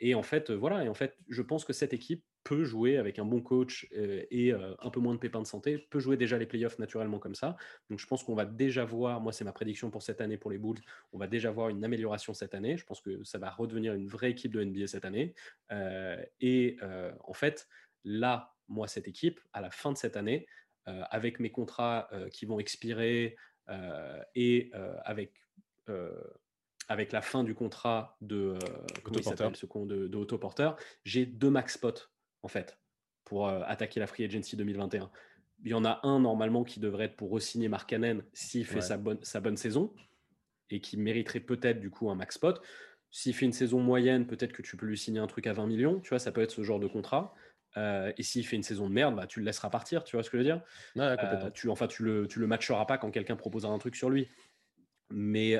et 0.00 0.14
en 0.14 0.22
fait, 0.22 0.50
voilà. 0.50 0.84
Et 0.84 0.88
en 0.88 0.94
fait, 0.94 1.16
je 1.28 1.42
pense 1.42 1.64
que 1.64 1.72
cette 1.72 1.92
équipe 1.92 2.24
peut 2.46 2.64
jouer 2.64 2.96
avec 2.96 3.18
un 3.18 3.24
bon 3.24 3.40
coach 3.40 3.88
euh, 3.96 4.22
et 4.30 4.52
euh, 4.52 4.72
un 4.78 4.90
peu 4.90 5.00
moins 5.00 5.14
de 5.14 5.18
pépins 5.18 5.42
de 5.42 5.46
santé, 5.48 5.78
peut 5.78 5.98
jouer 5.98 6.16
déjà 6.16 6.38
les 6.38 6.46
playoffs 6.46 6.78
naturellement 6.78 7.18
comme 7.18 7.34
ça. 7.34 7.56
Donc 7.90 7.98
je 7.98 8.06
pense 8.06 8.22
qu'on 8.22 8.36
va 8.36 8.44
déjà 8.44 8.84
voir, 8.84 9.20
moi 9.20 9.32
c'est 9.32 9.42
ma 9.42 9.52
prédiction 9.52 9.90
pour 9.90 10.04
cette 10.04 10.20
année 10.20 10.36
pour 10.36 10.52
les 10.52 10.58
Bulls, 10.58 10.78
on 11.12 11.18
va 11.18 11.26
déjà 11.26 11.50
voir 11.50 11.70
une 11.70 11.84
amélioration 11.84 12.34
cette 12.34 12.54
année. 12.54 12.76
Je 12.76 12.84
pense 12.84 13.00
que 13.00 13.24
ça 13.24 13.38
va 13.38 13.50
redevenir 13.50 13.94
une 13.94 14.06
vraie 14.06 14.30
équipe 14.30 14.52
de 14.52 14.62
NBA 14.62 14.86
cette 14.86 15.04
année. 15.04 15.34
Euh, 15.72 16.22
et 16.40 16.78
en 17.24 17.32
fait, 17.32 17.66
là, 18.04 18.54
moi 18.68 18.86
cette 18.86 19.08
équipe, 19.08 19.40
à 19.52 19.60
la 19.60 19.72
fin 19.72 19.90
de 19.90 19.98
cette 19.98 20.16
année, 20.16 20.46
avec 20.84 21.40
mes 21.40 21.50
contrats 21.50 22.08
qui 22.32 22.46
vont 22.46 22.60
expirer 22.60 23.36
et 24.36 24.70
avec 25.04 25.32
avec 26.88 27.10
la 27.10 27.22
fin 27.22 27.42
du 27.42 27.56
contrat 27.56 28.16
de, 28.20 28.56
de, 29.04 30.06
de 30.06 30.16
autoporteur, 30.16 30.76
j'ai 31.04 31.26
deux 31.26 31.50
max 31.50 31.74
spots 31.74 32.06
en 32.46 32.48
fait, 32.48 32.78
pour 33.24 33.48
euh, 33.48 33.62
attaquer 33.66 33.98
la 33.98 34.06
free 34.06 34.24
agency 34.24 34.56
2021. 34.56 35.10
Il 35.64 35.70
y 35.72 35.74
en 35.74 35.84
a 35.84 35.98
un 36.04 36.20
normalement 36.20 36.62
qui 36.62 36.78
devrait 36.78 37.06
être 37.06 37.16
pour 37.16 37.32
re-signer 37.32 37.68
Mark 37.68 37.92
s'il 38.32 38.64
fait 38.64 38.80
sa, 38.80 38.96
bonne, 38.96 39.18
sa 39.22 39.40
bonne 39.40 39.56
saison 39.56 39.92
et 40.70 40.80
qui 40.80 40.96
mériterait 40.96 41.40
peut-être 41.40 41.80
du 41.80 41.90
coup 41.90 42.08
un 42.08 42.14
max 42.14 42.36
spot. 42.36 42.62
s'il 43.10 43.34
fait 43.34 43.46
une 43.46 43.52
saison 43.52 43.80
moyenne, 43.80 44.28
peut-être 44.28 44.52
que 44.52 44.62
tu 44.62 44.76
peux 44.76 44.86
lui 44.86 44.96
signer 44.96 45.18
un 45.18 45.26
truc 45.26 45.48
à 45.48 45.52
20 45.52 45.66
millions, 45.66 45.98
tu 46.00 46.10
vois, 46.10 46.20
ça 46.20 46.30
peut 46.30 46.40
être 46.40 46.52
ce 46.52 46.62
genre 46.62 46.78
de 46.78 46.86
contrat. 46.86 47.34
Euh, 47.76 48.12
et 48.16 48.22
s'il 48.22 48.46
fait 48.46 48.54
une 48.54 48.62
saison 48.62 48.88
de 48.88 48.94
merde, 48.94 49.16
bah, 49.16 49.26
tu 49.26 49.40
le 49.40 49.46
laisseras 49.46 49.70
partir, 49.70 50.04
tu 50.04 50.14
vois 50.14 50.22
ce 50.22 50.30
que 50.30 50.38
je 50.38 50.42
veux 50.42 50.48
dire? 50.48 50.62
Euh, 50.96 51.50
tu, 51.50 51.68
Enfin, 51.68 51.88
tu 51.88 52.04
le, 52.04 52.28
tu 52.28 52.38
le 52.38 52.46
matcheras 52.46 52.86
pas 52.86 52.96
quand 52.96 53.10
quelqu'un 53.10 53.34
proposera 53.34 53.72
un 53.72 53.78
truc 53.78 53.96
sur 53.96 54.08
lui. 54.08 54.28
Mais, 55.10 55.56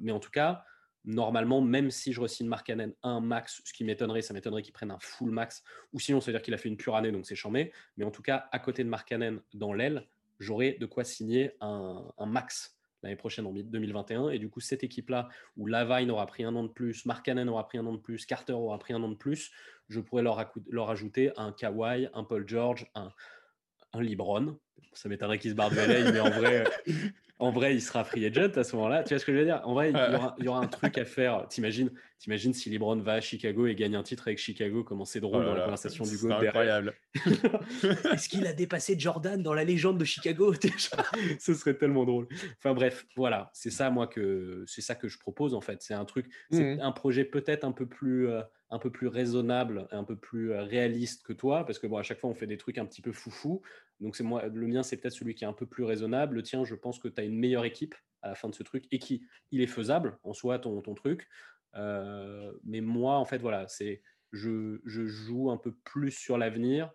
mais 0.00 0.10
en 0.10 0.20
tout 0.20 0.30
cas, 0.30 0.64
normalement, 1.04 1.60
même 1.60 1.90
si 1.90 2.12
je 2.12 2.20
re-signe 2.20 2.48
Markkanen 2.48 2.92
un 3.02 3.20
max, 3.20 3.62
ce 3.64 3.72
qui 3.72 3.84
m'étonnerait, 3.84 4.22
ça 4.22 4.34
m'étonnerait 4.34 4.62
qu'il 4.62 4.72
prenne 4.72 4.90
un 4.90 4.98
full 5.00 5.30
max, 5.30 5.62
ou 5.92 6.00
sinon, 6.00 6.20
ça 6.20 6.26
veut 6.26 6.36
dire 6.36 6.42
qu'il 6.42 6.54
a 6.54 6.58
fait 6.58 6.68
une 6.68 6.76
pure 6.76 6.96
année, 6.96 7.12
donc 7.12 7.26
c'est 7.26 7.34
chambé. 7.34 7.72
Mais 7.96 8.04
en 8.04 8.10
tout 8.10 8.22
cas, 8.22 8.48
à 8.52 8.58
côté 8.58 8.84
de 8.84 8.88
Markkanen 8.88 9.40
dans 9.54 9.72
l'aile, 9.72 10.06
j'aurai 10.38 10.72
de 10.72 10.86
quoi 10.86 11.04
signer 11.04 11.52
un, 11.60 12.04
max 12.26 12.76
l'année 13.02 13.16
prochaine 13.16 13.46
en 13.46 13.52
2021. 13.52 14.30
Et 14.30 14.38
du 14.38 14.50
coup, 14.50 14.60
cette 14.60 14.84
équipe-là, 14.84 15.28
où 15.56 15.66
Lavine 15.66 16.10
aura 16.10 16.26
pris 16.26 16.44
un 16.44 16.54
an 16.54 16.64
de 16.64 16.68
plus, 16.68 17.06
Markkanen 17.06 17.48
aura 17.48 17.66
pris 17.66 17.78
un 17.78 17.86
an 17.86 17.92
de 17.92 17.98
plus, 17.98 18.26
Carter 18.26 18.52
aura 18.52 18.78
pris 18.78 18.92
un 18.92 19.02
an 19.02 19.08
de 19.08 19.14
plus, 19.14 19.50
je 19.88 20.00
pourrais 20.00 20.22
leur, 20.22 20.52
leur 20.68 20.90
ajouter 20.90 21.32
un 21.36 21.52
Kawhi, 21.52 22.08
un 22.12 22.24
Paul 22.24 22.46
George, 22.46 22.90
un, 22.94 23.12
un 23.92 24.02
Libron. 24.02 24.58
Ça 24.92 25.08
m'étonnerait 25.08 25.38
qu'il 25.38 25.50
se 25.50 25.56
barre 25.56 25.70
de 25.70 25.76
mais 25.76 26.20
en 26.20 26.30
vrai, 26.30 26.64
en 27.38 27.50
vrai, 27.50 27.74
il 27.74 27.80
sera 27.80 28.04
free 28.04 28.26
agent 28.26 28.56
à 28.56 28.64
ce 28.64 28.76
moment-là. 28.76 29.02
Tu 29.02 29.14
vois 29.14 29.18
ce 29.18 29.24
que 29.24 29.32
je 29.32 29.38
veux 29.38 29.44
dire? 29.44 29.60
En 29.64 29.72
vrai, 29.72 29.90
il 29.90 30.44
y, 30.44 30.48
aura, 30.48 30.60
un 30.60 30.66
truc 30.66 30.98
à 30.98 31.04
faire. 31.04 31.46
T'imagines, 31.48 31.90
t'imagines 32.18 32.52
si 32.52 32.70
LeBron 32.70 32.96
va 32.96 33.14
à 33.14 33.20
Chicago 33.20 33.66
et 33.66 33.74
gagne 33.74 33.94
un 33.94 34.02
titre 34.02 34.28
avec 34.28 34.38
Chicago, 34.38 34.84
comment 34.84 35.04
c'est 35.04 35.20
drôle 35.20 35.42
oh 35.42 35.46
dans 35.46 35.54
la 35.54 35.64
conversation 35.64 36.04
du 36.04 36.18
GOAT 36.18 36.32
incroyable. 36.32 36.94
Est-ce 38.12 38.28
qu'il 38.28 38.46
a 38.46 38.52
dépassé 38.52 38.98
Jordan 38.98 39.42
dans 39.42 39.54
la 39.54 39.64
légende 39.64 39.98
de 39.98 40.04
Chicago? 40.04 40.52
Ce 41.38 41.54
serait 41.54 41.74
tellement 41.74 42.04
drôle. 42.04 42.28
Enfin 42.58 42.74
bref, 42.74 43.06
voilà, 43.16 43.50
c'est 43.54 43.70
ça 43.70 43.90
moi 43.90 44.06
que 44.06 44.64
c'est 44.66 44.82
ça 44.82 44.94
que 44.94 45.08
je 45.08 45.18
propose 45.18 45.54
en 45.54 45.60
fait. 45.60 45.82
C'est 45.82 45.94
un 45.94 46.04
truc, 46.04 46.26
c'est 46.50 46.76
mmh 46.76 46.80
un 46.80 46.92
projet 46.92 47.24
peut-être 47.24 47.64
un 47.64 47.72
peu 47.72 47.86
plus 47.86 48.28
euh, 48.28 48.42
un 48.70 48.78
peu 48.78 48.90
plus 48.90 49.08
raisonnable, 49.08 49.88
un 49.90 50.04
peu 50.04 50.16
plus 50.16 50.52
euh, 50.52 50.62
réaliste 50.62 51.24
que 51.24 51.32
toi, 51.32 51.66
parce 51.66 51.78
que 51.78 51.86
bon, 51.86 51.96
à 51.96 52.02
chaque 52.02 52.20
fois 52.20 52.30
on 52.30 52.34
fait 52.34 52.46
des 52.46 52.56
trucs 52.56 52.78
un 52.78 52.86
petit 52.86 53.02
peu 53.02 53.12
foufou. 53.12 53.62
Donc 53.98 54.16
c'est 54.16 54.22
moi, 54.22 54.46
le 54.46 54.66
mien 54.66 54.82
c'est 54.82 54.96
peut-être 54.96 55.14
celui 55.14 55.34
qui 55.34 55.44
est 55.44 55.48
un 55.48 55.52
peu 55.52 55.66
plus 55.66 55.84
raisonnable. 55.84 56.36
Le 56.36 56.42
tien, 56.42 56.64
je 56.64 56.74
pense 56.74 56.98
que 56.98 57.08
tu 57.08 57.20
as 57.20 57.24
une 57.24 57.36
meilleure 57.36 57.64
équipe 57.64 57.94
à 58.22 58.28
la 58.28 58.34
fin 58.34 58.48
de 58.48 58.54
ce 58.54 58.62
truc 58.62 58.86
et 58.90 58.98
qui 58.98 59.26
il 59.50 59.60
est 59.60 59.66
faisable 59.66 60.18
en 60.22 60.32
soi 60.32 60.58
ton, 60.58 60.80
ton 60.82 60.94
truc. 60.94 61.28
Euh, 61.76 62.52
mais 62.64 62.80
moi 62.80 63.16
en 63.16 63.24
fait 63.24 63.38
voilà, 63.38 63.68
c'est 63.68 64.02
je, 64.32 64.80
je, 64.84 65.06
joue 65.06 65.50
un 65.50 65.56
peu 65.56 65.72
plus 65.84 66.10
sur 66.10 66.38
l'avenir. 66.38 66.90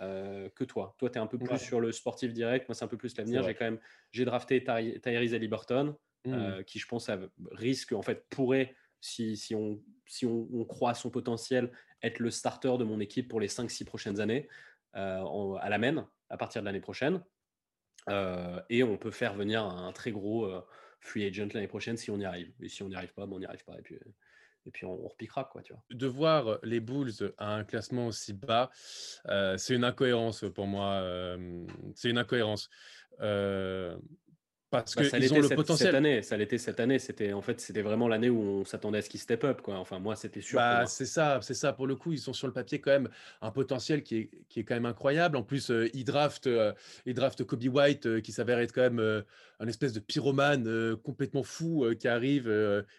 Euh, 0.00 0.48
que 0.50 0.62
toi. 0.62 0.94
Toi, 0.98 1.10
tu 1.10 1.18
es 1.18 1.20
un 1.20 1.26
peu 1.26 1.38
plus 1.38 1.58
sur 1.58 1.80
le 1.80 1.90
sportif 1.90 2.32
direct. 2.32 2.68
Moi, 2.68 2.76
c'est 2.76 2.84
un 2.84 2.88
peu 2.88 2.96
plus 2.96 3.16
l'avenir. 3.16 3.42
J'ai 3.42 3.54
quand 3.54 3.64
même 3.64 3.80
j'ai 4.12 4.24
drafté 4.24 4.62
Ty 4.62 5.00
Tyrese 5.00 5.34
Halliburton, 5.34 5.96
mmh. 6.24 6.62
qui 6.68 6.78
je 6.78 6.86
pense 6.86 7.10
risque, 7.50 7.92
en 7.94 8.02
fait, 8.02 8.24
pourrait 8.30 8.76
si, 9.00 9.54
on, 9.54 9.80
on, 10.24 10.64
croit 10.64 10.90
à 10.90 10.94
son 10.94 11.10
potentiel, 11.10 11.72
être 12.02 12.18
le 12.18 12.30
starter 12.30 12.76
de 12.78 12.84
mon 12.84 13.00
équipe 13.00 13.28
pour 13.28 13.40
les 13.40 13.48
5-6 13.48 13.84
prochaines 13.84 14.20
années 14.20 14.48
euh, 14.96 15.54
à 15.54 15.68
la 15.68 15.78
main 15.78 16.08
à 16.30 16.36
partir 16.36 16.62
de 16.62 16.66
l'année 16.66 16.80
prochaine. 16.80 17.22
Euh, 18.08 18.60
et 18.70 18.82
on 18.82 18.96
peut 18.96 19.10
faire 19.10 19.34
venir 19.34 19.64
un 19.64 19.92
très 19.92 20.12
gros 20.12 20.46
euh, 20.46 20.60
free 21.00 21.26
agent 21.26 21.48
l'année 21.52 21.68
prochaine 21.68 21.96
si 21.96 22.10
on 22.10 22.18
y 22.18 22.24
arrive. 22.24 22.52
Et 22.60 22.68
si 22.68 22.82
on 22.82 22.88
n'y 22.88 22.94
arrive 22.94 23.12
pas, 23.12 23.26
bon, 23.26 23.36
on 23.36 23.40
n'y 23.40 23.46
arrive 23.46 23.64
pas. 23.64 23.76
Et 23.78 23.82
puis, 23.82 23.98
et 24.66 24.70
puis 24.70 24.86
on, 24.86 25.08
repiquera. 25.08 25.44
Quoi, 25.44 25.62
tu 25.62 25.72
vois. 25.72 25.82
De 25.90 26.06
voir 26.06 26.58
les 26.62 26.80
Bulls 26.80 27.12
à 27.38 27.54
un 27.54 27.64
classement 27.64 28.06
aussi 28.06 28.32
bas, 28.32 28.70
c'est 29.56 29.74
une 29.74 29.84
incohérence 29.84 30.44
pour 30.54 30.66
moi. 30.66 31.36
c'est 31.94 32.10
une 32.10 32.18
incohérence. 32.18 32.70
Parce 34.70 34.94
bah, 34.94 35.02
qu'ils 35.02 35.32
ont 35.32 35.40
le 35.40 35.48
potentiel. 35.48 35.88
Cette 35.88 35.94
année, 35.94 36.22
ça 36.22 36.36
l'était 36.36 36.58
cette 36.58 36.78
année. 36.78 36.98
C'était 36.98 37.32
en 37.32 37.40
fait, 37.40 37.58
c'était 37.58 37.80
vraiment 37.80 38.06
l'année 38.06 38.28
où 38.28 38.40
on 38.40 38.64
s'attendait 38.64 38.98
à 38.98 39.02
ce 39.02 39.08
qu'ils 39.08 39.20
step 39.20 39.42
up. 39.44 39.62
Quoi. 39.62 39.78
Enfin, 39.78 39.98
moi, 39.98 40.14
c'était 40.14 40.42
sûr. 40.42 40.58
Bah, 40.58 40.84
c'est 40.86 41.06
ça, 41.06 41.38
c'est 41.40 41.54
ça. 41.54 41.72
Pour 41.72 41.86
le 41.86 41.96
coup, 41.96 42.12
ils 42.12 42.18
sont 42.18 42.34
sur 42.34 42.46
le 42.46 42.52
papier 42.52 42.78
quand 42.78 42.90
même 42.90 43.08
un 43.40 43.50
potentiel 43.50 44.02
qui 44.02 44.16
est, 44.16 44.30
qui 44.50 44.60
est 44.60 44.64
quand 44.64 44.74
même 44.74 44.84
incroyable. 44.84 45.38
En 45.38 45.42
plus, 45.42 45.70
euh, 45.70 45.88
ils 45.94 46.04
draftent, 46.04 46.48
euh, 46.48 46.74
ils 47.06 47.14
draftent 47.14 47.44
Kobe 47.44 47.64
White, 47.64 48.06
euh, 48.06 48.20
qui 48.20 48.30
s'avère 48.30 48.58
être 48.58 48.72
quand 48.72 48.82
même 48.82 49.24
un 49.58 49.66
espèce 49.66 49.94
de 49.94 50.00
pyromane 50.00 50.96
complètement 50.96 51.42
fou 51.42 51.86
qui 51.98 52.06
arrive 52.06 52.48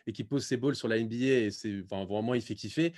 et 0.07 0.11
qui 0.11 0.23
pose 0.23 0.45
ses 0.45 0.57
balls 0.57 0.75
sur 0.75 0.87
la 0.87 0.99
NBA. 0.99 1.15
Et 1.15 1.51
c'est 1.51 1.83
enfin, 1.83 2.03
vraiment, 2.05 2.33
il 2.33 2.41
fait 2.41 2.55
kiffer. 2.55 2.93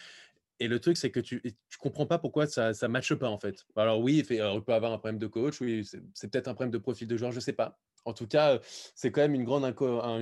Et 0.61 0.67
le 0.67 0.79
truc, 0.79 0.95
c'est 0.95 1.09
que 1.09 1.19
tu 1.19 1.41
ne 1.43 1.77
comprends 1.79 2.05
pas 2.05 2.19
pourquoi 2.19 2.47
ça 2.47 2.71
ne 2.71 2.87
matche 2.87 3.13
pas, 3.15 3.29
en 3.29 3.37
fait. 3.37 3.65
Alors 3.75 3.99
oui, 3.99 4.19
il, 4.19 4.25
fait, 4.25 4.37
il 4.37 4.61
peut 4.63 4.73
avoir 4.73 4.93
un 4.93 4.97
problème 4.97 5.19
de 5.19 5.27
coach, 5.27 5.59
oui, 5.59 5.83
c'est 6.13 6.31
peut-être 6.31 6.47
un 6.47 6.53
problème 6.53 6.71
de 6.71 6.77
profil 6.77 7.07
de 7.07 7.17
joueur, 7.17 7.31
je 7.31 7.37
ne 7.37 7.41
sais 7.41 7.53
pas. 7.53 7.79
En 8.05 8.13
tout 8.13 8.27
cas, 8.27 8.59
c'est 8.95 9.11
quand 9.11 9.21
même 9.21 9.35
une 9.35 9.43
grande, 9.43 9.63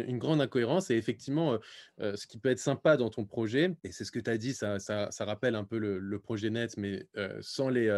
une 0.07 0.17
grande 0.17 0.41
incohérence. 0.41 0.89
Et 0.89 0.95
effectivement, 0.95 1.57
ce 1.99 2.27
qui 2.27 2.37
peut 2.37 2.49
être 2.49 2.59
sympa 2.59 2.97
dans 2.97 3.09
ton 3.09 3.25
projet, 3.25 3.75
et 3.83 3.91
c'est 3.91 4.05
ce 4.05 4.11
que 4.11 4.19
tu 4.19 4.29
as 4.29 4.37
dit, 4.37 4.53
ça, 4.53 4.79
ça, 4.79 5.09
rappelle 5.25 5.55
un 5.55 5.63
peu 5.63 5.77
le, 5.77 6.19
projet 6.19 6.49
net, 6.49 6.75
mais 6.77 7.07
sans, 7.41 7.69
les, 7.69 7.89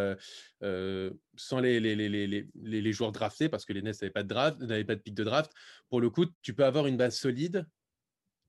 sans 1.35 1.59
les, 1.59 1.79
les, 1.79 1.95
les, 1.95 2.47
les, 2.55 2.93
joueurs 2.93 3.11
draftés, 3.11 3.49
parce 3.49 3.65
que 3.65 3.73
les 3.73 3.81
Nets 3.81 4.01
n'avaient 4.01 4.11
pas 4.11 4.23
de 4.23 4.27
draft, 4.27 4.61
n'avaient 4.61 4.83
pas 4.83 4.95
de 4.95 5.01
pic 5.01 5.15
de 5.15 5.23
draft. 5.23 5.51
Pour 5.89 6.01
le 6.01 6.09
coup, 6.09 6.25
tu 6.41 6.53
peux 6.53 6.65
avoir 6.65 6.87
une 6.87 6.97
base 6.97 7.15
solide 7.15 7.65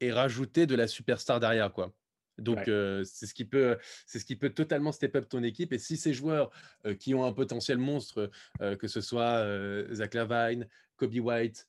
et 0.01 0.13
rajouter 0.13 0.67
de 0.67 0.75
la 0.75 0.87
superstar 0.87 1.41
derrière, 1.41 1.73
quoi. 1.73 1.95
Donc, 2.39 2.61
c'est 2.65 3.27
ce, 3.27 3.35
qui 3.35 3.45
peut, 3.45 3.79
ce 4.07 4.19
qui 4.19 4.37
peut 4.37 4.51
totalement 4.51 4.93
step 4.93 5.17
up 5.17 5.29
ton 5.29 5.43
équipe. 5.43 5.73
Et 5.73 5.79
si 5.79 5.97
ces 5.97 6.13
joueurs 6.13 6.51
qui 6.99 7.15
ont 7.15 7.25
un 7.25 7.33
potentiel 7.33 7.79
monstre, 7.79 8.31
que 8.61 8.89
ce 8.89 9.01
soit 9.01 9.45
Zach 9.93 10.15
Lavine, 10.15 10.67
Kobe 11.03 11.19
White, 11.19 11.67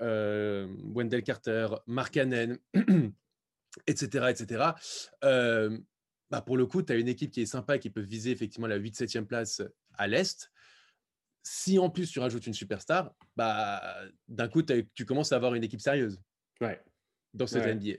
Wendell 0.00 1.22
Carter, 1.24 1.68
Mark 1.86 2.16
Hannon, 2.16 2.56
etc., 3.86 4.26
etc., 4.30 4.70
bah 6.30 6.40
pour 6.40 6.56
le 6.56 6.66
coup, 6.66 6.82
tu 6.82 6.92
as 6.92 6.96
une 6.96 7.08
équipe 7.08 7.32
qui 7.32 7.42
est 7.42 7.46
sympa, 7.46 7.78
qui 7.78 7.90
peut 7.90 8.00
viser 8.00 8.30
effectivement 8.30 8.66
la 8.66 8.78
8-7e 8.78 9.26
place 9.26 9.60
à 9.94 10.06
l'Est. 10.06 10.50
Si 11.42 11.78
en 11.78 11.90
plus 11.90 12.10
tu 12.10 12.18
rajoutes 12.18 12.46
une 12.46 12.54
superstar, 12.54 13.14
bah, 13.36 13.82
d'un 14.28 14.48
coup, 14.48 14.62
tu 14.62 15.04
commences 15.04 15.32
à 15.32 15.36
avoir 15.36 15.54
une 15.54 15.64
équipe 15.64 15.80
sérieuse 15.80 16.22
ouais. 16.60 16.80
dans 17.34 17.46
cette 17.46 17.66
NBA. 17.66 17.98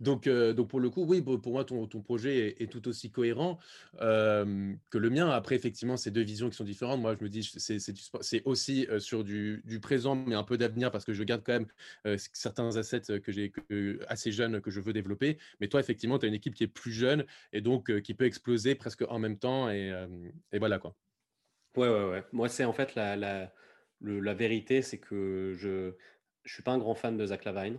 Donc, 0.00 0.26
euh, 0.26 0.52
donc 0.52 0.68
pour 0.68 0.80
le 0.80 0.90
coup, 0.90 1.04
oui, 1.04 1.22
pour 1.22 1.52
moi, 1.52 1.64
ton, 1.64 1.86
ton 1.86 2.00
projet 2.00 2.56
est, 2.62 2.70
tout 2.70 2.88
aussi 2.88 3.10
cohérent 3.10 3.58
que 3.98 4.98
le 4.98 5.10
mien. 5.10 5.28
Après, 5.30 5.54
effectivement, 5.54 5.96
c'est 5.96 6.10
deux 6.10 6.22
visions 6.22 6.50
qui 6.50 6.56
sont 6.56 6.64
différentes. 6.64 7.00
Moi, 7.00 7.16
je 7.18 7.24
me 7.24 7.28
dis, 7.28 7.42
c'est 7.42 8.42
aussi 8.44 8.86
euh, 8.88 8.98
sur 8.98 9.24
du, 9.24 9.62
du, 9.64 9.80
présent, 9.80 10.14
mais 10.14 10.34
un 10.34 10.42
peu 10.42 10.58
d'avenir, 10.58 10.90
parce 10.90 11.04
que 11.04 11.12
je 11.12 11.22
garde 11.22 11.42
quand 11.44 11.52
même 11.52 11.66
euh, 12.06 12.16
certains 12.32 12.76
assets 12.76 13.20
que 13.20 13.32
j'ai 13.32 13.52
assez 14.08 14.32
jeunes 14.32 14.60
que 14.60 14.70
je 14.70 14.80
veux 14.80 14.92
développer. 14.92 15.38
Mais 15.60 15.68
toi, 15.68 15.80
effectivement, 15.80 16.18
tu 16.18 16.26
as 16.26 16.28
une 16.28 16.34
équipe 16.34 16.54
qui 16.54 16.64
est 16.64 16.68
plus 16.68 16.92
jeune 16.92 17.24
et 17.52 17.60
donc 17.60 18.00
qui 18.02 18.14
peut 18.14 18.24
exploser 18.24 18.74
presque 18.74 19.04
en 19.08 19.18
même 19.18 19.38
temps. 19.38 19.70
Et, 19.70 19.92
et 20.52 20.58
voilà 20.58 20.78
quoi. 20.78 20.94
Ouais, 21.76 21.88
ouais, 21.88 22.08
ouais. 22.10 22.24
Moi, 22.32 22.48
c'est 22.48 22.64
en 22.64 22.72
fait 22.72 22.94
la, 22.94 23.16
la, 23.16 23.52
la 24.00 24.34
vérité, 24.34 24.82
c'est 24.82 24.98
que 24.98 25.54
je 25.56 25.68
ne 25.68 25.92
suis 26.44 26.62
pas 26.62 26.72
un 26.72 26.78
grand 26.78 26.94
fan 26.94 27.16
de 27.16 27.26
Zach 27.26 27.44
Lavine. 27.44 27.78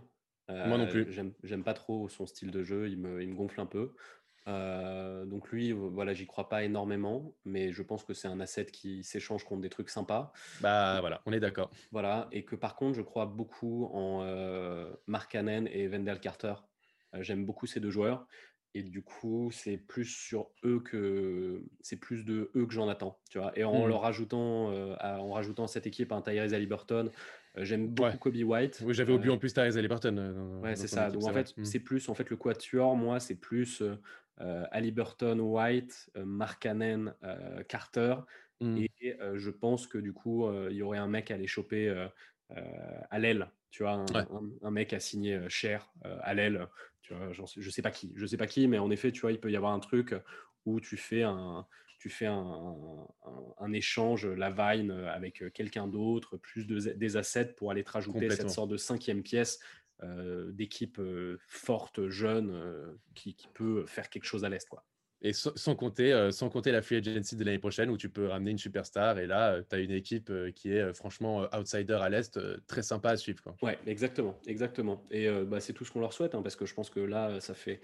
Moi 0.49 0.77
non 0.77 0.87
plus. 0.87 1.07
J'aime 1.43 1.63
pas 1.63 1.73
trop 1.73 2.09
son 2.09 2.25
style 2.25 2.51
de 2.51 2.63
jeu, 2.63 2.89
il 2.89 2.97
me, 2.97 3.21
il 3.21 3.29
me 3.29 3.35
gonfle 3.35 3.59
un 3.61 3.65
peu. 3.65 3.93
donc 4.45 5.49
lui, 5.51 5.71
voilà, 5.71 6.13
j'y 6.13 6.27
crois 6.27 6.49
pas 6.49 6.63
énormément, 6.63 7.35
mais 7.45 7.71
je 7.71 7.81
pense 7.81 8.03
que 8.03 8.13
c'est 8.13 8.27
un 8.27 8.39
asset 8.39 8.67
qui 8.67 9.03
s'échange 9.03 9.43
contre 9.43 9.61
des 9.61 9.69
trucs 9.69 9.89
sympas. 9.89 10.31
Bah 10.61 10.99
voilà, 10.99 11.21
on 11.25 11.33
est 11.33 11.39
d'accord. 11.39 11.71
Voilà, 11.91 12.27
et 12.31 12.45
que 12.45 12.55
par 12.55 12.75
contre, 12.75 12.95
je 12.95 13.01
crois 13.01 13.25
beaucoup 13.25 13.85
en 13.93 14.23
Mark 15.07 15.31
Cannon 15.31 15.65
et 15.67 15.87
Wendell 15.87 16.19
Carter. 16.19 16.55
J'aime 17.21 17.45
beaucoup 17.45 17.65
ces 17.65 17.79
deux 17.79 17.91
joueurs. 17.91 18.27
Et 18.77 18.83
du 18.83 19.01
coup, 19.01 19.51
c'est 19.53 19.77
plus 19.77 20.03
sur 20.03 20.49
eux 20.65 20.81
que 20.81 21.63
c'est 21.79 21.95
plus 21.95 22.25
de 22.25 22.51
eux 22.57 22.65
que 22.65 22.73
j'en 22.73 22.89
attends, 22.89 23.21
tu 23.29 23.39
vois. 23.39 23.57
Et 23.57 23.63
en 23.63 23.85
mmh. 23.85 23.87
leur 23.87 24.01
rajoutant, 24.01 24.67
en 24.99 25.31
rajoutant 25.31 25.65
cette 25.65 25.87
équipe 25.87 26.11
un 26.11 26.21
Tyrese 26.21 26.53
Halliburton, 26.53 27.07
euh, 27.07 27.11
j'aime 27.57 27.87
beaucoup 27.87 28.17
Kobe 28.17 28.35
White. 28.35 28.81
Oui, 28.85 28.93
j'avais 28.93 29.13
oublié 29.13 29.31
euh, 29.31 29.35
en 29.35 29.37
plus 29.37 29.53
Tyrese 29.53 29.77
Halliburton. 29.77 30.17
Euh, 30.17 30.59
ouais, 30.59 30.75
c'est 30.75 30.87
ça. 30.87 31.09
Donc 31.09 31.23
en 31.23 31.33
fait, 31.33 31.53
c'est 31.63 31.79
plus 31.79 32.09
en 32.09 32.13
fait 32.13 32.29
le 32.29 32.35
quatuor. 32.35 32.95
Moi, 32.95 33.19
c'est 33.19 33.35
plus 33.35 33.81
euh, 33.81 34.65
Halliburton, 34.71 35.39
White, 35.39 36.11
Mark 36.17 36.61
Cannon, 36.61 37.13
Carter. 37.67 38.15
Mmh. 38.61 38.77
Et 38.77 39.17
je 39.33 39.49
pense 39.49 39.87
que 39.87 39.97
du 39.97 40.13
coup, 40.13 40.49
il 40.69 40.75
y 40.75 40.81
aurait 40.81 40.97
un 40.97 41.07
mec 41.07 41.31
à 41.31 41.37
les 41.37 41.47
choper 41.47 42.07
à 43.09 43.19
l'aile. 43.19 43.49
Tu 43.71 43.83
vois, 43.83 44.05
un, 44.61 44.71
mec 44.71 44.93
à 44.93 44.99
signer 44.99 45.39
cher 45.49 45.91
à 46.03 46.33
l'aile. 46.33 46.67
Tu 47.01 47.13
vois, 47.13 47.31
je 47.31 47.69
sais 47.69 47.81
pas 47.81 47.91
qui. 47.91 48.13
Je 48.15 48.25
sais 48.25 48.37
pas 48.37 48.47
qui, 48.47 48.67
mais 48.67 48.79
en 48.79 48.89
effet, 48.91 49.11
tu 49.11 49.21
vois, 49.21 49.31
il 49.31 49.39
peut 49.39 49.51
y 49.51 49.55
avoir 49.55 49.73
un 49.73 49.79
truc 49.79 50.15
où 50.65 50.79
tu 50.79 50.97
fais 50.97 51.23
un, 51.23 51.65
tu 52.05 52.11
fais 52.11 52.27
un, 52.27 53.73
échange, 53.73 54.27
la 54.27 54.51
Vine 54.51 54.91
euh, 54.91 55.11
avec 55.11 55.41
euh, 55.41 55.49
quelqu'un 55.49 55.87
d'autre, 55.87 56.37
plus 56.37 56.67
de, 56.67 56.77
des 56.93 57.17
assets 57.17 57.53
pour 57.57 57.71
aller 57.71 57.83
te 57.83 57.89
rajouter 57.89 58.29
cette 58.29 58.51
sorte 58.51 58.69
de 58.69 58.77
cinquième 58.77 59.23
pièce 59.23 59.59
euh, 60.03 60.51
d'équipe 60.51 61.01
forte, 61.47 62.09
jeune, 62.09 62.95
qui, 63.15 63.35
peut 63.55 63.87
faire 63.87 64.11
quelque 64.11 64.25
chose 64.25 64.45
à 64.45 64.49
l'Est. 64.49 64.69
quoi. 64.69 64.85
Et 65.23 65.33
sans, 65.33 65.75
compter, 65.75 66.29
sans 66.31 66.49
compter 66.49 66.71
la 66.71 66.83
free 66.83 66.97
agency 66.97 67.35
de 67.35 67.43
l'année 67.43 67.57
prochaine 67.57 67.89
où 67.89 67.97
tu 67.97 68.09
peux 68.09 68.27
ramener 68.27 68.51
une 68.51 68.59
superstar. 68.59 69.17
Et 69.17 69.25
là, 69.25 69.63
tu 69.67 69.75
as 69.75 69.79
une 69.79 69.89
équipe 69.89 70.31
qui 70.53 70.73
est 70.73 70.93
franchement 70.93 71.47
outsider 71.57 71.97
à 71.99 72.09
l'Est, 72.09 72.39
très 72.67 72.83
sympa 72.83 73.09
à 73.09 73.17
suivre. 73.17 73.41
Quoi. 73.41 73.55
Ouais, 73.63 73.79
exactement. 73.87 74.37
exactement. 74.45 75.01
Et 75.09 75.27
bah, 75.45 75.59
c'est 75.59 75.73
tout 75.73 75.85
ce 75.85 75.91
qu'on 75.91 76.01
leur 76.01 76.13
souhaite, 76.13 76.35
hein, 76.35 76.43
parce 76.43 76.55
que 76.55 76.67
je 76.67 76.75
pense 76.75 76.91
que 76.91 76.99
là, 76.99 77.39
ça 77.39 77.55
fait. 77.55 77.81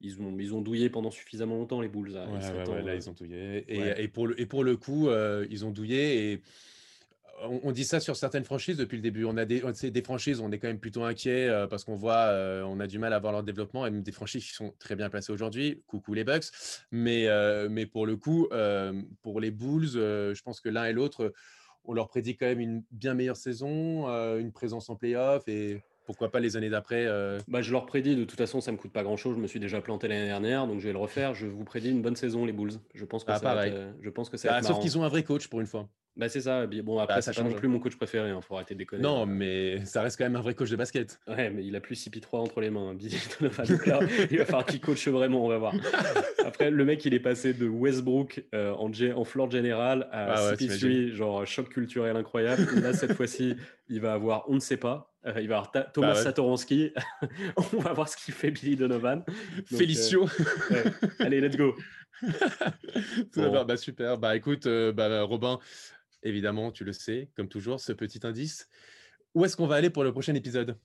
Ils 0.00 0.20
ont, 0.20 0.36
ils 0.38 0.54
ont 0.54 0.60
douillé 0.60 0.90
pendant 0.90 1.10
suffisamment 1.10 1.56
longtemps, 1.56 1.80
les 1.80 1.88
Bulls. 1.88 2.12
Là, 2.12 2.26
là, 2.26 2.94
ils 2.94 3.08
ont 3.08 3.12
douillé. 3.12 3.64
Et, 3.68 4.02
et, 4.02 4.08
pour, 4.08 4.26
le, 4.26 4.38
et 4.40 4.46
pour 4.46 4.64
le 4.64 4.76
coup, 4.76 5.08
ils 5.50 5.64
ont 5.64 5.70
douillé. 5.70 6.32
Et 6.32 6.42
on, 7.42 7.72
dit 7.72 7.84
ça 7.84 8.00
sur 8.00 8.16
certaines 8.16 8.44
franchises 8.44 8.76
depuis 8.76 8.96
le 8.96 9.02
début. 9.02 9.24
On 9.24 9.36
a 9.36 9.44
des, 9.44 9.62
des 9.90 10.02
franchises, 10.02 10.40
on 10.40 10.50
est 10.52 10.58
quand 10.58 10.68
même 10.68 10.78
plutôt 10.78 11.04
inquiet 11.04 11.48
euh, 11.48 11.66
parce 11.66 11.84
qu'on 11.84 11.94
voit, 11.94 12.26
euh, 12.28 12.62
on 12.62 12.80
a 12.80 12.86
du 12.86 12.98
mal 12.98 13.12
à 13.12 13.18
voir 13.18 13.32
leur 13.32 13.42
développement, 13.42 13.86
et 13.86 13.90
même 13.90 14.02
des 14.02 14.12
franchises 14.12 14.44
qui 14.44 14.52
sont 14.52 14.74
très 14.78 14.96
bien 14.96 15.10
placées 15.10 15.32
aujourd'hui. 15.32 15.82
Coucou 15.86 16.14
les 16.14 16.24
Bucks. 16.24 16.46
Mais, 16.90 17.28
euh, 17.28 17.68
mais 17.70 17.86
pour 17.86 18.06
le 18.06 18.16
coup, 18.16 18.48
pour 19.22 19.40
les 19.40 19.50
Bulls, 19.50 19.88
je 19.88 20.42
pense 20.42 20.60
que 20.60 20.68
l'un 20.68 20.84
et 20.86 20.92
l'autre, 20.92 21.32
on 21.84 21.92
leur 21.92 22.08
prédit 22.08 22.36
quand 22.36 22.46
même 22.46 22.60
une 22.60 22.82
bien 22.90 23.14
meilleure 23.14 23.36
saison, 23.36 24.08
une 24.38 24.52
présence 24.52 24.88
en 24.90 24.96
playoff 24.96 25.46
et 25.48 25.82
pourquoi 26.04 26.30
pas 26.30 26.40
les 26.40 26.56
années 26.56 26.70
d'après 26.70 27.06
bah, 27.48 27.62
Je 27.62 27.72
leur 27.72 27.86
prédis, 27.86 28.16
de 28.16 28.24
toute 28.24 28.38
façon, 28.38 28.60
ça 28.60 28.72
me 28.72 28.76
coûte 28.76 28.92
pas 28.92 29.02
grand-chose. 29.02 29.36
Je 29.36 29.40
me 29.40 29.46
suis 29.46 29.60
déjà 29.60 29.80
planté 29.80 30.08
l'année 30.08 30.26
dernière, 30.26 30.66
donc 30.66 30.80
je 30.80 30.86
vais 30.86 30.92
le 30.92 30.98
refaire. 30.98 31.34
Je 31.34 31.46
vous 31.46 31.64
prédis 31.64 31.90
une 31.90 32.02
bonne 32.02 32.16
saison, 32.16 32.44
les 32.44 32.52
Bulls. 32.52 32.74
Je 32.94 33.04
pense 33.04 33.24
que 33.24 33.32
ah, 33.32 33.38
ça 33.38 33.66
je 34.00 34.10
pense 34.10 34.28
que 34.30 34.36
bah, 34.46 34.62
Sauf 34.62 34.80
qu'ils 34.80 34.98
ont 34.98 35.02
un 35.02 35.08
vrai 35.08 35.22
coach 35.22 35.48
pour 35.48 35.60
une 35.60 35.66
fois. 35.66 35.88
Bah, 36.16 36.28
c'est 36.28 36.42
ça. 36.42 36.66
Bon, 36.66 36.98
après, 36.98 37.16
bah, 37.16 37.22
ça 37.22 37.32
change 37.32 37.56
plus 37.56 37.68
mon 37.68 37.80
coach 37.80 37.96
préféré. 37.96 38.28
Il 38.28 38.32
hein, 38.32 38.40
faut 38.40 38.54
arrêter 38.54 38.74
de 38.74 38.78
déconner. 38.78 39.02
Non, 39.02 39.26
mais 39.26 39.84
ça 39.84 40.02
reste 40.02 40.16
quand 40.16 40.24
même 40.24 40.36
un 40.36 40.40
vrai 40.40 40.54
coach 40.54 40.70
de 40.70 40.76
basket. 40.76 41.18
Ouais, 41.26 41.50
mais 41.50 41.64
il 41.64 41.74
a 41.74 41.80
plus 41.80 42.06
CP3 42.06 42.36
entre 42.36 42.60
les 42.60 42.70
mains. 42.70 42.90
Hein, 42.90 42.96
il 44.30 44.38
va 44.38 44.44
falloir 44.44 44.64
qu'il 44.64 44.80
coach 44.80 45.08
vraiment. 45.08 45.44
On 45.44 45.48
va 45.48 45.58
voir. 45.58 45.74
Après, 46.44 46.70
le 46.70 46.84
mec, 46.84 47.04
il 47.04 47.14
est 47.14 47.20
passé 47.20 47.52
de 47.52 47.66
Westbrook 47.66 48.44
euh, 48.54 48.72
en, 48.74 48.90
en 48.92 49.24
floor 49.24 49.50
général 49.50 50.08
à 50.12 50.34
ah 50.34 50.54
CP3, 50.54 51.12
genre 51.12 51.46
choc 51.46 51.68
culturel 51.68 52.16
incroyable. 52.16 52.64
Là, 52.80 52.92
cette 52.92 53.14
fois-ci, 53.14 53.56
il 53.88 54.00
va 54.00 54.12
avoir, 54.12 54.48
on 54.48 54.54
ne 54.54 54.60
sait 54.60 54.76
pas. 54.76 55.10
Euh, 55.26 55.32
il 55.40 55.48
va 55.48 55.56
avoir 55.56 55.72
Thomas 55.92 56.12
bah 56.12 56.14
Satoransky. 56.14 56.92
on 57.56 57.78
va 57.78 57.92
voir 57.92 58.08
ce 58.08 58.16
qu'il 58.16 58.34
fait 58.34 58.50
Billy 58.50 58.76
Donovan. 58.76 59.24
Félicio. 59.66 60.28
Euh, 60.70 60.84
Allez, 61.18 61.40
let's 61.40 61.56
go. 61.56 61.74
bah, 63.36 63.76
super. 63.76 64.18
Bah 64.18 64.36
écoute, 64.36 64.68
bah, 64.68 65.22
Robin, 65.22 65.58
évidemment, 66.24 66.72
tu 66.72 66.84
le 66.84 66.92
sais, 66.92 67.28
comme 67.36 67.48
toujours, 67.48 67.80
ce 67.80 67.92
petit 67.92 68.20
indice. 68.24 68.68
Où 69.34 69.44
est-ce 69.44 69.56
qu'on 69.56 69.66
va 69.66 69.76
aller 69.76 69.90
pour 69.90 70.04
le 70.04 70.12
prochain 70.12 70.34
épisode? 70.34 70.76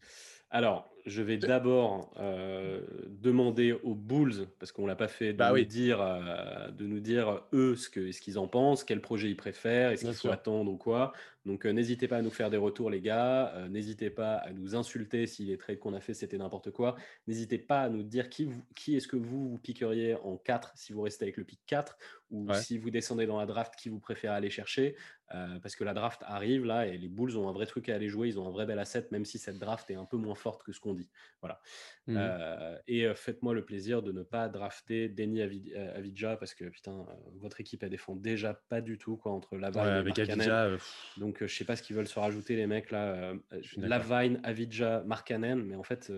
Alors, 0.52 0.90
je 1.06 1.22
vais 1.22 1.38
d'abord 1.38 2.12
euh, 2.20 2.82
demander 3.08 3.72
aux 3.72 3.94
Bulls, 3.94 4.48
parce 4.60 4.72
qu'on 4.72 4.84
ne 4.84 4.88
l'a 4.88 4.96
pas 4.96 5.08
fait, 5.08 5.34
de, 5.34 5.38
bah 5.38 5.52
nous 5.52 5.64
dire, 5.64 6.02
euh, 6.02 6.70
de 6.72 6.86
nous 6.86 7.00
dire 7.00 7.44
eux 7.54 7.76
ce 7.76 7.90
qu'ils 7.90 8.14
ce 8.14 8.22
qu'ils 8.22 8.40
en 8.40 8.48
pensent, 8.48 8.84
quel 8.84 9.00
projet 9.00 9.30
ils 9.30 9.38
préfèrent, 9.38 9.92
est-ce 9.92 10.06
qu'il 10.06 10.14
faut 10.14 10.32
attendre 10.32 10.72
ou 10.72 10.78
quoi. 10.78 11.14
Donc, 11.46 11.66
euh, 11.66 11.72
n'hésitez 11.72 12.08
pas 12.08 12.18
à 12.18 12.22
nous 12.22 12.30
faire 12.30 12.50
des 12.50 12.58
retours, 12.58 12.90
les 12.90 13.02
gars. 13.02 13.68
n'hésitez 13.70 14.10
pas 14.10 14.36
à 14.36 14.52
nous 14.52 14.76
insulter 14.76 15.26
si 15.26 15.46
les 15.46 15.58
trades 15.58 15.80
qu'on 15.80 15.94
a 15.94 16.02
fait 16.02 16.14
c'était 16.14 16.38
n'importe 16.38 16.72
quoi. 16.72 16.96
N'hésitez 17.28 17.58
pas 17.58 17.82
à 17.82 17.90
nous 17.90 18.04
dire 18.04 18.30
qui, 18.30 18.50
qui 18.76 18.96
est-ce 18.96 19.08
que 19.08 19.18
vous, 19.18 19.50
vous 19.50 19.58
piqueriez 19.58 20.16
en 20.16 20.38
4 20.38 20.74
si 20.76 20.94
vous 20.94 21.02
restez 21.02 21.26
avec 21.26 21.38
le 21.38 21.44
pick 21.44 21.62
4 21.66 21.98
ou 22.32 22.54
si 22.54 22.78
vous 22.78 22.92
descendez 22.92 23.26
dans 23.26 23.40
la 23.40 23.46
draft, 23.46 23.76
qui 23.76 23.90
vous 23.90 24.00
préférez 24.00 24.36
aller 24.36 24.50
chercher. 24.52 24.96
parce 25.30 25.76
que 25.76 25.84
la 25.84 25.94
draft 25.94 26.22
arrive 26.26 26.66
là 26.66 26.86
et 26.86 26.98
les 26.98 27.08
Bulls 27.08 27.38
ont 27.38 27.50
un 27.50 27.54
vrai 27.54 27.66
truc 27.66 27.90
à 27.90 27.96
aller 27.96 28.10
jouer. 28.10 28.28
Ils 28.28 28.40
ont 28.40 28.48
un 28.48 28.52
vrai 28.52 28.66
bel 28.66 28.78
asset, 28.78 29.08
même 29.12 29.26
si 29.26 29.40
cette 29.40 29.58
draft 29.58 29.90
est 29.90 29.96
un 29.96 30.06
peu 30.06 30.18
moins 30.18 30.36
forte 30.36 30.64
que 30.64 30.72
ce 30.72 30.80
qu'on 30.80 30.94
dit. 30.94 31.10
Voilà. 31.42 31.60
Mmh. 32.08 32.18
Euh, 32.18 32.78
et 32.88 33.06
euh, 33.06 33.14
faites-moi 33.14 33.54
le 33.54 33.64
plaisir 33.64 34.02
de 34.02 34.12
ne 34.12 34.24
pas 34.24 34.50
drafter 34.50 35.10
Denny 35.10 35.42
euh, 35.42 35.96
Avidja 35.96 36.38
parce 36.38 36.54
que 36.54 36.66
putain, 36.66 37.06
votre 37.36 37.62
équipe 37.62 37.84
elle 37.84 37.90
défend 37.90 38.16
déjà 38.16 38.54
pas 38.70 38.82
du 38.82 38.98
tout 38.98 39.18
quoi 39.18 39.32
entre 39.32 39.58
Lavine 39.58 39.82
et 39.82 39.86
avec 39.86 40.20
Avidja, 40.20 40.70
Donc 41.18 41.39
je 41.48 41.56
sais 41.56 41.66
pas 41.66 41.76
ce 41.76 41.84
qu'ils 41.84 41.96
veulent 41.96 42.08
se 42.08 42.20
rajouter 42.20 42.56
les 42.56 42.68
mecs 42.68 42.92
là. 42.92 43.34
Lavine, 43.78 44.40
Avidja, 44.44 45.04
Markanen, 45.06 45.64
mais 45.64 45.76
en 45.76 45.84
fait 45.84 46.12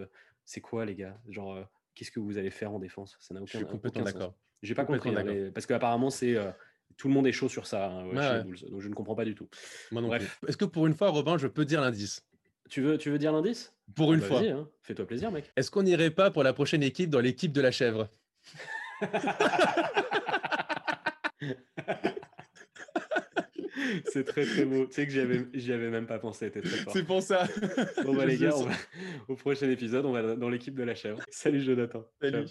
c'est 0.45 0.61
quoi 0.61 0.85
les 0.85 0.95
gars? 0.95 1.17
Genre 1.29 1.59
qu'est-ce 1.95 2.11
que 2.11 2.19
vous 2.19 2.37
allez 2.37 2.51
faire 2.51 2.71
en 2.71 2.79
défense? 2.79 3.17
Ça 3.19 3.33
n'a 3.33 3.41
aucun, 3.41 3.51
je 3.51 3.57
suis 3.57 3.67
complètement 3.67 4.03
d'accord. 4.03 4.33
J'ai 4.61 4.75
pas 4.75 4.85
compris 4.85 5.15
hein, 5.15 5.51
parce 5.53 5.65
qu'apparemment 5.65 6.09
c'est 6.09 6.37
tout 6.97 7.07
le 7.07 7.13
monde 7.13 7.25
est 7.27 7.31
chaud 7.31 7.49
sur 7.49 7.65
ça 7.65 7.89
hein, 7.89 8.05
chez 8.13 8.37
les 8.37 8.43
Bulls, 8.43 8.69
donc 8.69 8.81
je 8.81 8.87
ne 8.87 8.93
comprends 8.93 9.15
pas 9.15 9.25
du 9.25 9.33
tout. 9.35 9.49
Moi 9.91 10.01
non 10.01 10.13
Est-ce 10.13 10.57
que 10.57 10.65
pour 10.65 10.87
une 10.87 10.93
fois, 10.93 11.09
Robin, 11.09 11.37
je 11.37 11.47
peux 11.47 11.65
dire 11.65 11.81
l'indice? 11.81 12.25
Tu 12.69 12.81
veux, 12.81 12.97
tu 12.97 13.09
veux 13.09 13.17
dire 13.17 13.33
l'indice? 13.33 13.73
Pour 13.95 14.13
une 14.13 14.21
ah, 14.23 14.27
fois. 14.27 14.41
Hein. 14.41 14.69
Fais-toi 14.83 15.05
plaisir, 15.05 15.31
mec. 15.31 15.51
Est-ce 15.57 15.69
qu'on 15.71 15.83
n'irait 15.83 16.11
pas 16.11 16.31
pour 16.31 16.43
la 16.43 16.53
prochaine 16.53 16.83
équipe 16.83 17.09
dans 17.09 17.19
l'équipe 17.19 17.51
de 17.51 17.59
la 17.59 17.71
chèvre? 17.71 18.07
C'est 24.05 24.23
très 24.23 24.45
très 24.45 24.65
beau. 24.65 24.85
Tu 24.85 24.93
sais 24.93 25.05
que 25.05 25.11
j'y 25.11 25.73
avais, 25.73 25.89
même 25.89 26.07
pas 26.07 26.19
pensé. 26.19 26.51
Très 26.51 26.61
fort. 26.61 26.93
C'est 26.93 27.05
pour 27.05 27.21
ça. 27.21 27.47
Bon 28.03 28.15
bah 28.15 28.25
les 28.25 28.37
gars, 28.37 28.53
au 29.27 29.35
prochain 29.35 29.69
épisode, 29.69 30.05
on 30.05 30.11
va 30.11 30.35
dans 30.35 30.49
l'équipe 30.49 30.75
de 30.75 30.83
la 30.83 30.95
chèvre. 30.95 31.19
Salut 31.29 31.61
Jonathan. 31.61 32.05
Salut. 32.21 32.45